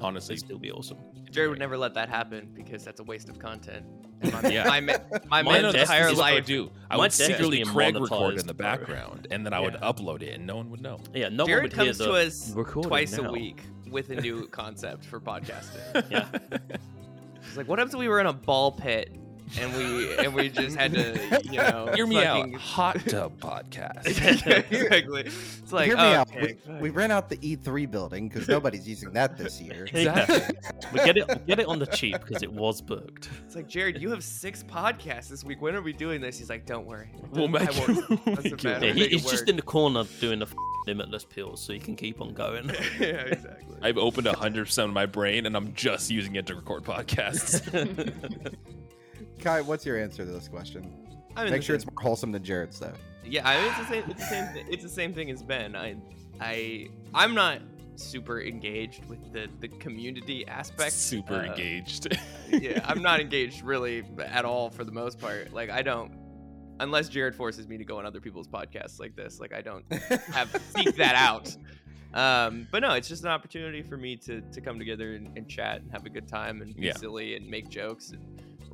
[0.00, 0.96] Honestly, it'd still be awesome.
[1.30, 3.84] Jerry would never let that happen because that's a waste of content.
[4.22, 4.64] And my, Yeah.
[4.66, 4.94] my, ma-
[5.28, 6.34] my My man's entire is This is what I life.
[6.34, 6.70] would do.
[6.90, 10.46] I would secretly Craig record in the background, and then I would upload it, and
[10.46, 10.98] no one would know.
[11.14, 12.52] Yeah, no one Jared would hear comes the to us
[12.86, 13.28] twice now.
[13.28, 16.04] a week with a new concept for podcasting.
[16.10, 16.28] Yeah.
[17.46, 19.14] It's like, what happens if we were in a ball pit
[19.58, 22.38] and we and we just had to, you know, Hear me out.
[22.38, 24.06] fucking- Hot tub podcast.
[24.70, 25.22] exactly.
[25.26, 26.28] It's like, Hear me out.
[26.34, 29.86] We, we ran out the E3 building because nobody's using that this year.
[29.94, 30.56] Exactly.
[30.92, 33.30] we get it, we get it on the cheap because it was booked.
[33.46, 35.62] It's like, Jared, you have six podcasts this week.
[35.62, 36.38] When are we doing this?
[36.38, 37.10] He's like, don't worry.
[37.30, 38.10] We'll make I won't.
[38.10, 38.24] it.
[38.36, 38.64] Doesn't.
[38.64, 40.54] Yeah, We'll he, make it he's just in the corner doing the f-
[40.86, 42.68] limitless pills, so he can keep on going.
[42.98, 43.76] yeah, exactly.
[43.82, 47.60] I've opened 100% of my brain, and I'm just using it to record podcasts.
[49.44, 50.90] Kai, what's your answer to this question?
[51.36, 52.94] I'm in Make sure it's more wholesome than Jared's, though.
[53.22, 54.04] Yeah, I mean, it's the same.
[54.10, 54.54] It's the same.
[54.54, 55.76] Th- it's the same thing as Ben.
[55.76, 55.96] I,
[56.40, 57.60] I, I'm not
[57.96, 60.92] super engaged with the the community aspect.
[60.92, 62.16] Super Uh, engaged.
[62.50, 65.52] yeah, I'm not engaged really at all for the most part.
[65.52, 66.12] Like, I don't,
[66.80, 69.40] unless Jared forces me to go on other people's podcasts like this.
[69.40, 69.84] Like, I don't
[70.32, 71.54] have seek that out.
[72.14, 75.46] Um, but no, it's just an opportunity for me to to come together and, and
[75.48, 76.94] chat and have a good time and be Yeah.
[76.96, 78.22] silly and make jokes and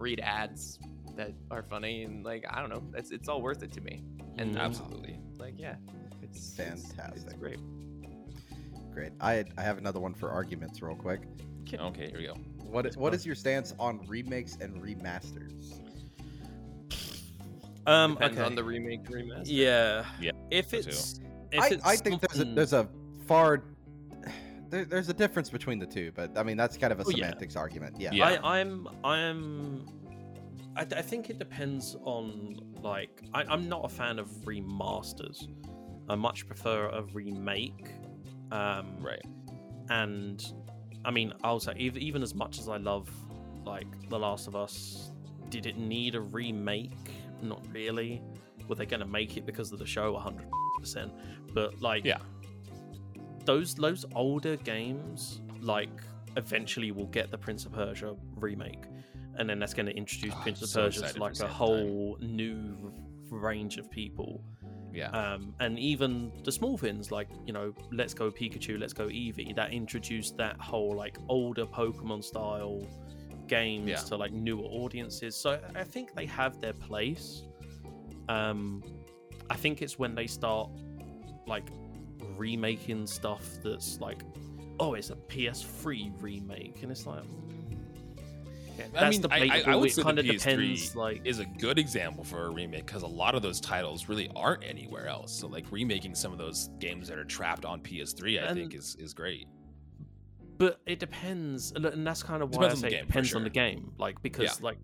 [0.01, 0.79] read ads
[1.17, 2.83] that are funny and like I don't know.
[2.97, 4.03] It's it's all worth it to me.
[4.39, 4.61] And Mm.
[4.61, 5.19] Absolutely.
[5.39, 5.77] like yeah,
[6.23, 7.39] it's it's- It's, Fantastic.
[7.39, 7.59] great.
[8.93, 9.13] Great.
[9.21, 11.21] I I have another one for arguments, real quick.
[11.63, 12.35] Okay, okay here we go.
[12.65, 15.81] What is, what is your stance on remakes and remasters?
[17.87, 18.47] um, Depends okay.
[18.47, 19.43] on the remake remaster.
[19.47, 21.21] yeah, Yeah, If it's,
[21.51, 22.89] if I, it's I think there's a there's a
[23.27, 23.65] far
[24.71, 27.11] there, there's a difference between the two, but I mean that's kind of a Oh,
[27.11, 27.17] yeah.
[27.27, 27.97] semantics argument.
[28.01, 28.11] Yeah.
[28.13, 28.25] Yeah.
[28.43, 29.87] I, I'm I'm
[30.77, 35.49] I, I think it depends on like I, I'm not a fan of remasters.
[36.09, 37.89] I much prefer a remake.
[38.53, 39.25] Um, Right.
[39.91, 40.43] and
[41.05, 43.09] I mean, I'll say even, even as much as I love
[43.65, 45.13] like The Last of Us,
[45.51, 46.93] did it need a remake?
[47.43, 48.23] Not really.
[48.69, 50.13] Were they going to make it because of the show?
[50.13, 50.47] 100.
[50.79, 51.13] percent
[51.55, 52.19] But like, Yeah.
[53.51, 55.91] Those those older games, like
[56.37, 58.85] eventually will get the Prince of Persia remake,
[59.37, 62.17] and then that's going to introduce Oh, Prince of so Persia to like a whole
[62.21, 62.93] new
[63.31, 64.33] range of people
[64.93, 65.11] Yeah.
[65.23, 69.55] um, and even the small things like you know let's go pikachu let's go eevee
[69.61, 72.77] that introduced that whole like older pokemon style
[73.47, 73.97] games Yeah.
[74.11, 75.49] to like newer audiences so
[75.83, 77.27] i think they have their place
[78.29, 78.83] um
[79.55, 80.69] i think it's when they start
[81.55, 81.69] like
[82.41, 84.23] remaking stuff that's like
[84.81, 87.23] oh it's a ps3 remake and it's like
[88.79, 89.73] I that's mean, I, I, debatable.
[89.73, 92.87] I would say the kinda PS3 depends, like- is a good example for a remake
[92.87, 95.33] because a lot of those titles really aren't anywhere else.
[95.39, 98.75] So like remaking some of those games that are trapped on PS3, I And- think
[98.75, 99.49] is is great.
[100.57, 103.51] but it depends and that's kind of why Depends i say it depends on the
[103.51, 104.79] game like because like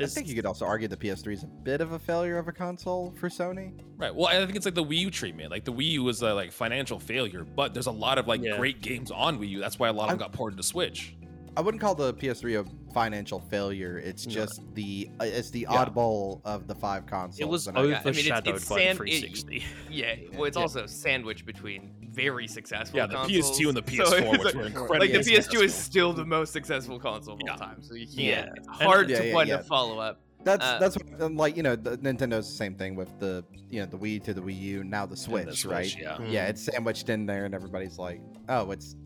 [0.00, 2.48] I think you could also argue the PS3 is a bit of a failure of
[2.48, 3.72] a console for Sony.
[3.96, 4.14] Right.
[4.14, 5.50] Well, I think it's like the Wii U treatment.
[5.50, 8.42] Like the Wii U was a like financial failure, but there's a lot of like
[8.42, 8.56] Yeah.
[8.58, 9.60] great games on Wii U.
[9.60, 11.16] That's why a lot of them I'm- got ported to Switch.
[11.56, 12.64] I wouldn't call the PS3 a
[13.00, 13.98] financial failure.
[13.98, 14.32] It's No.
[14.32, 15.84] just the uh, it's the Yeah.
[15.84, 17.38] oddball of the five consoles.
[17.40, 20.14] it was and I- I mean, it's- overshadowed it's by sand- the it- 360 Yeah,
[20.32, 20.62] well, it's Yeah.
[20.62, 23.50] also sandwiched between very successful Yeah, the consoles.
[23.58, 25.62] PS2 and the PS4, it's which like- were like, incredibly like the PS2 successful.
[25.62, 27.56] is still the most successful console of all Yeah.
[27.56, 28.16] time, so you can't.
[28.18, 28.52] Yeah.
[28.56, 29.56] It's hard Yeah, to yeah, one yeah.
[29.58, 30.22] to follow up.
[30.42, 33.80] That's Uh, that's what, like you know the Nintendo's the same thing with the you
[33.80, 35.96] know the Wii to the Wii U now the Switch, Switch, right?
[36.00, 36.16] yeah.
[36.26, 36.50] Yeah, Mm.
[36.50, 38.96] it's sandwiched in there, and everybody's like, oh, it's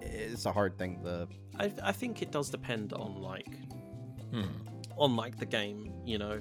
[0.00, 1.28] it's a hard thing to.
[1.58, 3.58] I, I think it does depend on like
[4.30, 4.42] Hmm.
[4.96, 6.40] on like the game, you know.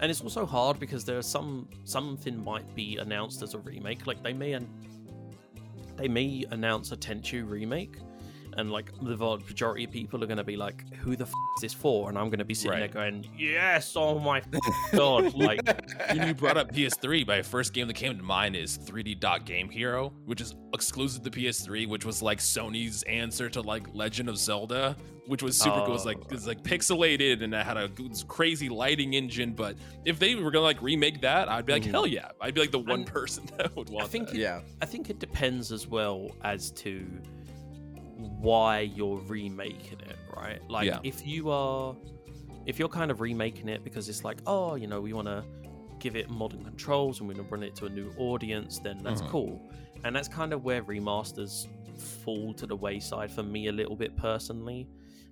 [0.00, 4.06] And it's also hard because there are some something might be announced as a remake.
[4.06, 4.68] Like they may an-
[5.96, 7.96] they may announce a Tenchu remake,
[8.58, 11.30] and like the vast majority of people are going to be like, "Who the f-
[11.56, 12.92] is this for?" And I'm going to be sitting Right.
[12.92, 14.40] there going, "Yes, oh my
[14.92, 15.60] god!" Like,
[16.14, 19.46] when you brought up PS3, my first game that came to mind is 3D Dot
[19.46, 24.28] Game Hero, which is exclusive to PS3, which was like Sony's answer to like Legend
[24.28, 25.86] of Zelda, which was super cool.
[25.86, 27.88] It was like it's like pixelated and it had a
[28.26, 29.52] crazy lighting engine.
[29.52, 31.90] But if they were gonna like remake that, I'd be like, Mhm.
[31.92, 32.30] hell yeah!
[32.40, 34.04] I'd be like the one And person that would want.
[34.04, 34.36] I think that.
[34.36, 34.60] it- Yeah.
[34.82, 37.06] I think it depends as well as to
[38.18, 40.60] why you're remaking it, right?
[40.68, 40.98] Like Yeah.
[41.02, 41.96] if you are
[42.66, 45.42] if you're kind of remaking it because it's like, oh, you know, we want to
[46.00, 48.98] give it modern controls and we want to bring it to a new audience, then
[49.02, 49.28] that's Mhm.
[49.28, 49.70] cool.
[50.04, 51.66] And that's kind of where remasters
[51.96, 54.86] fall to the wayside for me a little bit personally.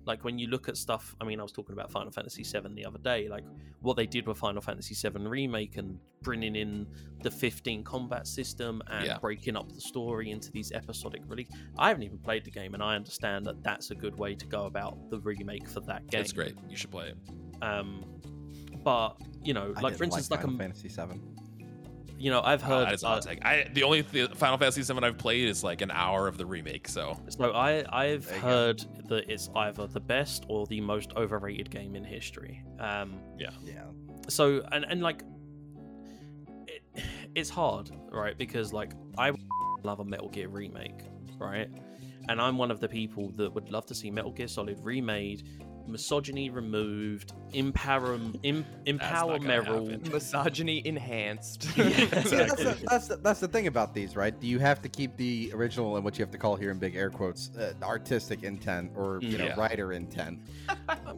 [0.07, 2.73] Like when you look at stuff, I mean, I was talking about Final Fantasy VII
[2.73, 3.27] the other day.
[3.29, 3.43] Like
[3.81, 6.87] what they did with Final Fantasy VII remake and bringing in
[7.21, 9.17] the 15 combat system and Yeah.
[9.19, 11.49] breaking up the story into these episodic release.
[11.77, 14.45] I haven't even played the game, and I understand that that's a good way to
[14.47, 16.21] go about the remake for that game.
[16.21, 16.55] It's great.
[16.69, 17.63] You should play it.
[17.63, 18.03] Um,
[18.83, 21.36] but you know, I like for instance, like, Final a, Fantasy Seven.
[22.17, 22.87] You know, I've Uh, heard.
[22.87, 23.45] that is a uh, hot take.
[23.45, 26.45] I the only th- Final Fantasy VII I've played is like an hour of the
[26.45, 26.87] remake.
[26.87, 28.47] So So I I've There you go.
[28.47, 32.63] heard that it's either the best or the most overrated game in history.
[32.79, 33.51] Um, Yeah.
[34.27, 35.23] so and and like
[36.67, 36.83] it,
[37.35, 38.37] it's hard, right?
[38.37, 39.31] Because like I
[39.83, 41.01] love a Metal Gear remake,
[41.39, 41.69] right?
[42.29, 45.43] And I'm one of the people that would love to see Metal Gear Solid remade,
[45.87, 50.11] misogyny removed, empower em, empower not Meryl.
[50.11, 51.63] Misogyny enhanced.
[51.73, 54.37] See, that's, the, that's, the, that's the thing about these, right?
[54.39, 56.77] Do you have to keep the original and what you have to call here in
[56.79, 59.59] big air quotes uh, artistic intent or you know Yeah.
[59.59, 60.39] writer intent?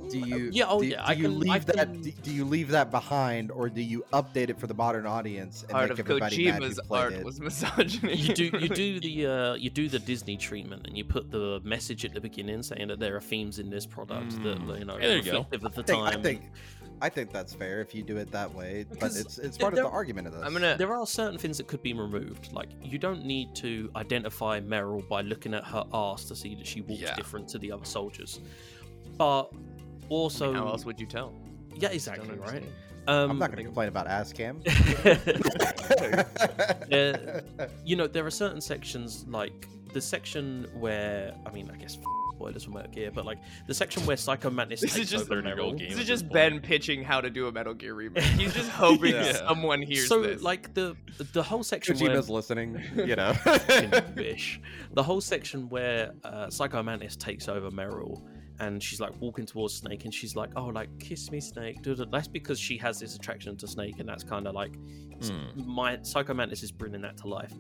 [0.10, 2.12] Do you Yeah, oh do, yeah, do I you can- leave I that can- do,
[2.12, 5.72] do you leave that behind or do you update it for the modern audience and
[5.72, 7.26] Part make of everybody mad who Kojima's played art it?
[7.26, 8.16] was misogyny.
[8.16, 11.60] you do you do the uh, you do the Disney treatment and you put the
[11.64, 14.80] message at the beginning saying that there are themes in this product that Mm.
[14.80, 15.32] you know Yeah, there you go.
[15.52, 16.24] reflective of the I think, I time.
[16.24, 16.42] think
[17.02, 19.64] I think that's fair if you do it that way, but Because it's it's there-
[19.70, 20.42] part of the argument of this.
[20.44, 20.76] I'm gonna.
[20.78, 22.52] there are certain things that could be removed.
[22.52, 26.68] Like you don't need to identify Meryl by looking at her ass to see that
[26.68, 27.16] she walks Yeah.
[27.16, 28.42] different to the other soldiers.
[29.18, 29.52] But
[30.10, 31.34] also, How else would you tell?
[31.76, 32.64] yeah, exactly right.
[33.08, 34.62] Um, I'm not going to complain about ass cam.
[36.92, 37.42] Uh,
[37.86, 42.04] you know, there are certain sections like the section where I mean, I guess f-
[42.36, 45.32] spoilers from Metal Gear, but like the section where Psycho Mantis This takes is just
[45.32, 45.80] over the real Meryl.
[45.80, 46.34] This is this just point.
[46.34, 48.24] Ben pitching how to do a Metal Gear remake.
[48.38, 49.34] He's just hoping Yeah.
[49.48, 50.42] someone hears so this.
[50.42, 50.96] like the
[51.34, 53.34] the whole section where listening, you know.
[53.34, 54.60] fucking wish.
[54.94, 58.22] The whole section where uh, Psycho Mantis takes over Meryl
[58.60, 61.82] and she's like walking towards Snake and she's like, oh, like, kiss me, Snake.
[61.82, 64.78] duh, duh." That's because she has this attraction to Snake and that's kind of like
[65.22, 65.66] s- Hmm.
[65.66, 67.54] my Psycho Mantis is bringing that to life.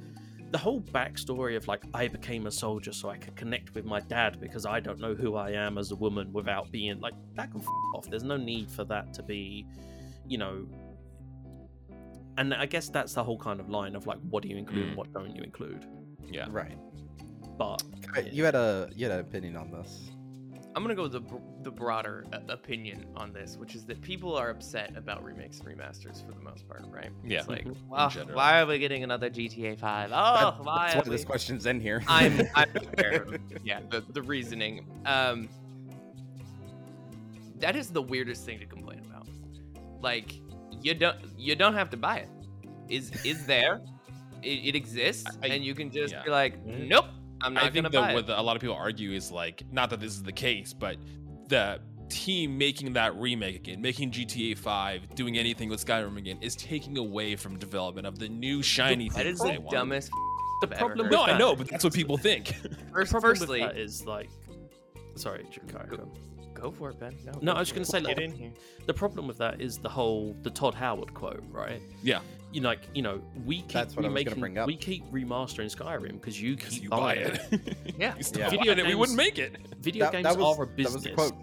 [0.51, 3.99] The whole backstory of like, I became a soldier so I could connect with my
[3.99, 7.51] dad because I don't know who I am as a woman without being like, that
[7.51, 8.09] can f- off.
[8.09, 9.67] There's no need for that to be,
[10.27, 10.65] you know.
[12.37, 14.83] And I guess that's the whole kind of line of like, what do you include
[14.87, 14.97] and Mm.
[14.97, 15.85] what don't you include?
[16.31, 16.47] yeah.
[16.49, 16.77] right.
[17.57, 17.83] But
[18.31, 20.09] You had a you had an opinion on this.
[20.75, 21.21] I'm gonna go with the,
[21.63, 25.67] the broader uh, opinion on this, which is that people are upset about remakes and
[25.67, 27.09] remasters for the most part, right?
[27.25, 27.39] Yeah.
[27.39, 27.75] It's like, Mhm.
[27.87, 30.11] well, why are we getting another GTA 5?
[30.11, 32.03] Oh, That- why that's are why this we- question's in here.
[32.07, 33.25] I'm, I'm aware
[33.63, 34.85] yeah, the, the reasoning.
[35.05, 35.49] Um,
[37.57, 39.27] that is the weirdest thing to complain about.
[40.01, 40.33] Like,
[40.81, 42.29] you don't you don't have to buy it.
[42.87, 43.81] Is is there?
[44.41, 46.23] It, it exists, I- and you can just yeah.
[46.23, 46.87] be like, Mhm.
[46.87, 47.05] nope,
[47.41, 48.13] I'm not I think that it.
[48.13, 50.97] what a lot of people argue is like not that this is the case, but
[51.47, 51.79] the
[52.09, 56.97] team making that remake again, making GTA 5, doing anything with Skyrim again, is taking
[56.97, 59.69] away from development of the new shiny that things is the want.
[59.69, 60.09] dumbest.
[60.61, 61.11] The I've ever problem heard.
[61.11, 62.47] with No, I know, but that's what people think.
[62.93, 64.29] First, problem firstly, with that is like,
[65.15, 66.11] sorry, Kai, go.
[66.53, 67.15] go for it, Ben.
[67.25, 68.51] No, No, I was for gonna say, like, get in here.
[68.85, 71.81] the problem with that is the whole the Todd Howard quote, right?
[72.03, 72.19] Yeah.
[72.51, 74.67] You know, like you know, we keep That's what I was gonna bring up.
[74.67, 77.19] we keep remastering Skyrim because you keep you buy buying
[77.51, 77.77] it.
[77.99, 78.15] Yeah.
[78.17, 78.45] you still Yeah.
[78.49, 79.57] buy Video it, we games- wouldn't make it.
[79.81, 80.93] Video That- games that was- are a That business.
[80.95, 81.33] was the quote.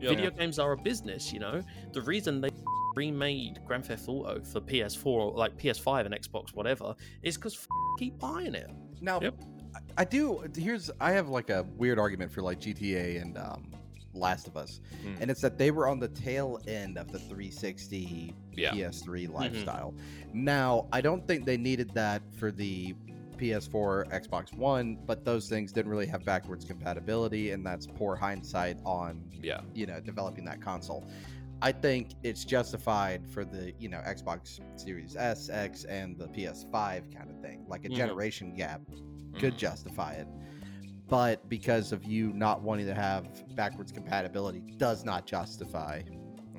[0.00, 0.08] Yeah.
[0.10, 1.32] Video games are a business.
[1.32, 1.62] You know,
[1.92, 2.50] the reason they
[2.96, 7.66] remade Grand Theft Auto for PS4, or like PS5 and Xbox, whatever, is because
[7.98, 8.70] keep buying it.
[9.00, 9.34] Now, Yep.
[9.40, 10.44] I- I do.
[10.56, 13.70] Here's I have like a weird argument for like GTA and um,
[14.18, 15.20] Last of Us, Mm.
[15.20, 18.72] and it's that they were on the tail end of the 360 Yeah.
[18.72, 19.94] PS3 lifestyle.
[20.32, 22.94] Now, I don't think they needed that for the
[23.36, 28.78] PS4, Xbox One, but those things didn't really have backwards compatibility, and that's poor hindsight
[28.84, 29.60] on Yeah.
[29.74, 31.06] you know developing that console.
[31.62, 37.10] I think it's justified for the you know Xbox Series S, X, and the PS5
[37.10, 37.96] kind of thing, like a Mhm.
[37.96, 38.80] generation gap
[39.38, 39.58] could Mhm.
[39.58, 40.26] justify it.
[41.08, 43.26] But because of you not wanting to have
[43.56, 46.02] backwards compatibility, does not justify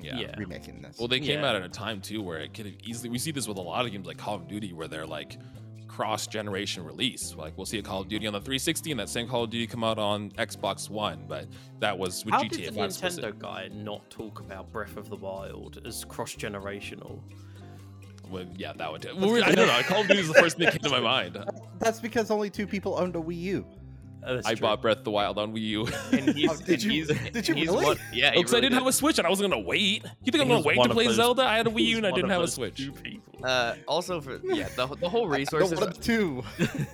[0.02, 0.18] Yeah.
[0.18, 0.34] Yeah.
[0.38, 0.98] remaking this.
[0.98, 1.50] Well, they came Yeah.
[1.50, 3.10] out at a time too where it could have easily.
[3.10, 5.38] We see this with a lot of games like Call of Duty, where they're like
[5.86, 7.34] cross-generation release.
[7.36, 9.50] Like we'll see a Call of Duty on the 360, and that same Call of
[9.50, 11.24] Duty come out on Xbox One.
[11.28, 11.46] But
[11.80, 13.38] that was with How GTA did the 5 Nintendo specific.
[13.38, 17.20] guy not talk about Breath of the Wild as cross generational?
[18.30, 19.04] Well, yeah, that would.
[19.20, 19.82] Well, I don't know.
[19.82, 21.36] Call of Duty is the first thing that came to my mind.
[21.80, 23.66] That's because only two people owned a Wii U.
[24.24, 25.86] I bought Breath of the Wild on Wii U.
[26.12, 27.84] And he's, Oh, did and you- he's, did you he's really?
[27.84, 28.78] One, yeah, he Because I didn't did.
[28.78, 30.04] have a Switch and I wasn't gonna wait.
[30.24, 31.42] You think I'm gonna wait to play those- Zelda?
[31.42, 32.90] I had a Wii He's U and I didn't have a Switch.
[33.42, 36.42] Uh, also, for yeah, the, the whole resources one of two.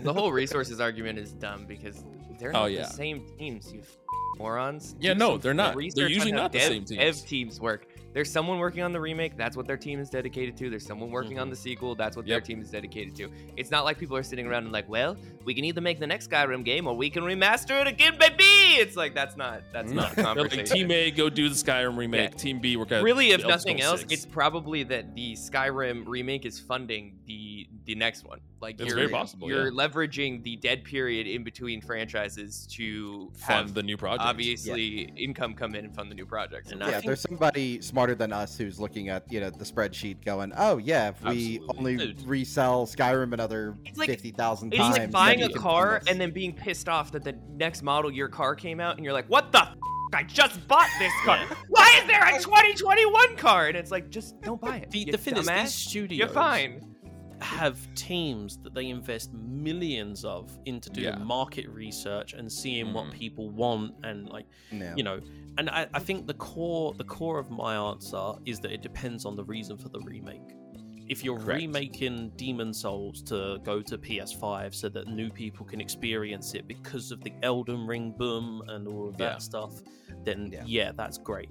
[0.00, 2.04] the whole resources argument is dumb because
[2.38, 2.82] they're Oh, not yeah.
[2.82, 3.72] the same teams.
[3.72, 3.96] You f-
[4.38, 4.94] morons.
[5.00, 5.76] Yeah, Do no, they're not.
[5.94, 6.98] They're usually not the dev, same teams.
[7.20, 7.86] Dev teams work.
[8.16, 9.36] There's someone working on the remake.
[9.36, 10.70] That's what their team is dedicated to.
[10.70, 11.50] There's someone working on Mhm.
[11.50, 11.94] the sequel.
[11.94, 12.30] That's what Mm-hmm.
[12.30, 12.42] Yep.
[12.44, 13.30] their team is dedicated to.
[13.58, 16.06] It's not like people are sitting around and like, well, we can either make the
[16.06, 18.42] next Skyrim game or we can remaster it again, baby.
[18.80, 20.58] It's like that's not that's not a conversation.
[20.64, 22.30] like Team A, go do the Skyrim remake.
[22.30, 22.36] Yeah.
[22.38, 24.10] Team B, work at really, if nothing else, 6.
[24.14, 28.40] it's probably that the Skyrim remake is funding the the next one.
[28.60, 29.86] Like It's you're, very possible, You're yeah.
[29.86, 34.22] leveraging the dead period in between franchises to fund the new project.
[34.22, 36.72] obviously income come in and fund the new projects.
[36.72, 40.24] And yeah, think- there's somebody smarter than us who's looking at you know the spreadsheet,
[40.24, 41.76] going, "Oh yeah, if we Absolutely.
[41.78, 42.22] only Dude.
[42.26, 46.30] resell Skyrim another It's like- fifty thousand It's times." like buying a car and then
[46.30, 49.52] being pissed off that the next model your car came out and you're like, what
[49.52, 49.74] the f-
[50.14, 51.44] I just bought this car.
[51.68, 53.66] Why is there a 2021 car?
[53.66, 54.90] And it's like, just don't buy it.
[54.90, 55.62] The, you the thing is, dumbass.
[55.64, 56.95] these studios You're fine.
[57.40, 61.18] Have teams that they invest millions of into doing Yeah.
[61.18, 63.12] market research and seeing what Mhm.
[63.12, 64.94] people want and like Yeah.
[64.96, 65.20] you know
[65.58, 69.24] and I, I think the core the core of my answer is that it depends
[69.26, 70.40] on the reason for the remake
[71.08, 71.60] if you're Correct.
[71.60, 77.10] remaking demon's souls to go to ps5 so that new people can experience it because
[77.12, 79.38] of the elden ring boom and all of that Yeah.
[79.38, 79.82] stuff
[80.24, 80.64] then Yeah.
[80.66, 80.92] yeah.
[80.92, 81.50] that's great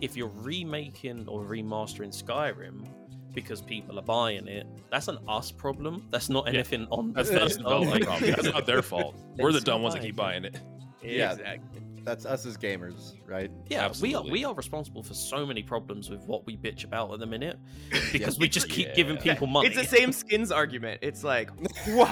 [0.00, 2.84] if you're remaking or remastering skyrim
[3.32, 6.54] because people are buying it that's an us problem that's not Yeah.
[6.54, 8.30] anything on That's not a Bethesda, development like- problem.
[8.32, 9.14] That's not their fault.
[9.38, 10.60] We're the dumb ones that keep buying it.
[11.02, 11.32] Yeah.
[11.32, 11.80] Exactly.
[12.04, 13.50] That's us as gamers, right?
[13.68, 17.12] Yeah, we are we are responsible for so many problems with what we bitch about
[17.12, 17.58] at the minute
[18.12, 18.94] because we just keep yeah.
[18.94, 19.68] giving people money.
[19.68, 21.00] It's the same skins argument.
[21.02, 21.50] It's like,
[21.86, 22.10] wh-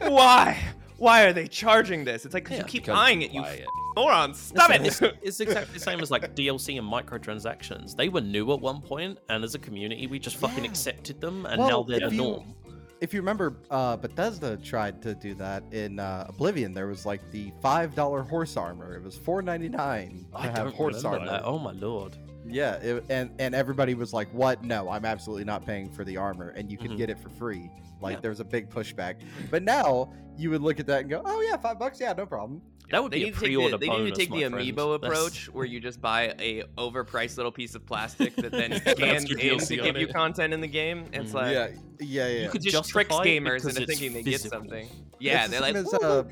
[0.00, 0.58] why?
[0.98, 2.24] Why are they charging this?
[2.24, 3.66] It's like, 'cause Yeah, you keep because buying you it, you buy f-
[3.96, 4.38] morons.
[4.38, 5.16] Stop It's, it.
[5.22, 7.96] it's exactly the same as like DLC and microtransactions.
[7.96, 10.70] They were new at one point, and as a community, we just fucking Yeah.
[10.70, 12.54] accepted them, and Well, now they're if the you- norm.
[13.02, 16.72] If you remember, uh, Bethesda tried to do that in uh, Oblivion.
[16.72, 18.94] There was like the five dollar horse armor.
[18.94, 21.26] It was four ninety nine to I have horse armor.
[21.26, 21.42] that.
[21.44, 22.16] Oh my lord!
[22.46, 24.62] Yeah, it, and and everybody was like, "What?
[24.62, 26.96] No, I'm absolutely not paying for the armor, and you could Mhm.
[26.96, 27.68] get it for free."
[28.00, 28.20] Like Yeah.
[28.20, 29.16] there was a big pushback.
[29.50, 32.24] But now you would look at that and go, "Oh yeah, five bucks, yeah, no
[32.24, 32.62] problem."
[32.92, 34.48] That would they be need a to take pre-order the, they need to take the
[34.48, 34.54] friends.
[34.54, 38.80] amiibo That's- approach where you just buy a overpriced little piece of plastic that then
[38.86, 41.06] scans your in to on give you content in the game.
[41.12, 41.34] It's Mm.
[41.34, 41.68] like yeah,
[42.00, 42.42] yeah, yeah.
[42.44, 44.88] You could just tricks justify it gamers into thinking they get something.
[45.18, 46.24] Yeah, It's they're like, as, uh,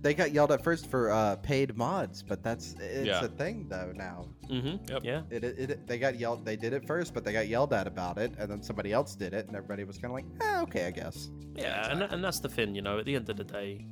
[0.00, 3.24] they got yelled at first for uh, paid mods, but that's it's Yeah.
[3.24, 4.26] a thing though now.
[4.48, 5.02] Mhm, Yep.
[5.04, 5.22] Yeah.
[5.30, 7.88] It, it, it they got yelled they did it first, but they got yelled at
[7.88, 10.60] about it, and then somebody else did it, and everybody was kind of like, eh,
[10.62, 11.28] okay, I guess.
[11.56, 13.00] Yeah, and, and that's the thing, you know.
[13.00, 13.84] At the end of the day,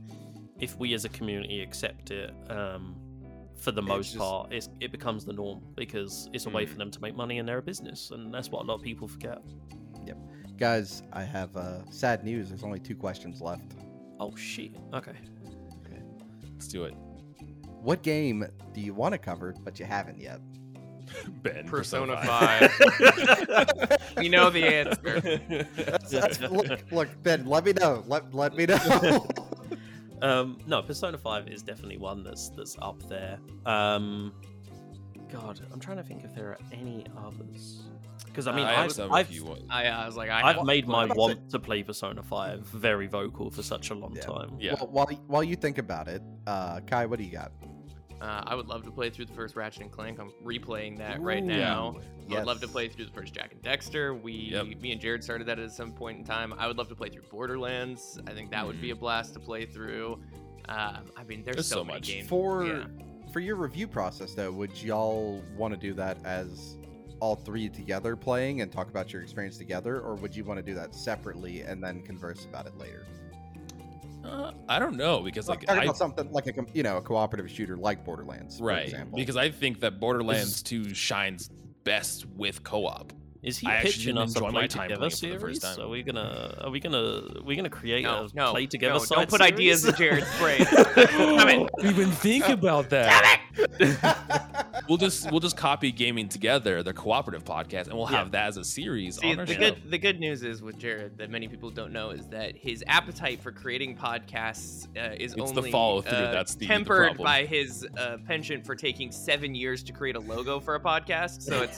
[0.60, 2.96] if we as a community accept it, um,
[3.56, 6.64] for the It's most just- part, it's, it becomes the norm because it's a way
[6.66, 6.68] Mm.
[6.68, 8.82] for them to make money and they're a business, and that's what a lot of
[8.82, 9.38] people forget.
[10.06, 10.18] Yep,
[10.58, 12.48] guys, I have uh, sad news.
[12.50, 13.72] There's only two questions left.
[14.20, 14.72] Oh shit.
[14.94, 15.12] Okay.
[15.86, 16.02] Okay.
[16.52, 16.94] Let's do it.
[17.82, 20.40] What game do you want to cover but you haven't yet?
[21.42, 21.66] Ben.
[21.68, 22.70] Persona 5.
[22.72, 23.88] 5.
[24.18, 25.20] we know the answer.
[25.76, 28.02] That's, that's, look, look, Ben, let me know.
[28.06, 29.26] Let, let me know.
[30.22, 33.38] um, no, Persona Five is definitely one that's that's up there.
[33.64, 34.32] Um,
[35.32, 37.82] God, I'm trying to think if there are any others.
[38.24, 39.56] Because I mean, Uh, I have I've, some I've, if you.
[39.70, 42.66] I, I was like, I I've have- made my about want to play Persona Five
[42.68, 44.22] very vocal for such a long Yeah.
[44.22, 44.56] time.
[44.58, 44.74] Yeah.
[44.74, 47.52] Well, while, while you think about it, uh, Kai, what do you got?
[48.20, 50.18] Uh, I would love to play through the first Ratchet and Clank.
[50.18, 51.96] I'm replaying that right Ooh, now.
[52.30, 54.20] I would love to play through the first Jak and Daxter.
[54.20, 54.80] We, Yep.
[54.80, 56.54] me and Jared started that at some point in time.
[56.58, 58.18] I would love to play through Borderlands.
[58.26, 60.18] I think that would be a blast to play through.
[60.68, 62.08] Um, I mean, there's, There's so, so many much.
[62.08, 62.28] games.
[62.28, 62.86] For yeah.
[63.32, 66.78] for your review process, though, would y'all want to do that as
[67.20, 70.62] all three together playing and talk about your experience together, or would you want to
[70.64, 73.06] do that separately and then converse about it later?
[74.26, 77.50] Uh, I don't know because Like, I, about something like a you know a cooperative
[77.50, 79.18] shooter like Borderlands, for right example.
[79.18, 81.50] because I think that Borderlands 2 shines
[81.84, 83.12] best with co-op.
[83.46, 85.60] Is he I pitching us a enjoy my play time together playing for the first
[85.62, 85.76] series?
[85.76, 85.86] time.
[85.86, 88.94] Are we gonna are we gonna are we gonna create No, a no, play together
[88.94, 89.94] no, side don't put ideas in?
[89.94, 90.66] Jared's brain.
[90.96, 91.70] Damn it.
[91.82, 93.40] We even think about that.
[94.88, 98.18] we'll just we'll just copy gaming together, the cooperative podcast, and we'll Yeah.
[98.18, 99.58] have that as a series See, on our the show.
[99.60, 102.82] good the good news is with Jared that many people don't know is that his
[102.86, 107.06] appetite for creating podcasts uh, is It's the only follow-through, uh, that's the- the tempered
[107.16, 107.24] problem.
[107.24, 111.42] by his uh, penchant for taking seven years to create a logo for a podcast.
[111.42, 111.76] So it's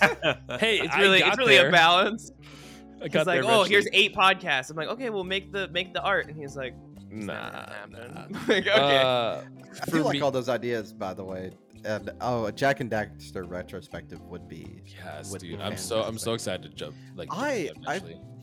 [0.61, 1.69] hey, it's really it's really there.
[1.69, 2.31] a balance.
[3.01, 4.71] I He's got like, there oh, here's eight podcasts.
[4.71, 6.75] I'm like, okay, well make the make the art, and he's like,
[7.11, 8.39] it's Nah, not nah.
[8.49, 8.71] like, okay.
[8.99, 9.41] Uh,
[9.83, 11.53] I feel like me- all those ideas, by the way.
[11.85, 14.83] And oh, a Jak and Daxter retrospective would be.
[15.05, 15.61] yes, would be dude.
[15.61, 18.01] I'm so I'm so excited to jump like I- I-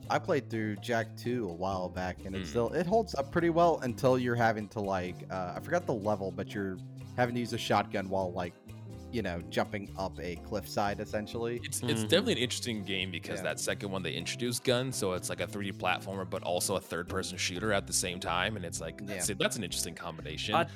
[0.10, 2.48] I played through Jak 2 a while back, and it Mm.
[2.48, 5.94] still it holds up pretty well until you're having to like uh, I forgot the
[5.96, 6.78] level, but you're
[7.18, 8.54] having to use a shotgun while like
[9.16, 11.62] you know jumping up a cliffside essentially.
[11.64, 12.10] It's, it's Mhm.
[12.10, 13.44] definitely an interesting game because Yeah.
[13.44, 16.82] that second one they introduced guns, so it's like a 3D platformer, but also a
[16.82, 19.16] third-person shooter at the same time, and it's like Yeah.
[19.16, 20.54] that's, that's an interesting combination.
[20.56, 20.68] I-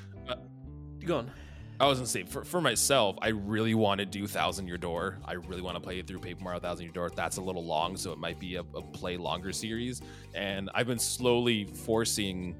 [1.05, 1.31] Go on.
[1.81, 5.19] I was gonna say for, for myself, I really want to do Thousand Year Door.
[5.25, 7.11] I really want to play it through Paper Mario Thousand Year Door.
[7.15, 10.01] That's a little long, so it might be a, a play longer series.
[10.33, 12.55] And I've been slowly forcing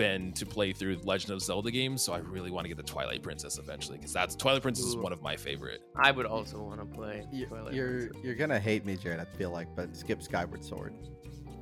[0.00, 2.82] Ben to play through Legend of Zelda games, so I really want to get the
[2.82, 5.82] Twilight Princess eventually because that's Twilight Princess is one of my favorite.
[6.02, 7.26] I would also want to play.
[7.32, 8.24] You- Twilight You're Princess.
[8.24, 9.20] you're gonna hate me, Jared.
[9.20, 10.94] I feel like, but skip Skyward Sword.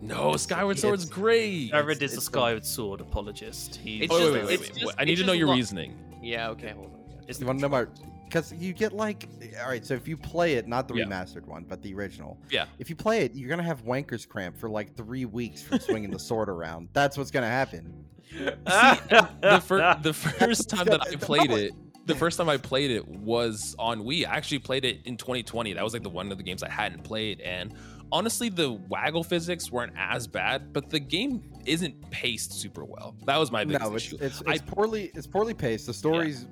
[0.00, 1.70] No, Skyward Sword's it's- great.
[1.70, 3.74] Jared is it's a the- Skyward Sword apologist.
[3.76, 5.54] He Oh, just- wait, wait, wait, it's wait, just- I need to know your lo-
[5.54, 5.98] reasoning.
[6.22, 6.50] Yeah.
[6.50, 6.70] Okay.
[6.70, 7.00] Hold on.
[7.10, 7.16] yeah.
[7.26, 7.86] It's You want to know my?
[8.24, 9.26] Because you get like,
[9.62, 9.84] all right.
[9.84, 11.04] So if you play it, not the Yeah.
[11.06, 12.38] remastered one, but the original.
[12.50, 12.66] Yeah.
[12.78, 16.10] If you play it, you're gonna have wanker's cramp for like three weeks from swinging
[16.10, 16.90] the sword around.
[16.92, 18.04] That's what's gonna happen.
[18.34, 21.72] The, fir- the first time that I played it,
[22.06, 24.26] the first time I played it was on Wii.
[24.26, 25.74] I actually played it in 2020.
[25.74, 27.74] That was like the one of the games I hadn't played, and
[28.10, 33.14] honestly, the waggle physics weren't as bad, but the game isn't paced super well.
[33.26, 34.16] That was my biggest No, it's issue.
[34.20, 35.86] it's, I- it's poorly it's poorly paced.
[35.86, 36.46] The story's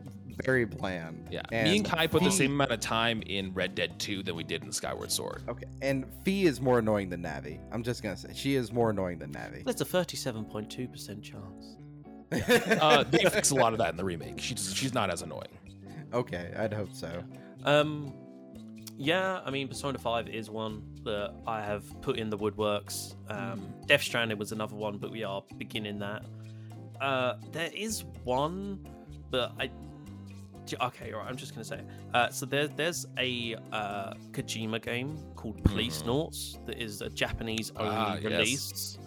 [0.45, 1.29] very bland.
[1.31, 4.37] yeah, me and Kai put the same amount of time in Red Dead 2 than
[4.37, 5.43] we did in Skyward Sword.
[5.49, 7.59] Okay, and Fi is more annoying than Navi.
[7.73, 9.65] I'm just gonna say she is more annoying than Navi.
[9.65, 11.77] That's a 37.2% chance.
[12.83, 14.41] Uh, they fixed a lot of that in the remake.
[14.41, 15.47] She's she's not as annoying.
[16.13, 17.23] okay, I'd hope so.
[17.65, 18.13] Um,
[18.99, 23.15] yeah, I mean, Persona 5 is one that I have put in the woodworks.
[23.29, 26.25] Um, Death Stranding was another one, but we are beginning that.
[27.01, 28.87] Uh, there is one,
[29.31, 29.71] but I.
[30.81, 31.77] Okay, all right, I'm just going to say.
[31.79, 31.87] it.
[32.15, 37.95] Uh, so there, there's a uh, Kojima game called Policenauts that is a Japanese only
[37.95, 38.25] Ah, yes.
[38.25, 38.99] release.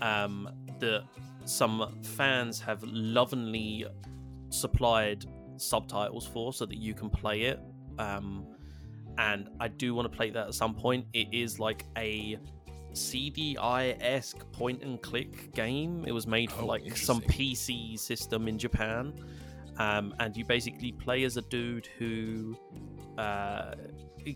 [0.00, 0.48] Um,
[0.80, 1.04] that
[1.44, 3.86] some fans have lovingly
[4.50, 5.24] supplied
[5.56, 7.60] subtitles for so that you can play it.
[7.98, 8.46] Um,
[9.18, 11.06] and I do want to play that at some point.
[11.14, 12.38] It is like a
[12.92, 16.04] CDI esque point and click game.
[16.06, 17.20] It was made for Oh, like some.
[17.22, 19.12] PC system in Japan.
[19.78, 22.56] Um, and you basically play as a dude who
[23.18, 23.74] uh,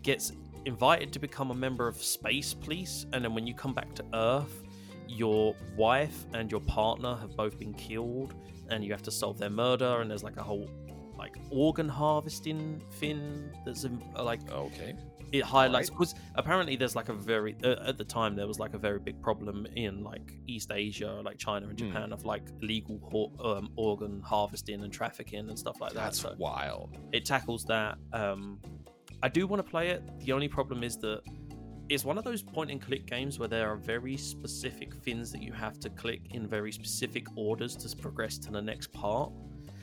[0.02, 0.32] gets
[0.66, 3.06] invited to become a member of Space Police.
[3.12, 4.62] And then when you come back to Earth,
[5.08, 8.34] your wife and your partner have both been killed
[8.70, 10.70] and you have to solve their murder and there's like a whole
[11.18, 13.84] like organ harvesting thing that's
[14.16, 14.94] like Okay.
[15.32, 18.74] It highlights because apparently there's like a very uh, at the time there was like
[18.74, 21.86] a very big problem in like east asia like china and Hmm.
[21.88, 26.20] japan of like illegal ho- um, organ harvesting and trafficking and stuff like that That's
[26.20, 26.96] so wild.
[27.12, 28.58] it tackles that um
[29.22, 31.20] i do want to play it the only problem is that
[31.88, 35.42] it's one of those point and click games where there are very specific things that
[35.42, 39.32] you have to click in very specific orders to progress to the next part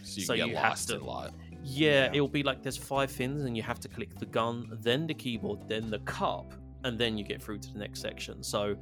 [0.04, 1.34] So you So get you have to- a lot.
[1.68, 2.12] Yeah, Yeah.
[2.14, 5.14] it'll be like there's five things, and you have to click the gun, then the
[5.14, 6.54] keyboard, then the cup,
[6.84, 8.44] and then you get through to the next section.
[8.44, 8.76] So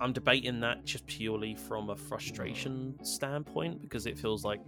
[0.00, 4.60] I'm debating that just purely from a frustration standpoint because it feels like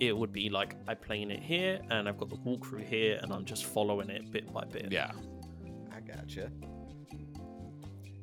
[0.00, 3.32] it would be like I'm playing it here, and I've got the walkthrough here, and
[3.32, 4.90] I'm just following it bit by bit.
[4.92, 5.12] Yeah.
[5.94, 6.50] I gotcha.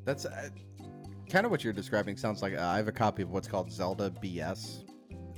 [0.06, 0.50] That's uh,
[1.30, 2.18] kind of what you're describing.
[2.18, 4.84] Sounds like uh, I have a copy of what's called Zelda BS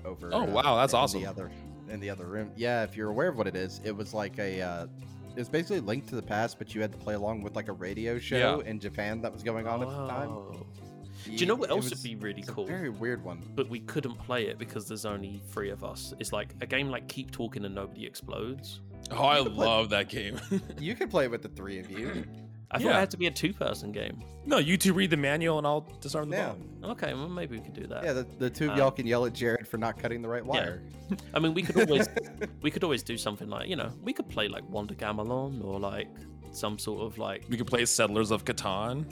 [0.06, 0.30] over.
[0.34, 1.22] Oh, uh, wow, that's in awesome.
[1.22, 1.52] The other
[1.92, 2.52] in the other room.
[2.56, 4.62] Yeah, if you're aware of what it is, it was like a.
[4.62, 4.88] Uh,
[5.36, 7.68] it was basically Link to the Past, but you had to play along with like
[7.70, 10.30] a radio show in Japan that was going on at the time.
[10.30, 10.66] Oh.
[11.24, 12.66] Do you know what else was- would be really it's a cool?
[12.66, 13.42] very weird one.
[13.56, 16.14] But we couldn't play it because there's only three of us.
[16.20, 18.82] It's like a game like Keep Talking and Nobody Explodes.
[19.12, 20.40] Oh, I You could play- love that game.
[20.80, 22.26] You can play with the three of you.
[22.74, 22.92] I thought Yeah.
[22.98, 24.24] it had to be a two-person game.
[24.46, 26.54] No, you two read the manual and I'll disarm the Yeah.
[26.82, 26.92] bomb.
[26.92, 28.04] Okay, well maybe we could do that.
[28.04, 30.30] Yeah, the, the two of Um, y'all can yell at Jared for not cutting the
[30.30, 30.82] right wire.
[31.10, 31.16] yeah.
[31.18, 31.20] wire.
[31.34, 32.08] I mean, we could always
[32.62, 35.80] we could always do something like you know we could play like Wonder Gamelon or
[35.80, 36.08] like
[36.54, 39.06] some sort of like We could play Settlers of Catan.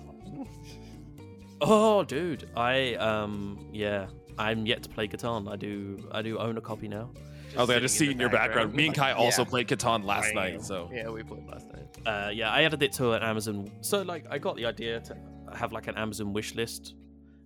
[1.61, 4.07] oh dude I um yeah
[4.38, 5.52] I'm yet to play Catan.
[5.52, 7.10] I do I do own a copy now.
[7.57, 8.73] Oh, I just see sitting in your background.
[8.73, 11.68] Me and Kai also played Catan last night, so Yeah, we played last night.
[12.06, 13.70] Uh, yeah, I added it to an Amazon.
[13.82, 15.18] So like I got the idea to
[15.56, 16.95] have like an Amazon wish list.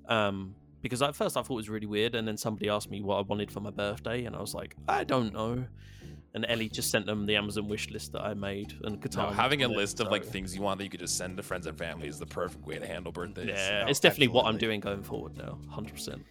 [0.08, 3.02] Um, because at first I thought it was really weird, and then somebody asked me
[3.02, 5.66] what I wanted for my birthday, and I was like, I don't know.
[6.36, 9.64] And Ellie just sent them the Amazon wish list that I made, and no, having
[9.64, 11.68] a it, list of like things you want that you could just send to friends
[11.68, 13.48] and family is the perfect way to handle birthdays.
[13.48, 16.24] Yeah, Oh, it's definitely what I'm doing going forward now, hundred percent.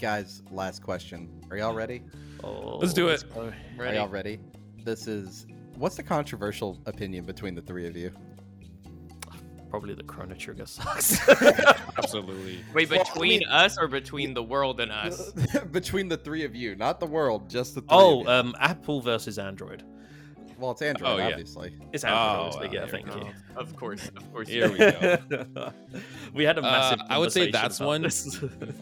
[0.00, 1.28] Guys, last question.
[1.50, 2.02] Are y'all ready?
[2.44, 3.24] Oh, Let's do it.
[3.34, 3.42] go.
[3.42, 3.96] Are Ready?
[3.96, 4.38] y'all ready?
[4.84, 5.46] This is
[5.76, 8.10] what's the controversial opinion between the three of you?
[9.70, 11.18] Probably the Chrono Trigger sucks.
[11.98, 12.60] Absolutely.
[12.72, 15.32] Wait, Well, I between mean- us or between the world and us?
[15.72, 17.88] between the three of you, not the world, just the three.
[17.90, 18.30] oh, of you.
[18.30, 19.82] um, Apple versus Android.
[20.58, 21.28] Well, it's Android, oh, yeah.
[21.28, 21.74] obviously.
[21.92, 22.68] It's Android, Oh, obviously.
[22.78, 23.12] uh, Yeah, thank you.
[23.12, 23.28] go.
[23.56, 24.48] Of course, of course.
[24.48, 25.72] Here we go.
[26.34, 27.00] we had a massive.
[27.00, 28.02] Uh, I would say that's one.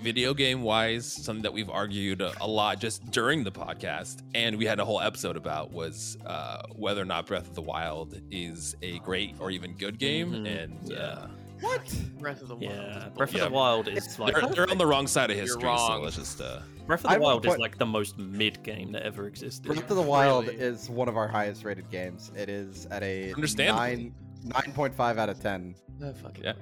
[0.02, 4.56] Video game wise, something that we've argued a, a lot just during the podcast, and
[4.56, 8.20] we had a whole episode about was uh, whether or not Breath of the Wild
[8.30, 10.32] is a great or even good game.
[10.32, 10.64] Mhm.
[10.64, 11.26] And yeah, uh,
[11.60, 11.94] What?
[12.18, 12.70] Breath of the Wild.
[12.72, 13.08] yeah.
[13.16, 13.44] Breath of Yeah.
[13.44, 15.76] the Wild is like they're, they're on the wrong side of You're history.
[15.76, 16.40] So let's just.
[16.40, 19.26] Uh, Breath of the I would Wild is like the most mid game that ever
[19.26, 19.66] existed.
[19.66, 20.58] Breath of the Wild Really?
[20.58, 22.30] is one of our highest rated games.
[22.36, 25.74] It is at a nine nine point five out of ten.
[26.02, 26.52] Oh, fucking Yeah.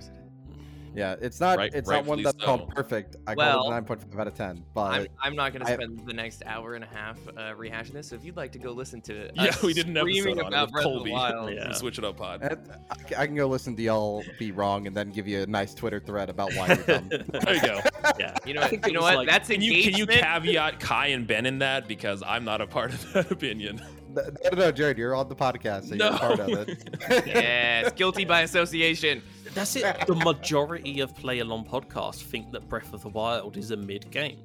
[0.92, 0.98] Course.
[1.20, 2.44] Yeah, it's not Right- it's not one that's so.
[2.44, 3.16] called perfect.
[3.26, 4.64] I call Well, it nine point five out of ten.
[4.74, 7.52] But I'm, I'm not going to I- spend the next hour and a half uh,
[7.54, 8.08] rehashing this.
[8.08, 10.44] So if you'd like to go listen to it, yeah, we did an screaming episode
[10.46, 11.10] on it about with Colby.
[11.10, 11.50] the Wild.
[11.52, 11.64] Yeah.
[11.64, 12.42] from Switch It Up Pod.
[12.42, 15.74] I, I can go listen to y'all be wrong and then give you a nice
[15.74, 17.08] Twitter thread about why you're dumb.
[17.10, 17.80] There you go.
[18.18, 18.36] yeah.
[18.46, 19.16] You know, what- you know what?
[19.16, 22.60] like- That's Can you can you caveat Kai and Ben in that because I'm not
[22.60, 23.80] a part of that opinion.
[24.14, 24.22] No,
[24.52, 26.98] no, no, Jared, you're on the podcast, so you're part of it.
[27.26, 29.22] yes, guilty by association.
[29.54, 30.06] That's it.
[30.06, 34.10] The majority of Play Along podcasts think that Breath of the Wild is a mid
[34.10, 34.38] game.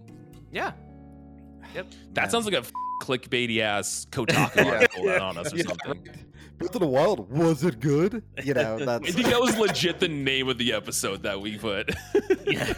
[0.52, 0.74] Yeah.
[1.76, 1.88] Yep.
[2.14, 2.30] That Man.
[2.30, 2.72] sounds like a f-
[3.02, 4.72] clickbaity ass Kotaku Yeah.
[4.72, 6.08] article on us or Yeah, something.
[6.58, 8.24] Breath of the Wild, was it good?
[8.44, 11.90] You know, I think that was legit the name of the episode that we put.
[12.46, 12.74] Yeah.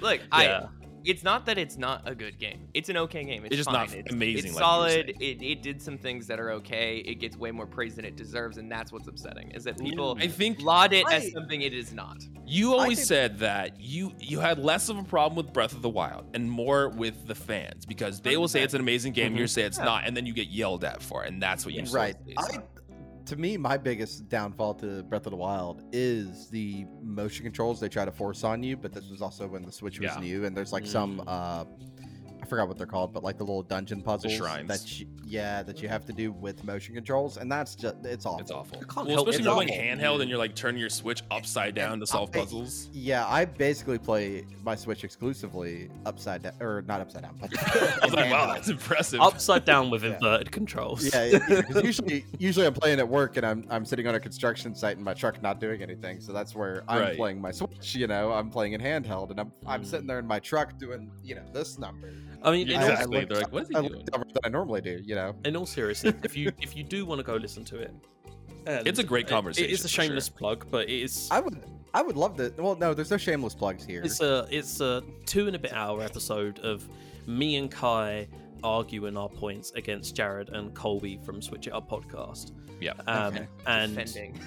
[0.00, 0.26] Look, Yeah.
[0.32, 0.68] I.
[1.04, 2.68] It's not that it's not a good game.
[2.74, 3.44] It's an okay game.
[3.44, 3.88] It's, It's just fine.
[3.88, 5.14] not it's, amazing It's like solid.
[5.20, 6.98] It, it did some things that are okay.
[6.98, 9.50] It gets way more praise than it deserves, and that's what's upsetting.
[9.52, 12.18] Is that people I think laud it as something it is not.
[12.46, 15.82] you always think- said that you you had less of a problem with Breath of
[15.82, 19.32] the Wild and more with the fans because they will say it's an amazing game,
[19.32, 19.40] mm-hmm.
[19.40, 19.84] you say it's Yeah.
[19.84, 21.86] not, and then you get yelled at for it, and that's what you Yeah.
[21.86, 22.16] sold right.
[22.36, 22.62] I, on.
[23.28, 27.88] To me, my biggest downfall to Breath of the Wild is the motion controls they
[27.88, 28.74] try to force on you.
[28.76, 30.20] But this was also when the Switch was Yeah.
[30.20, 31.64] new, and there's like some, uh,
[32.40, 34.68] I forgot what they're called, but like the little dungeon puzzles shrines.
[34.68, 38.24] that you, yeah, that you have to do with motion controls, and that's just it's
[38.26, 38.40] awful.
[38.40, 38.82] It's awful.
[38.96, 39.56] Well, help especially it.
[39.56, 40.06] when you're playing awful.
[40.18, 42.88] handheld and you're like turning your Switch upside down to solve I- puzzles.
[42.92, 47.98] Yeah, I basically play my Switch exclusively upside down, or not upside down, but I
[48.04, 49.20] was like, wow, that's impressive.
[49.20, 50.14] Upside down with Yeah.
[50.14, 51.12] inverted controls.
[51.12, 54.74] Yeah, because usually, usually I'm playing at work and I'm I'm sitting on a construction
[54.74, 56.20] site in my truck not doing anything.
[56.20, 57.16] So that's where I'm Right.
[57.16, 57.94] playing my Switch.
[57.94, 59.86] You know, I'm playing in handheld and I'm I'm Mm.
[59.86, 62.12] sitting there in my truck doing you know this number.
[62.42, 63.24] I mean, in, I- I all, exactly.
[63.24, 63.92] They're like, what is he I doing?
[63.94, 65.00] look dumber I normally do.
[65.04, 65.34] You know.
[65.44, 67.92] in all seriousness, if you if you do want to go listen to it,
[68.66, 70.04] and It's a great conversation, It is a for sure.
[70.04, 71.28] shameless plug, but it is.
[71.30, 71.60] I would
[71.94, 72.52] I would love to.
[72.58, 74.02] Well, no, there's no shameless plugs here.
[74.04, 76.86] It's a it's a two and a bit hour episode of
[77.26, 78.28] me and Kai
[78.64, 82.52] arguing our points against Jared and Colby from Switch It Up podcast.
[82.80, 82.92] Yeah.
[83.06, 83.46] Um, Okay.
[83.66, 84.40] and Defending.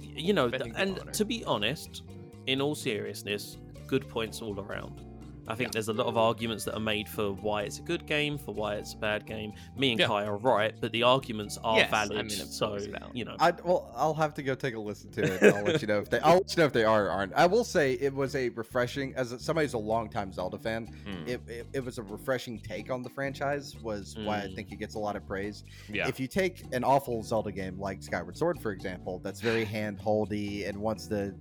[0.00, 2.02] you know, defending and to be honest,
[2.46, 5.04] in all seriousness, good points all around.
[5.48, 5.72] I think Yeah.
[5.72, 8.52] there's a lot of arguments that are made for why it's a good game, for
[8.54, 9.52] why it's a bad game.
[9.76, 10.06] Me and Yeah.
[10.06, 12.26] Kai are right, but the arguments are Yes, I valid.
[12.30, 12.78] mean, of so
[13.14, 15.54] you know, I well, I'll have to go take a listen to it.
[15.54, 16.20] I'll let you know if they.
[16.20, 17.32] I'll let you know if they are or aren't.
[17.34, 19.14] I will say it was a refreshing.
[19.16, 21.26] As a, somebody who's a longtime Zelda fan, Hmm.
[21.28, 23.74] it, it, it was a refreshing take on the franchise.
[23.82, 24.54] Was why I Mm.
[24.54, 25.64] think it gets a lot of praise.
[25.88, 26.06] Yeah.
[26.08, 29.98] If you take an awful Zelda game like Skyward Sword, for example, that's very hand
[29.98, 31.34] holdy and wants to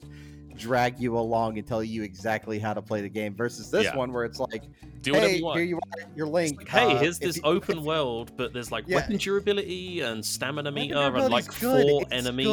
[0.57, 3.95] drag you along and tell you exactly how to play the game, versus this Yeah.
[3.95, 4.63] one where it's like,
[5.01, 5.57] Do whatever hey, you want.
[5.59, 6.67] here you are, your Link.
[6.67, 8.97] hey, uh, here's this you- open world, but there's like Yeah.
[8.97, 12.43] weapon durability and stamina meter and like good, four it's enemy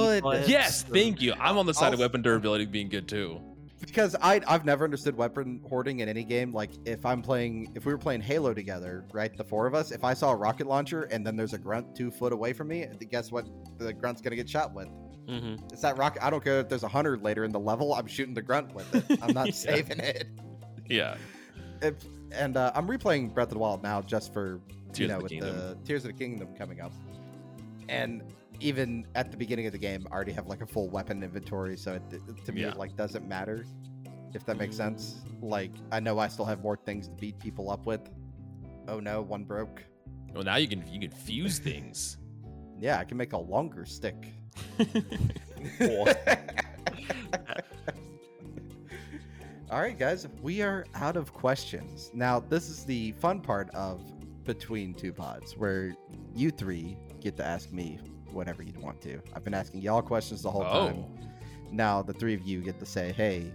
[0.46, 1.32] Yes, thank you.
[1.40, 3.40] I'm on the side of I'll- weapon durability being good too.
[3.80, 6.52] because I I've never understood weapon hoarding in any game.
[6.54, 9.90] Like if I'm playing, if we were playing Halo together, right, the four of us,
[9.92, 12.68] if I saw a rocket launcher and then there's a grunt two foot away from
[12.68, 13.46] me, guess what?
[13.78, 14.88] The grunt's gonna get shot with.
[15.28, 16.18] Hmm It's that rock.
[16.20, 17.94] I don't care if there's a hundred later in the level.
[17.94, 19.18] I'm shooting the grunt with it.
[19.22, 19.52] I'm not Yeah.
[19.52, 20.28] saving it.
[20.88, 21.16] Yeah.
[22.32, 24.60] And uh, I'm replaying Breath of the Wild now just for
[24.92, 25.56] Tears you know the with Kingdom.
[25.56, 26.92] the Tears of the Kingdom coming up.
[27.88, 28.22] And
[28.60, 31.76] even at the beginning of the game, I already have like a full weapon inventory,
[31.76, 32.68] so it, to me Yeah.
[32.70, 33.64] it like doesn't matter
[34.32, 35.16] if that makes sense.
[35.42, 35.50] Mm.
[35.50, 38.00] Like I know I still have more things to beat people up with.
[38.88, 39.82] Oh no, one broke.
[40.34, 42.18] Well, now you can you can fuse things.
[42.80, 44.32] Yeah, I can make a longer stick.
[49.70, 52.10] All right, guys, we are out of questions.
[52.14, 54.00] Now, this is the fun part of
[54.44, 55.94] Between Two Pods, where
[56.34, 57.98] you three get to ask me
[58.30, 59.20] whatever you want to.
[59.34, 61.04] I've been asking y'all questions the whole time.
[61.04, 61.08] Oh,
[61.72, 63.50] Now, the three of you get to say, hey,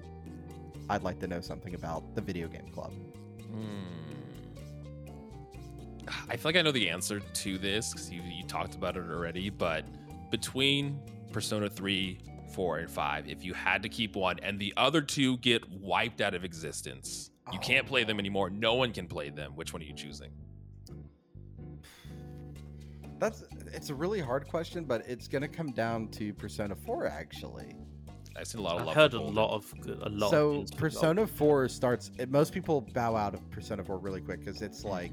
[0.89, 2.91] I'd like to know something about the video game club.
[3.51, 3.99] Hmm.
[6.27, 9.03] I feel like I know the answer to this because you, you talked about it
[9.09, 9.49] already.
[9.49, 9.85] But
[10.29, 10.99] between
[11.31, 12.19] Persona 3,
[12.53, 16.21] 4, and 5, if you had to keep one and the other two get wiped
[16.21, 18.49] out of existence, you oh, can't play them anymore.
[18.49, 19.53] No one can play them.
[19.55, 20.31] Which one are you choosing?
[23.19, 23.43] That's
[23.73, 27.75] it's a really hard question, but it's gonna come down to Persona 4 actually.
[28.37, 28.95] I've seen a lot of I've love.
[28.95, 29.73] heard a lot of
[30.03, 30.31] a lot.
[30.31, 30.79] so instant.
[30.79, 32.11] Persona 4 starts.
[32.17, 35.11] It, most people bow out of Persona 4 really quick because it's like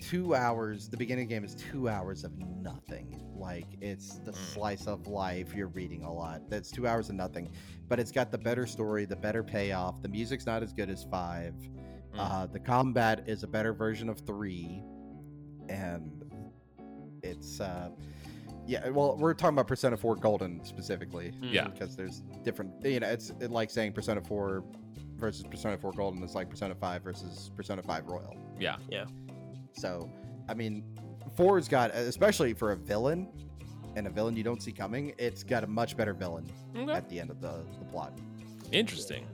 [0.00, 0.88] two hours.
[0.88, 3.20] The beginning of the game is two hours of nothing.
[3.36, 4.36] Like it's the Mm.
[4.52, 5.54] slice of life.
[5.54, 6.48] You're reading a lot.
[6.50, 7.50] That's two hours of nothing.
[7.88, 10.00] But it's got the better story, the better payoff.
[10.02, 11.54] The music's not as good as five.
[12.14, 12.18] Mm.
[12.18, 14.82] Uh, the combat is a better version of three,
[15.68, 16.10] and
[17.22, 17.90] it's uh,
[18.66, 18.88] yeah.
[18.88, 21.52] Well, we're talking about Persona 4 Golden specifically Mm.
[21.52, 21.68] Yeah.
[21.68, 24.64] because there's different you know it's it like saying persona 4
[25.16, 28.76] versus persona 4 golden it's like persona 5 versus persona 5 royal Yeah.
[28.88, 29.04] Yeah.
[29.72, 30.10] So
[30.48, 30.84] i mean
[31.38, 33.28] 4's got especially for a villain
[33.96, 36.92] and a villain you don't see coming it's got a much better villain Okay.
[36.92, 38.12] at the end of the, the plot
[38.72, 39.26] Interesting.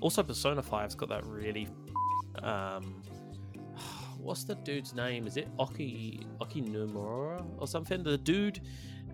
[0.00, 1.68] Also, Persona 5's got that really.
[2.42, 3.02] Um,
[4.18, 5.26] what's the dude's name?
[5.26, 8.02] Is it Oki Oki Nomura or something?
[8.02, 8.60] The dude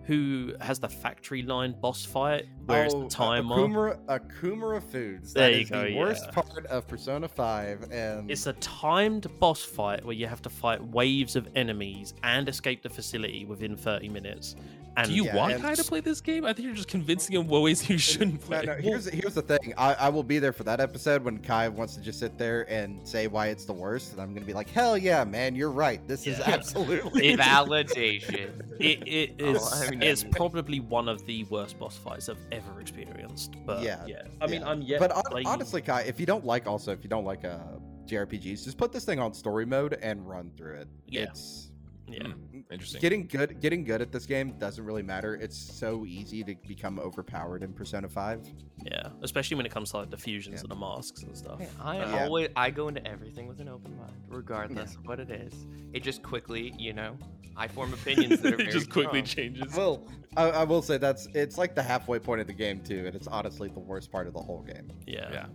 [0.05, 3.55] who has the factory line boss fight where Oh, the uh, timer.
[3.55, 5.33] Okumura, Okumura Foods.
[5.33, 7.91] There you is go, the worst part of Persona 5.
[7.91, 12.49] And It's a timed boss fight where you have to fight waves of enemies and
[12.49, 14.55] escape the facility within 30 minutes.
[14.95, 16.45] And Do you yeah, want and- Kai to play this game?
[16.45, 18.63] I think you're just convincing him what ways you shouldn't play.
[18.63, 19.73] no, here's here's the thing.
[19.77, 22.71] I, I will be there for that episode when Kai wants to just sit there
[22.71, 25.71] and say why it's the worst, and I'm gonna be like, hell yeah, man, you're
[25.71, 26.05] right.
[26.07, 27.39] This is absolutely It-
[27.87, 28.51] Validation.
[28.79, 32.79] it, it Oh, I mean- it's probably one of the worst boss fights I've ever
[32.79, 33.55] experienced.
[33.65, 34.69] But Yeah, yeah, I mean, Yeah.
[34.69, 37.09] I'm yet but to hon- play- honestly, Kai, if you don't like also if you
[37.09, 37.57] don't like uh
[38.05, 40.87] JRPGs, just put this thing on story mode and run through it.
[41.07, 41.23] Yeah.
[41.23, 41.71] It's
[42.07, 43.01] yeah, Hmm, interesting.
[43.01, 43.59] getting good.
[43.61, 45.35] Getting good at this game doesn't really matter.
[45.35, 48.41] It's so easy to become overpowered in Persona Five.
[48.85, 50.61] yeah, especially when it comes to like the fusions Yeah.
[50.61, 51.59] and the masks and stuff.
[51.59, 52.25] Hey, I Uh, Yeah.
[52.25, 55.53] always I go into everything with an open mind, regardless of what it is.
[55.93, 57.17] It just quickly, you know,
[57.55, 59.45] I form opinions that are it very just quickly strong.
[59.45, 59.75] changes.
[59.77, 63.05] Well, I, I will say that's it's like the halfway point of the game too,
[63.05, 64.91] and it's honestly the worst part of the whole game.
[65.07, 65.31] Yeah.
[65.31, 65.45] Yeah.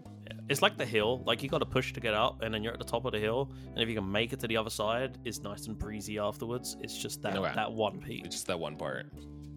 [0.48, 0.52] Yeah.
[0.52, 1.22] It's like the hill.
[1.26, 3.12] Like you got to push to get up, and then you're at the top of
[3.12, 3.50] the hill.
[3.72, 6.76] And if you can make it to the other side, it's nice and breezy afterwards.
[6.80, 7.52] It's just that Okay.
[7.54, 8.22] that one It's piece.
[8.28, 9.06] just that one part.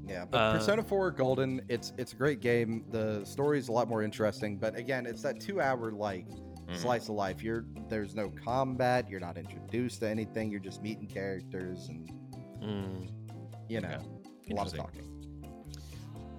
[0.07, 2.83] Yeah, but Uh, Persona 4 Golden, it's it's a great game.
[2.91, 6.75] The story is a lot more interesting, but again, it's that two hour like Mhm.
[6.77, 7.41] slice of life.
[7.43, 9.09] You're there's no combat.
[9.09, 10.49] You're not introduced to anything.
[10.51, 12.09] You're just meeting characters and
[12.61, 13.09] Mm.
[13.69, 13.95] you know Okay.
[13.97, 14.79] a lot of Interesting.
[14.79, 15.07] talking.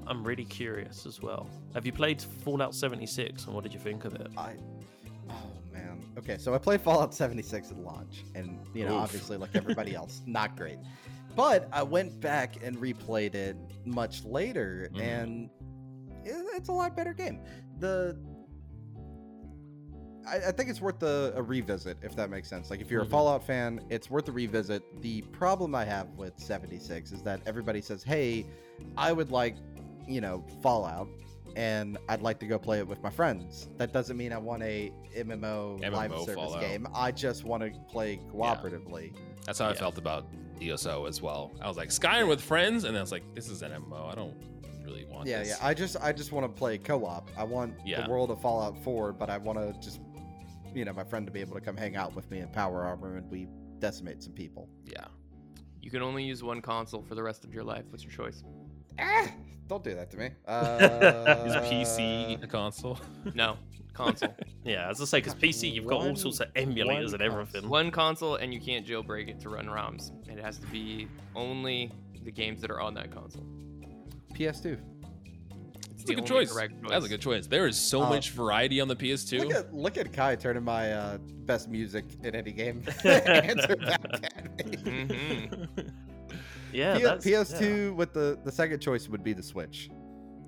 [0.07, 1.49] I'm really curious as well.
[1.75, 4.29] Have you played Fallout 76, and what did you think of it?
[4.37, 4.55] I
[5.31, 5.35] oh
[5.73, 6.03] man.
[6.19, 9.03] Okay, so I played Fallout 76 at launch, and you know Oof.
[9.05, 10.79] obviously like everybody else, not great.
[11.35, 13.57] But I went back and replayed it
[13.87, 15.01] much later, Mhm.
[15.01, 15.51] and
[16.25, 17.41] it- it's a lot better game.
[17.79, 18.17] The
[20.27, 22.71] I, I think it's worth a, a revisit if that makes sense.
[22.71, 23.07] Like if you're Mhm.
[23.09, 24.83] a Fallout fan, it's worth a revisit.
[25.03, 28.47] The problem I have with 76 is that everybody says, "Hey,
[28.97, 29.57] I would like,
[30.13, 31.09] you know, Fallout."
[31.55, 33.69] And I'd like to go play it with my friends.
[33.77, 36.61] That doesn't mean I want a MMO, live service Fallout.
[36.63, 36.89] game.
[36.95, 39.13] I just want to play cooperatively.
[39.45, 40.27] That's how I felt about
[40.63, 41.53] ESO as well.
[41.61, 44.11] I was like Skyrim with friends, and I was like, this is an MMO.
[44.11, 44.35] I don't
[44.83, 45.49] really want Yeah, this.
[45.49, 45.57] yeah.
[45.67, 47.31] I just I just want to play co-op.
[47.37, 48.03] I want Yeah.
[48.07, 50.01] the world of Fallout 4, but I want to just
[50.75, 52.83] you know, my friend to be able to come hang out with me in Power
[52.83, 53.47] Armor and we
[53.79, 54.71] decimate some people.
[54.87, 55.05] yeah.
[55.83, 57.85] You can only use one console for the rest of your life.
[57.91, 58.43] What's your choice?
[58.99, 59.31] Ah,
[59.69, 60.27] don't do that to me.
[60.27, 62.99] Is Uh, PC a console?
[63.35, 63.57] No,
[63.95, 64.35] console.
[64.65, 67.69] Yeah, as I say, because PC, you've got all sorts of emulators one and everything.
[67.69, 70.11] one console, and you can't jailbreak it to run ROMs.
[70.29, 71.91] It has to be only
[72.25, 73.45] the games that are on that console.
[74.35, 74.79] PS2.
[75.89, 76.69] That's a good only choice.
[76.89, 77.47] That's a good choice.
[77.47, 79.39] There is so Uh, much variety on the PS2.
[79.41, 82.83] Look at look at Kai turning my uh, best music in any game.
[83.05, 84.77] Answer back at me.
[85.07, 85.93] Mhm.
[86.73, 89.91] Yeah, P- that's, PS2 with the the second choice would be the Switch.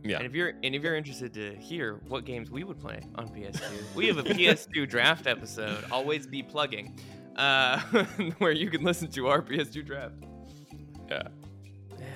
[0.02, 0.16] yeah.
[0.18, 3.28] And if you're and if you're interested to hear what games we would play on
[3.28, 5.84] PS2, we have a PS2 draft episode.
[5.90, 6.98] Always be plugging,
[7.36, 7.78] uh,
[8.38, 10.14] where you can listen to our PS2 draft.
[11.10, 11.22] Yeah.
[11.98, 12.06] Yeah,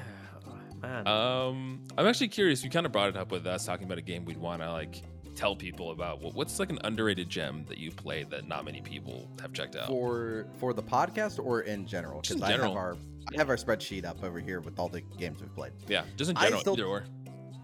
[0.80, 1.06] man.
[1.06, 2.62] Um, I'm actually curious.
[2.64, 4.70] You kind of brought it up with us talking about a game we'd want to
[4.72, 5.02] like
[5.34, 6.20] tell people about.
[6.20, 9.76] What- What's like an underrated gem that you've played that not many people have checked
[9.76, 9.86] out?
[9.88, 12.20] For for the podcast or in general?
[12.22, 12.76] Just I have general.
[12.76, 12.96] our
[13.34, 15.72] I have our spreadsheet up over here with all the games we've played.
[15.86, 17.04] yeah, just in I general, still- either or.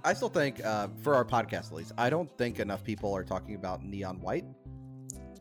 [0.07, 3.25] I still think uh, for our podcast at least, I don't think enough people are
[3.25, 4.45] talking about Neon White.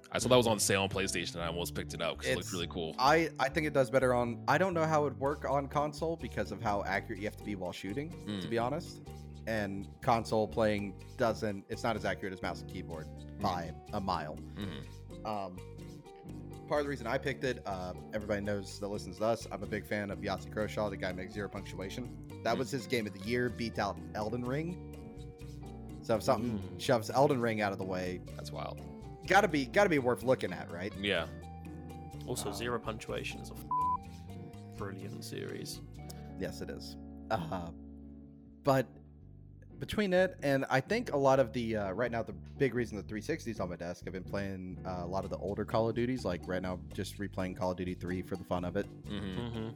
[0.09, 2.31] I saw that was on sale on PlayStation, and I almost picked it up because
[2.31, 2.95] it looked really cool.
[2.97, 4.41] I, I think it does better on.
[4.47, 7.35] I don't know how it would work on console because of how accurate you have
[7.37, 8.15] to be while shooting, to
[8.47, 8.49] Mm.
[8.49, 9.01] be honest.
[9.47, 11.65] And console playing doesn't.
[11.67, 13.07] It's not as accurate as mouse and keyboard
[13.41, 14.37] by a mile.
[14.55, 15.25] Mhm.
[15.25, 15.57] Um,
[16.68, 19.48] part of the reason I picked it, uh, everybody knows that listens to us.
[19.52, 20.90] I'm a big fan of Yahtzee Croshaw.
[20.90, 22.10] The guy makes zero punctuation.
[22.44, 23.49] That was his game of the year.
[23.49, 24.90] Beat out Elden Ring.
[26.02, 26.80] So if something Mm.
[26.81, 28.81] shoves Elden Ring out of the way, That's wild.
[29.27, 30.94] gotta be gotta be worth looking at, right?
[30.99, 31.27] Yeah.
[32.27, 35.81] also, uh, Zero Punctuation is a f- brilliant series.
[36.40, 36.95] Yes, it is.
[37.31, 37.69] Uh,
[38.64, 38.88] but
[39.79, 42.95] between it and I think a lot of the uh, right now the big reason
[42.97, 45.89] the 360s on my desk, I've been playing uh, a lot of the older Call
[45.89, 46.23] of Duties.
[46.25, 49.39] Like right now, just replaying Call of Duty 3 for the fun of it, hmm
[49.39, 49.69] Mm-hmm.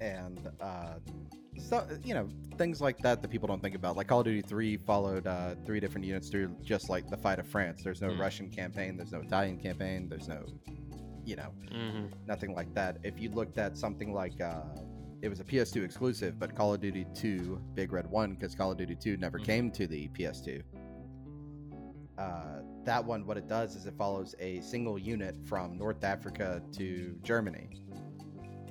[0.00, 0.94] and uh,
[1.58, 3.96] so you know things like that that people don't think about.
[3.96, 7.38] Like Call of Duty 3 followed uh, three different units through just like the fight
[7.38, 7.82] of France.
[7.82, 8.18] There's no Mm.
[8.18, 8.96] Russian campaign.
[8.96, 10.08] There's no Italian campaign.
[10.08, 10.44] There's no,
[11.24, 12.06] you know, Mm-hmm.
[12.26, 12.98] nothing like that.
[13.04, 14.62] If you looked at something like uh,
[15.22, 18.70] it was a PS2 exclusive, but Call of Duty 2 Big Red 1 because Call
[18.72, 19.44] of Duty 2 never Mhm.
[19.44, 20.62] came to the PS2.
[22.18, 26.62] Uh, that one, what it does is it follows a single unit from North Africa
[26.72, 27.68] to Germany,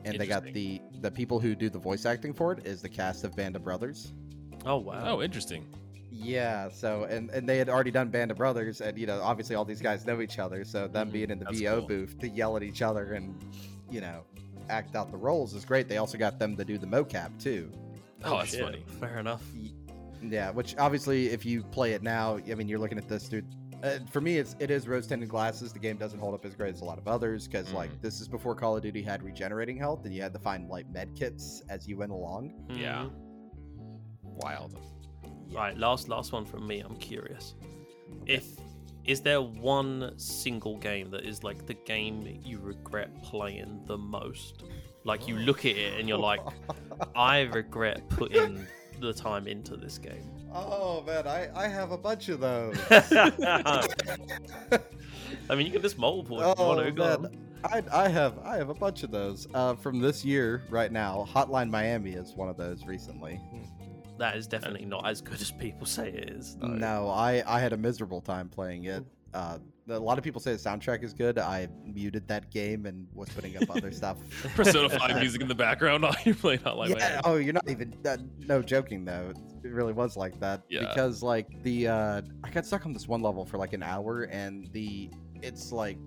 [0.04, 2.90] and they got the the people who do the voice acting for it is the
[2.90, 4.14] cast of Band of Brothers.
[4.66, 5.18] Oh wow.
[5.18, 5.68] Oh, interesting.
[6.12, 9.56] Yeah, so and and they had already done Band of Brothers, and you know obviously
[9.56, 11.88] all these guys know each other, so them Mhm, being in the that's VO cool.
[11.88, 13.36] booth to yell at each other and
[13.92, 14.24] you know
[14.70, 15.88] act out the roles is great.
[15.88, 17.72] They also got them to do the mocap too.
[18.24, 18.62] Oh, that's shit.
[18.62, 18.84] funny.
[19.00, 19.44] Fair enough.
[20.22, 23.46] Yeah, which obviously if you play it now, I mean you're looking at this dude.
[23.84, 25.72] Uh, for me, it's it is rose tinted glasses.
[25.74, 28.02] The game doesn't hold up as great as a lot of others because like Mhm.
[28.02, 30.90] this is before Call of Duty had regenerating health, and you had to find like
[30.90, 32.54] med kits as you went along.
[32.70, 33.10] Yeah.
[33.10, 33.12] Mhm.
[34.24, 34.76] Wild.
[35.52, 35.78] Right.
[35.78, 36.80] Last last one from me.
[36.80, 37.54] I'm curious.
[38.26, 38.46] If
[39.06, 44.64] is there one single game that is like the game you regret playing the most?
[45.04, 46.42] Like you look at it and you're like,
[47.16, 48.66] I regret putting
[49.00, 50.32] the time into this game.
[50.54, 52.78] oh man, I I have a bunch of those.
[55.50, 57.42] I mean, you can just multiple if you Oh, want man.
[57.64, 61.28] I, I have I have a bunch of those uh, from this year right now.
[61.32, 63.40] Hotline Miami is one of those recently.
[64.18, 66.56] That is definitely not as good as people say it is.
[66.56, 66.68] though.
[66.68, 69.04] No, I I had a miserable time playing it.
[69.34, 69.58] Uh,
[69.90, 71.38] a lot of people say the soundtrack is good.
[71.38, 74.18] I muted that game and was putting up other stuff.
[74.56, 76.96] Persona 5 music in the background while you're playing Hotline yeah.
[76.96, 77.22] Miami.
[77.26, 77.94] Oh, you're not even.
[78.06, 79.34] Uh, no joking though.
[79.64, 80.64] It really was like that.
[80.70, 80.88] Yeah.
[80.88, 84.24] Because like the uh, I got stuck on this one level for like an hour,
[84.24, 85.12] and the
[85.42, 85.98] it's like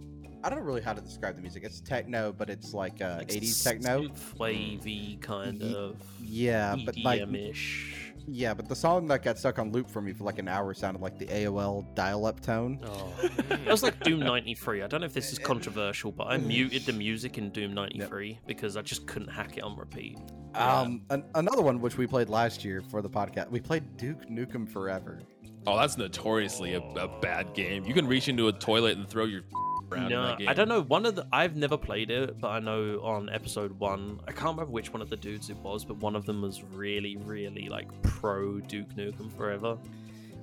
[0.45, 1.65] I don't know really how to describe the music.
[1.65, 4.09] It's techno, but it's like uh, Like 80s techno.
[4.39, 7.95] wavy kind Ye- of Yeah, but like EDM-ish.
[8.31, 10.75] Yeah, but the song that got stuck on loop for me for like an hour
[10.75, 12.79] sounded like the AOL dial-up tone.
[12.85, 13.13] Oh.
[13.51, 14.83] It was like Doom 93.
[14.83, 18.39] I don't know if this is controversial, but I muted the music in Doom 93
[18.47, 20.19] because I just couldn't hack it on repeat.
[20.55, 24.27] Um, an- another one which we played last year for the podcast, we played Duke
[24.29, 25.21] Nukem Forever.
[25.69, 27.85] Oh, that's notoriously a, a bad game.
[27.85, 29.43] You can reach into a toilet and throw your
[29.93, 30.37] around No.
[30.47, 30.83] I don't know.
[30.83, 34.51] One of the I've never played it, but I know on episode one, I can't
[34.57, 37.69] remember which one of the dudes it was, but one of them was really, really
[37.69, 39.77] like pro Duke Nukem Forever.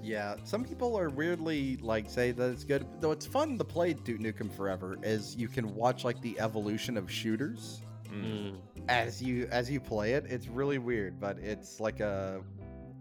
[0.04, 2.86] Yeah, some people are weirdly like say that it's good.
[3.00, 6.98] Though it's fun to play Duke Nukem Forever, is you can watch like the evolution
[6.98, 7.82] of shooters
[8.14, 8.24] Mm.
[8.24, 8.56] Mm.
[8.88, 10.26] as you as you play it.
[10.30, 12.40] It's really weird, but it's like a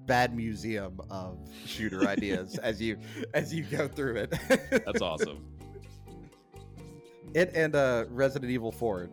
[0.06, 2.98] bad museum of shooter ideas as you
[3.32, 4.34] as you go through it.
[4.70, 5.44] That's awesome.
[7.34, 9.10] It and uh, Resident Evil 4.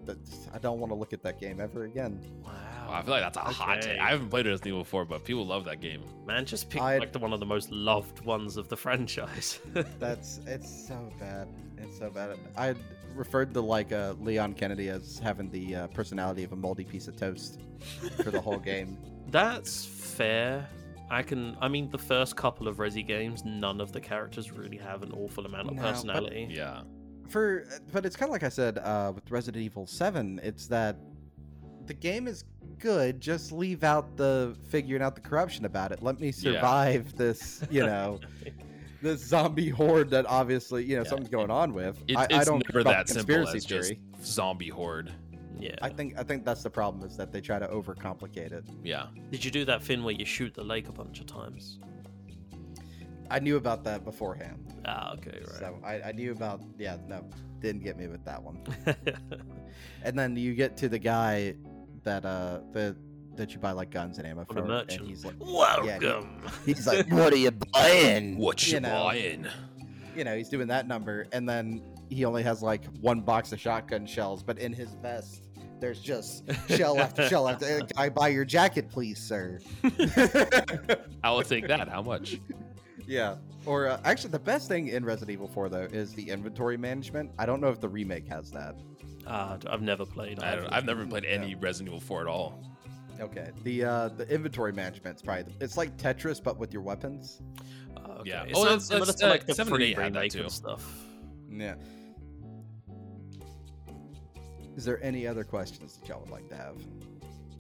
[0.54, 2.22] I don't want to look at that game ever again.
[2.46, 2.52] Wow.
[2.88, 4.00] Oh, I feel like that's a hot take.
[4.00, 6.04] I haven't played Resident Evil 4, but people love that game.
[6.28, 9.60] Man, just pick I'd- like the one of the most loved ones of the franchise.
[10.00, 11.48] That's it's so bad.
[11.80, 12.38] It's so bad.
[12.56, 12.76] I
[13.16, 17.08] referred to like uh, Leon Kennedy as having the uh, personality of a moldy piece
[17.08, 17.60] of toast
[18.18, 18.98] for the whole game.
[19.30, 20.70] That's fair.
[21.12, 21.56] I can.
[21.62, 25.12] I mean, the first couple of Resi games, none of the characters really have an
[25.12, 26.48] awful amount of No, but- personality.
[26.50, 26.82] Yeah.
[27.30, 30.40] for but it's kind of like I said uh, with Resident Evil Seven.
[30.44, 30.98] It's that
[31.86, 32.46] the game is
[32.80, 33.20] good.
[33.22, 36.02] Just leave out the figuring out the corruption about it.
[36.02, 37.64] Let me survive this.
[37.70, 38.20] You know.
[39.04, 41.10] This zombie horde that obviously you know Yeah.
[41.10, 41.98] something's going on with.
[42.08, 44.00] It, I, it's I don't never that about simple conspiracy as theory.
[44.20, 45.12] just zombie horde.
[45.62, 45.76] Yeah.
[45.82, 48.66] I think I think that's the problem is that they try to overcomplicate it.
[48.84, 49.06] Yeah.
[49.32, 51.80] Did you do that thing where you shoot the lake a bunch of times?
[53.30, 55.48] I knew about that beforehand, Ah, okay, right.
[55.60, 57.24] so I, I knew about yeah no
[57.62, 58.60] didn't get me with that one.
[60.04, 61.56] And then you get to the guy
[62.04, 62.96] that uh the
[63.36, 65.02] that you buy like guns and ammo For for, the merchant.
[65.02, 66.42] and he's like Welcome.
[66.66, 69.48] he's like, "What are you buying?" What you, you know, buying?
[70.16, 73.60] you know, he's doing that number, and then he only has like one box of
[73.62, 75.48] shotgun shells, but in his vest.
[75.82, 77.82] There's just shell after shell after.
[77.98, 79.60] I buy your jacket, please, sir.
[81.24, 81.90] I will take that.
[81.90, 82.40] How much?
[83.08, 83.36] Yeah.
[83.66, 87.32] Or uh, actually, the best thing in Resident Evil 4 though is the inventory management.
[87.40, 88.76] I don't know if the remake has that.
[89.28, 90.40] Ah, d- I've never played.
[90.40, 92.64] I don't, I've never played any Resident Evil 4 at all.
[93.20, 93.50] Okay.
[93.64, 97.42] The uh the inventory management's probably the, it's like Tetris but with your weapons.
[97.98, 98.30] Ah, okay.
[98.30, 98.44] Yeah.
[98.44, 100.20] It Oh, sounds that's- similar that's, like uh, the 7 and free 8 had that
[100.20, 101.06] remake and stuff.
[101.52, 101.76] Yeah.
[104.76, 106.76] Is there any other questions that y'all would like to have?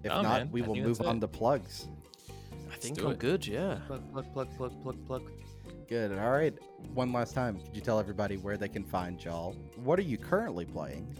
[0.03, 0.49] If No, not, man.
[0.51, 1.19] we I will move on it.
[1.21, 1.87] to plugs.
[2.71, 3.19] I think I'm it.
[3.19, 3.45] good.
[3.45, 3.79] Yeah.
[3.87, 5.31] Plug, plug, plug, plug, plug, plug.
[5.87, 6.17] Good.
[6.17, 6.53] All right.
[6.93, 9.55] One last time, could you tell everybody where they can find y'all?
[9.83, 11.15] What are you currently playing?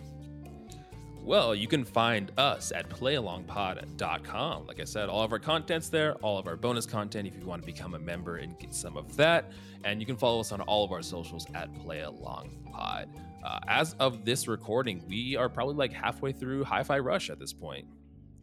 [1.23, 4.65] Well, you can find us at playalongpod.com.
[4.67, 7.45] Like I said, all of our content's there, all of our bonus content if you
[7.45, 9.51] want to become a member and get some of that.
[9.83, 13.07] And you can follow us on all of our socials at playalongpod.
[13.43, 17.39] Uh, as of this recording, we are probably like halfway through Hi Fi Rush at
[17.39, 17.85] this point.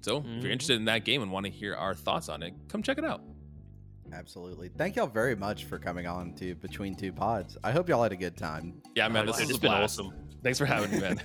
[0.01, 0.43] So if Mhm.
[0.43, 2.99] you're interested in that game and want to hear our thoughts on it, come check
[2.99, 3.23] it out.
[4.13, 4.69] Absolutely.
[4.71, 7.59] Thank y'all very much for coming on to Between Two Pods.
[7.63, 8.81] I hope y'all had a good time.
[8.95, 10.13] Yeah, man, this dude, is it's a been awesome.
[10.43, 11.21] Thanks for having me, man.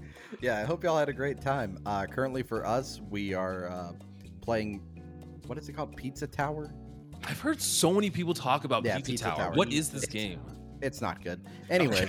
[0.42, 1.78] yeah, I hope y'all had a great time.
[1.86, 3.92] Uh, currently, for us, we are uh,
[4.42, 4.82] playing.
[5.46, 5.96] What is it called?
[5.96, 6.70] Pizza Tower.
[7.24, 9.36] I've heard so many people talk about Yeah, Pizza, Pizza Tower.
[9.36, 9.52] Tower.
[9.54, 10.40] What is this It's- game?
[10.80, 11.40] It's not good.
[11.70, 12.08] Anyway,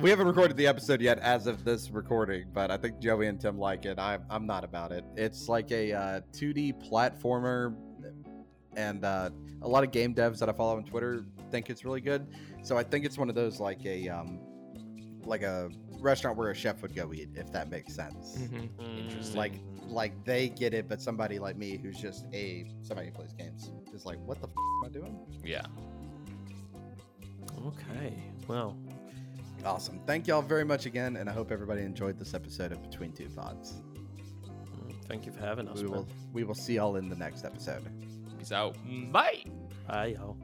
[0.00, 3.40] we haven't recorded the episode yet as of this recording, but I think Joey and
[3.40, 3.98] Tim like it.
[3.98, 5.04] I'm I'm not about it.
[5.16, 7.74] It's like a uh, 2D platformer,
[8.76, 9.30] and uh,
[9.62, 12.26] a lot of game devs that I follow on Twitter think it's really good.
[12.62, 14.40] So I think it's one of those like a um,
[15.24, 18.38] like a restaurant where a chef would go eat, if that makes sense.
[18.78, 19.36] Interesting.
[19.36, 23.32] Like like they get it, but somebody like me who's just a somebody who plays
[23.32, 25.18] games is like, what the f- am I doing?
[25.44, 25.66] Yeah.
[27.66, 28.14] Okay.
[28.46, 28.76] Well,
[29.64, 29.98] Awesome.
[30.06, 33.28] Thank y'all very much again, and I hope everybody enjoyed this episode of Between Two
[33.30, 33.82] Pods.
[35.08, 35.80] thank you for having us.
[35.82, 37.82] We will we will see y'all in the next episode.
[38.38, 38.76] Peace out.
[39.10, 39.42] Bye.
[39.88, 40.36] Bye, y'all.